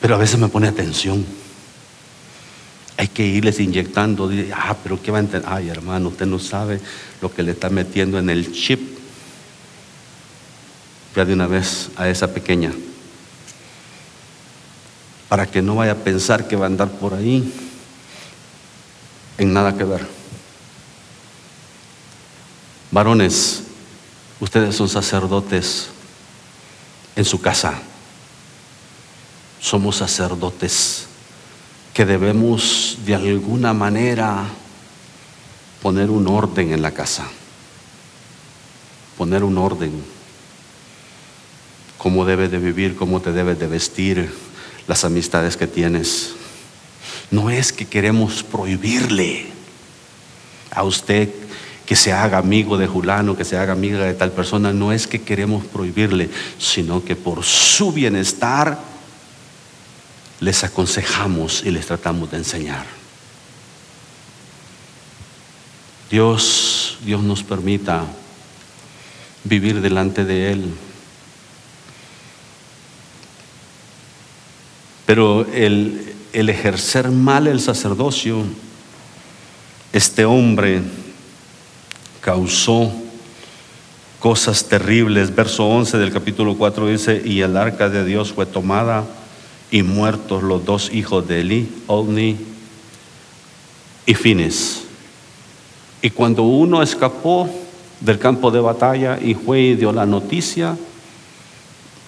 Pero 0.00 0.14
a 0.14 0.18
veces 0.18 0.38
me 0.38 0.48
pone 0.48 0.68
atención. 0.68 1.24
Hay 2.96 3.08
que 3.08 3.26
irles 3.26 3.60
inyectando. 3.60 4.30
ah, 4.54 4.76
pero 4.82 5.00
¿qué 5.00 5.10
va 5.10 5.18
a 5.18 5.20
entender? 5.20 5.48
Ay, 5.50 5.68
hermano, 5.68 6.08
usted 6.08 6.26
no 6.26 6.38
sabe 6.38 6.80
lo 7.20 7.32
que 7.32 7.42
le 7.42 7.52
está 7.52 7.68
metiendo 7.70 8.18
en 8.18 8.30
el 8.30 8.52
chip. 8.52 8.80
Ya 11.14 11.24
de 11.24 11.32
una 11.32 11.46
vez 11.46 11.90
a 11.96 12.08
esa 12.08 12.32
pequeña. 12.32 12.72
Para 15.28 15.46
que 15.46 15.62
no 15.62 15.76
vaya 15.76 15.92
a 15.92 15.96
pensar 15.96 16.48
que 16.48 16.56
va 16.56 16.64
a 16.64 16.68
andar 16.68 16.88
por 16.88 17.14
ahí 17.14 17.52
en 19.38 19.52
nada 19.52 19.76
que 19.76 19.84
ver. 19.84 20.06
Varones, 22.90 23.62
ustedes 24.40 24.74
son 24.74 24.88
sacerdotes 24.88 25.88
en 27.16 27.24
su 27.24 27.40
casa. 27.40 27.74
Somos 29.60 29.96
sacerdotes 29.96 31.06
que 31.92 32.06
debemos 32.06 32.98
de 33.04 33.14
alguna 33.14 33.72
manera 33.72 34.44
poner 35.82 36.10
un 36.10 36.28
orden 36.28 36.72
en 36.72 36.82
la 36.82 36.92
casa, 36.92 37.26
poner 39.16 39.42
un 39.44 39.58
orden, 39.58 39.92
cómo 41.98 42.24
debe 42.24 42.48
de 42.48 42.58
vivir, 42.58 42.96
cómo 42.96 43.20
te 43.20 43.32
debes 43.32 43.58
de 43.58 43.66
vestir, 43.66 44.32
las 44.88 45.04
amistades 45.04 45.56
que 45.56 45.68
tienes. 45.68 46.32
No 47.30 47.50
es 47.50 47.72
que 47.72 47.86
queremos 47.86 48.42
prohibirle 48.42 49.46
a 50.72 50.82
usted 50.82 51.28
que 51.86 51.96
se 51.96 52.12
haga 52.12 52.38
amigo 52.38 52.76
de 52.76 52.86
Julano, 52.86 53.36
que 53.36 53.44
se 53.44 53.56
haga 53.56 53.72
amiga 53.72 54.00
de 54.00 54.14
tal 54.14 54.32
persona, 54.32 54.72
no 54.72 54.92
es 54.92 55.06
que 55.06 55.22
queremos 55.22 55.64
prohibirle, 55.64 56.28
sino 56.58 57.04
que 57.04 57.16
por 57.16 57.44
su 57.44 57.92
bienestar 57.92 58.78
les 60.40 60.64
aconsejamos 60.64 61.62
y 61.64 61.70
les 61.70 61.86
tratamos 61.86 62.30
de 62.30 62.38
enseñar. 62.38 62.84
Dios, 66.10 66.98
Dios 67.04 67.22
nos 67.22 67.42
permita 67.42 68.04
vivir 69.44 69.80
delante 69.80 70.24
de 70.24 70.52
Él. 70.52 70.74
Pero 75.08 75.46
el, 75.54 76.14
el 76.34 76.50
ejercer 76.50 77.10
mal 77.10 77.46
el 77.46 77.60
sacerdocio, 77.60 78.44
este 79.90 80.26
hombre 80.26 80.82
causó 82.20 82.92
cosas 84.20 84.66
terribles. 84.66 85.34
Verso 85.34 85.66
11 85.66 85.96
del 85.96 86.12
capítulo 86.12 86.58
4 86.58 86.88
dice, 86.88 87.22
y 87.24 87.40
el 87.40 87.56
arca 87.56 87.88
de 87.88 88.04
Dios 88.04 88.34
fue 88.34 88.44
tomada 88.44 89.06
y 89.70 89.82
muertos 89.82 90.42
los 90.42 90.66
dos 90.66 90.92
hijos 90.92 91.26
de 91.26 91.40
Eli, 91.40 91.70
Ovni 91.86 92.36
y 94.04 94.12
Fines. 94.12 94.82
Y 96.02 96.10
cuando 96.10 96.42
uno 96.42 96.82
escapó 96.82 97.48
del 98.02 98.18
campo 98.18 98.50
de 98.50 98.60
batalla 98.60 99.18
y 99.18 99.32
fue 99.32 99.60
y 99.60 99.74
dio 99.74 99.90
la 99.90 100.04
noticia 100.04 100.76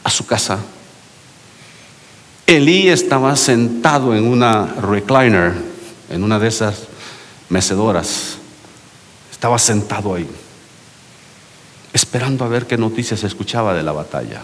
a 0.04 0.10
su 0.10 0.26
casa, 0.26 0.58
Elí 2.50 2.88
estaba 2.88 3.36
sentado 3.36 4.12
en 4.16 4.26
una 4.26 4.66
recliner, 4.66 5.54
en 6.08 6.24
una 6.24 6.40
de 6.40 6.48
esas 6.48 6.88
mecedoras. 7.48 8.38
Estaba 9.30 9.56
sentado 9.56 10.16
ahí, 10.16 10.28
esperando 11.92 12.44
a 12.44 12.48
ver 12.48 12.66
qué 12.66 12.76
noticias 12.76 13.22
escuchaba 13.22 13.72
de 13.72 13.84
la 13.84 13.92
batalla. 13.92 14.42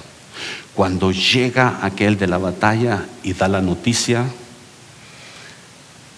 Cuando 0.72 1.10
llega 1.10 1.80
aquel 1.82 2.16
de 2.16 2.28
la 2.28 2.38
batalla 2.38 3.04
y 3.24 3.32
da 3.32 3.48
la 3.48 3.60
noticia, 3.60 4.24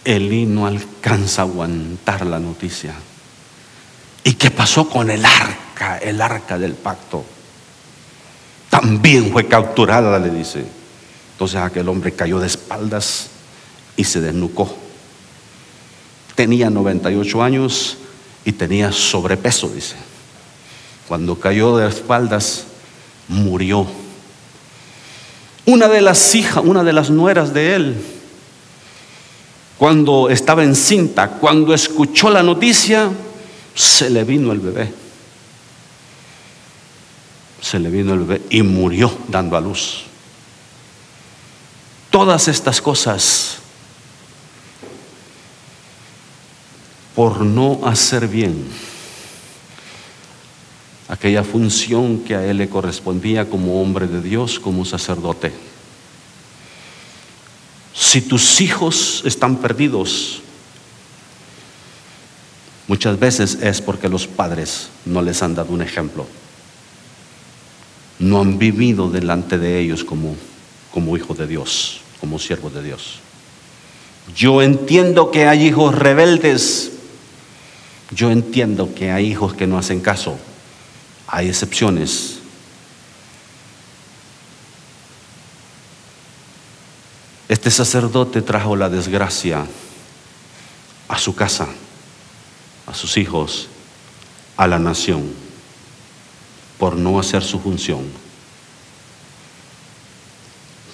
Elí 0.05 0.45
no 0.45 0.67
alcanza 0.67 1.41
a 1.41 1.45
aguantar 1.47 2.27
la 2.27 2.39
noticia. 2.39 2.93
¿Y 4.25 4.35
qué 4.35 4.51
pasó 4.51 4.91
con 4.91 5.09
el 5.09 5.25
arca, 5.25 5.97
el 5.97 6.21
arca 6.21 6.59
del 6.59 6.75
pacto? 6.75 7.25
También 8.69 9.33
fue 9.33 9.49
capturada, 9.49 10.19
le 10.19 10.29
dice. 10.29 10.77
Entonces 11.39 11.61
aquel 11.61 11.89
hombre 11.89 12.13
cayó 12.13 12.41
de 12.41 12.49
espaldas 12.49 13.29
y 13.97 14.03
se 14.03 14.21
desnucó. 14.21 14.77
Tenía 16.35 16.69
98 16.69 17.43
años 17.43 17.97
y 18.45 18.53
tenía 18.53 18.91
sobrepeso, 18.91 19.69
dice. 19.69 19.95
Cuando 21.07 21.39
cayó 21.39 21.77
de 21.77 21.89
espaldas, 21.89 22.65
murió 23.29 23.87
una 25.69 25.87
de 25.87 26.01
las 26.01 26.35
hijas, 26.35 26.65
una 26.65 26.83
de 26.83 26.95
las 26.95 27.11
nueras 27.11 27.53
de 27.53 27.75
él, 27.75 27.95
cuando 29.77 30.31
estaba 30.31 30.65
encinta, 30.65 31.29
cuando 31.29 31.75
escuchó 31.75 32.31
la 32.31 32.43
noticia, 32.43 33.11
se 33.75 34.09
le 34.09 34.25
vino 34.25 34.51
el 34.51 34.61
bebé. 34.61 34.91
Se 37.61 37.79
le 37.79 37.91
vino 37.91 38.15
el 38.15 38.21
bebé 38.21 38.43
y 38.49 38.63
murió 38.63 39.13
dando 39.29 39.59
a 39.59 39.61
luz. 39.61 40.08
Todas 42.19 42.49
estas 42.49 42.83
cosas 42.83 43.59
por 47.15 47.43
no 47.43 47.79
hacer 47.85 48.27
bien 48.27 48.67
aquella 51.07 51.45
función 51.45 52.19
que 52.25 52.35
a 52.35 52.45
él 52.45 52.57
le 52.59 52.69
correspondía 52.69 53.49
como 53.49 53.81
hombre 53.81 54.09
de 54.09 54.21
Dios, 54.21 54.59
como 54.59 54.85
sacerdote. 54.85 55.53
Si 57.95 58.21
tus 58.21 58.61
hijos 58.63 59.23
están 59.25 59.59
perdidos, 59.59 60.43
muchas 62.89 63.17
veces 63.17 63.59
es 63.63 63.81
porque 63.81 64.09
los 64.09 64.27
padres 64.27 64.89
no 65.05 65.23
les 65.23 65.41
han 65.41 65.55
dado 65.55 65.73
un 65.73 65.83
ejemplo. 65.83 66.27
No 68.19 68.41
han 68.41 68.59
vivido 68.59 69.09
delante 69.09 69.57
de 69.57 69.79
ellos 69.79 70.03
como, 70.03 70.35
como 70.93 71.17
hijo 71.17 71.33
de 71.35 71.47
Dios, 71.47 72.01
como 72.21 72.39
siervo 72.39 72.71
de 72.71 72.83
Dios. 72.83 73.21
Yo 74.35 74.63
entiendo 74.63 75.31
que 75.31 75.47
hay 75.47 75.67
hijos 75.67 75.95
rebeldes. 75.95 76.93
Yo 78.11 78.31
entiendo 78.31 78.95
que 78.95 79.11
hay 79.11 79.27
hijos 79.27 79.55
que 79.55 79.67
no 79.67 79.79
hacen 79.79 80.01
caso. 80.01 80.39
Hay 81.27 81.49
excepciones. 81.49 82.39
Este 87.49 87.71
sacerdote 87.71 88.43
trajo 88.43 88.77
la 88.77 88.91
desgracia 88.91 89.67
a 91.09 91.19
su 91.19 91.35
casa, 91.35 91.67
a 92.87 92.93
sus 92.93 93.17
hijos, 93.17 93.69
a 94.57 94.67
la 94.67 94.79
nación, 94.79 95.33
por 96.79 96.97
no 96.97 97.19
hacer 97.19 97.43
su 97.43 97.59
función. 97.59 98.03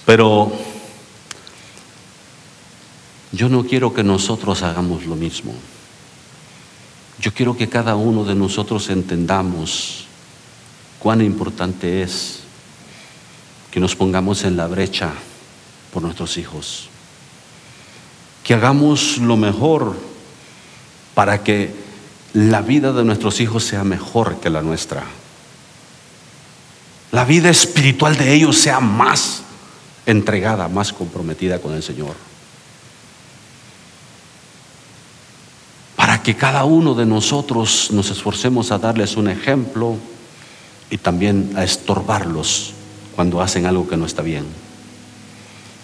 Pero 0.05 0.53
yo 3.35 3.49
no 3.49 3.65
quiero 3.65 3.93
que 3.93 4.03
nosotros 4.03 4.63
hagamos 4.63 5.05
lo 5.05 5.15
mismo. 5.15 5.53
Yo 7.19 7.33
quiero 7.33 7.57
que 7.57 7.67
cada 7.67 7.95
uno 7.95 8.23
de 8.23 8.33
nosotros 8.33 8.89
entendamos 8.89 10.05
cuán 10.99 11.21
importante 11.21 12.01
es 12.01 12.39
que 13.71 13.79
nos 13.79 13.95
pongamos 13.95 14.43
en 14.43 14.55
la 14.55 14.67
brecha 14.67 15.11
por 15.93 16.01
nuestros 16.01 16.37
hijos. 16.37 16.87
Que 18.43 18.53
hagamos 18.53 19.17
lo 19.17 19.35
mejor 19.35 19.97
para 21.13 21.43
que 21.43 21.73
la 22.33 22.61
vida 22.61 22.93
de 22.93 23.03
nuestros 23.03 23.41
hijos 23.41 23.65
sea 23.65 23.83
mejor 23.83 24.39
que 24.39 24.49
la 24.49 24.61
nuestra. 24.61 25.03
La 27.11 27.25
vida 27.25 27.49
espiritual 27.49 28.17
de 28.17 28.33
ellos 28.33 28.57
sea 28.57 28.79
más 28.79 29.41
entregada, 30.05 30.69
más 30.69 30.93
comprometida 30.93 31.59
con 31.59 31.73
el 31.73 31.83
Señor. 31.83 32.15
Que 36.25 36.35
cada 36.35 36.65
uno 36.65 36.95
de 36.95 37.05
nosotros 37.05 37.89
nos 37.91 38.09
esforcemos 38.09 38.71
a 38.71 38.79
darles 38.79 39.15
un 39.15 39.29
ejemplo 39.29 39.95
y 40.89 40.97
también 40.97 41.51
a 41.55 41.63
estorbarlos 41.63 42.73
cuando 43.15 43.43
hacen 43.43 43.67
algo 43.67 43.87
que 43.87 43.95
no 43.95 44.07
está 44.07 44.23
bien. 44.23 44.43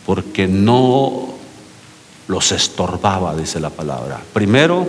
Porque 0.04 0.48
no 0.48 1.36
los 2.28 2.52
estorbaba, 2.54 3.36
dice 3.36 3.60
la 3.60 3.70
palabra. 3.70 4.20
Primero, 4.34 4.88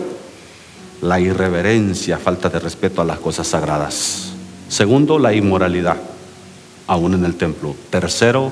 la 1.02 1.20
irreverencia, 1.20 2.16
falta 2.16 2.48
de 2.48 2.58
respeto 2.58 3.02
a 3.02 3.04
las 3.04 3.18
cosas 3.18 3.46
sagradas. 3.46 4.32
Segundo, 4.70 5.18
la 5.18 5.34
inmoralidad, 5.34 5.98
aún 6.86 7.12
en 7.12 7.26
el 7.26 7.34
templo. 7.34 7.76
Tercero, 7.90 8.50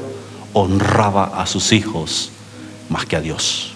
honraba 0.53 1.41
a 1.41 1.47
sus 1.47 1.73
hijos 1.73 2.31
más 2.91 3.07
que 3.07 3.17
a 3.17 3.23
Dios. 3.23 3.70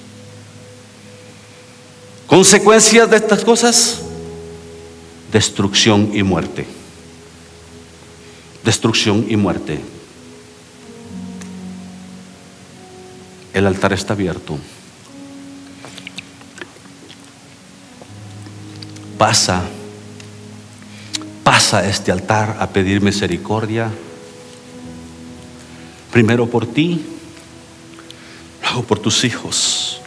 Consecuencias 2.26 3.10
de 3.10 3.16
estas 3.16 3.44
cosas, 3.44 4.00
destrucción 5.30 6.10
y 6.14 6.22
muerte. 6.22 6.66
Destrucción 8.64 9.26
y 9.28 9.36
muerte. 9.36 9.78
El 13.52 13.66
altar 13.66 13.92
está 13.92 14.14
abierto. 14.14 14.58
Pasa, 19.18 19.62
pasa 21.44 21.88
este 21.88 22.10
altar 22.10 22.56
a 22.58 22.70
pedir 22.70 23.00
misericordia. 23.00 23.90
Primero 26.10 26.48
por 26.48 26.66
ti, 26.66 27.04
luego 28.62 28.82
por 28.82 28.98
tus 28.98 29.24
hijos. 29.24 30.00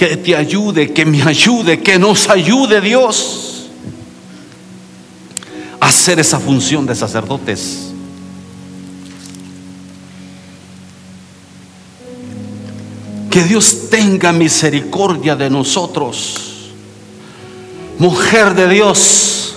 Que 0.00 0.16
te 0.16 0.34
ayude, 0.34 0.94
que 0.94 1.04
me 1.04 1.22
ayude, 1.22 1.80
que 1.80 1.98
nos 1.98 2.30
ayude 2.30 2.80
Dios 2.80 3.68
a 5.78 5.88
hacer 5.88 6.18
esa 6.18 6.40
función 6.40 6.86
de 6.86 6.94
sacerdotes. 6.94 7.92
Que 13.30 13.44
Dios 13.44 13.90
tenga 13.90 14.32
misericordia 14.32 15.36
de 15.36 15.50
nosotros. 15.50 16.70
Mujer 17.98 18.54
de 18.54 18.70
Dios, 18.70 19.56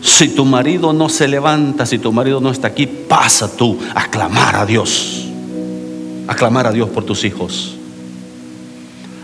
si 0.00 0.28
tu 0.28 0.44
marido 0.44 0.92
no 0.92 1.08
se 1.08 1.26
levanta, 1.26 1.86
si 1.86 1.98
tu 1.98 2.12
marido 2.12 2.40
no 2.40 2.52
está 2.52 2.68
aquí, 2.68 2.86
pasa 2.86 3.50
tú 3.56 3.80
a 3.96 4.08
clamar 4.08 4.54
a 4.54 4.64
Dios. 4.64 5.26
A 6.28 6.36
clamar 6.36 6.68
a 6.68 6.70
Dios 6.70 6.88
por 6.88 7.02
tus 7.02 7.24
hijos. 7.24 7.78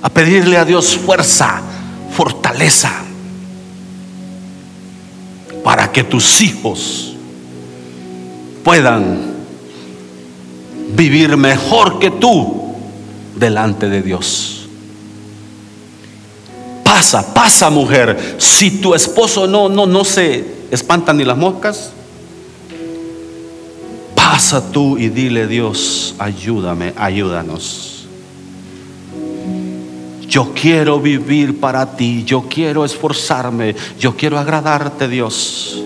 A 0.02 0.08
pedirle 0.08 0.56
a 0.56 0.64
Dios 0.64 0.96
fuerza, 0.96 1.60
fortaleza, 2.12 2.92
para 5.64 5.90
que 5.90 6.04
tus 6.04 6.40
hijos 6.40 7.14
puedan 8.64 9.34
vivir 10.90 11.36
mejor 11.36 11.98
que 11.98 12.10
tú 12.10 12.74
delante 13.36 13.88
de 13.88 14.02
Dios. 14.02 14.68
Pasa, 16.82 17.34
pasa 17.34 17.70
mujer. 17.70 18.36
Si 18.38 18.80
tu 18.80 18.94
esposo 18.94 19.46
no, 19.46 19.68
no, 19.68 19.86
no 19.86 20.04
se 20.04 20.44
espanta 20.70 21.12
ni 21.12 21.24
las 21.24 21.36
moscas, 21.36 21.92
pasa 24.14 24.70
tú 24.72 24.98
y 24.98 25.08
dile 25.08 25.46
Dios, 25.46 26.14
ayúdame, 26.18 26.92
ayúdanos. 26.96 27.87
Yo 30.28 30.52
quiero 30.52 31.00
vivir 31.00 31.58
para 31.58 31.96
ti, 31.96 32.22
yo 32.24 32.42
quiero 32.42 32.84
esforzarme, 32.84 33.74
yo 33.98 34.14
quiero 34.14 34.38
agradarte 34.38 35.08
Dios. 35.08 35.82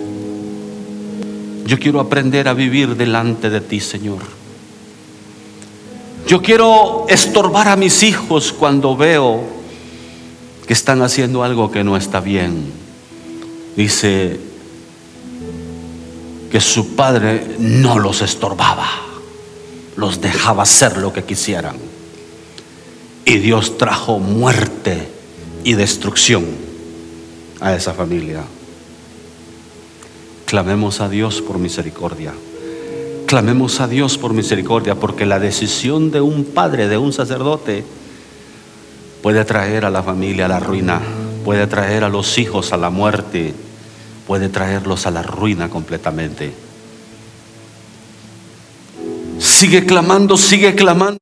Yo 1.65 1.79
quiero 1.79 2.01
aprender 2.01 2.49
a 2.49 2.53
vivir 2.53 2.97
delante 2.97 3.49
de 3.49 3.61
ti, 3.61 3.79
Señor. 3.79 4.19
Yo 6.27 6.41
quiero 6.41 7.05
estorbar 7.07 7.69
a 7.69 7.77
mis 7.77 8.03
hijos 8.03 8.51
cuando 8.51 8.97
veo 8.97 9.45
que 10.67 10.73
están 10.73 11.01
haciendo 11.01 11.43
algo 11.43 11.71
que 11.71 11.85
no 11.85 11.95
está 11.95 12.19
bien. 12.19 12.69
Dice 13.77 14.41
que 16.51 16.59
su 16.59 16.95
padre 16.95 17.55
no 17.59 17.97
los 17.97 18.21
estorbaba, 18.21 18.89
los 19.95 20.19
dejaba 20.19 20.63
hacer 20.63 20.97
lo 20.97 21.13
que 21.13 21.23
quisieran. 21.23 21.92
Y 23.25 23.37
Dios 23.37 23.77
trajo 23.77 24.19
muerte 24.19 25.07
y 25.63 25.73
destrucción 25.73 26.45
a 27.61 27.73
esa 27.73 27.93
familia. 27.93 28.43
Clamemos 30.45 30.99
a 30.99 31.09
Dios 31.09 31.41
por 31.41 31.57
misericordia. 31.57 32.33
Clamemos 33.25 33.79
a 33.79 33.87
Dios 33.87 34.17
por 34.17 34.33
misericordia, 34.33 34.95
porque 34.95 35.25
la 35.25 35.39
decisión 35.39 36.11
de 36.11 36.21
un 36.21 36.43
padre, 36.45 36.87
de 36.87 36.97
un 36.97 37.13
sacerdote, 37.13 37.83
puede 39.23 39.45
traer 39.45 39.85
a 39.85 39.89
la 39.89 40.03
familia 40.03 40.45
a 40.45 40.49
la 40.49 40.59
ruina, 40.59 41.01
puede 41.45 41.65
traer 41.65 42.03
a 42.03 42.09
los 42.09 42.37
hijos 42.37 42.73
a 42.73 42.77
la 42.77 42.89
muerte, 42.89 43.53
puede 44.27 44.49
traerlos 44.49 45.07
a 45.07 45.11
la 45.11 45.23
ruina 45.23 45.69
completamente. 45.69 46.53
Sigue 49.39 49.85
clamando, 49.85 50.37
sigue 50.37 50.75
clamando. 50.75 51.17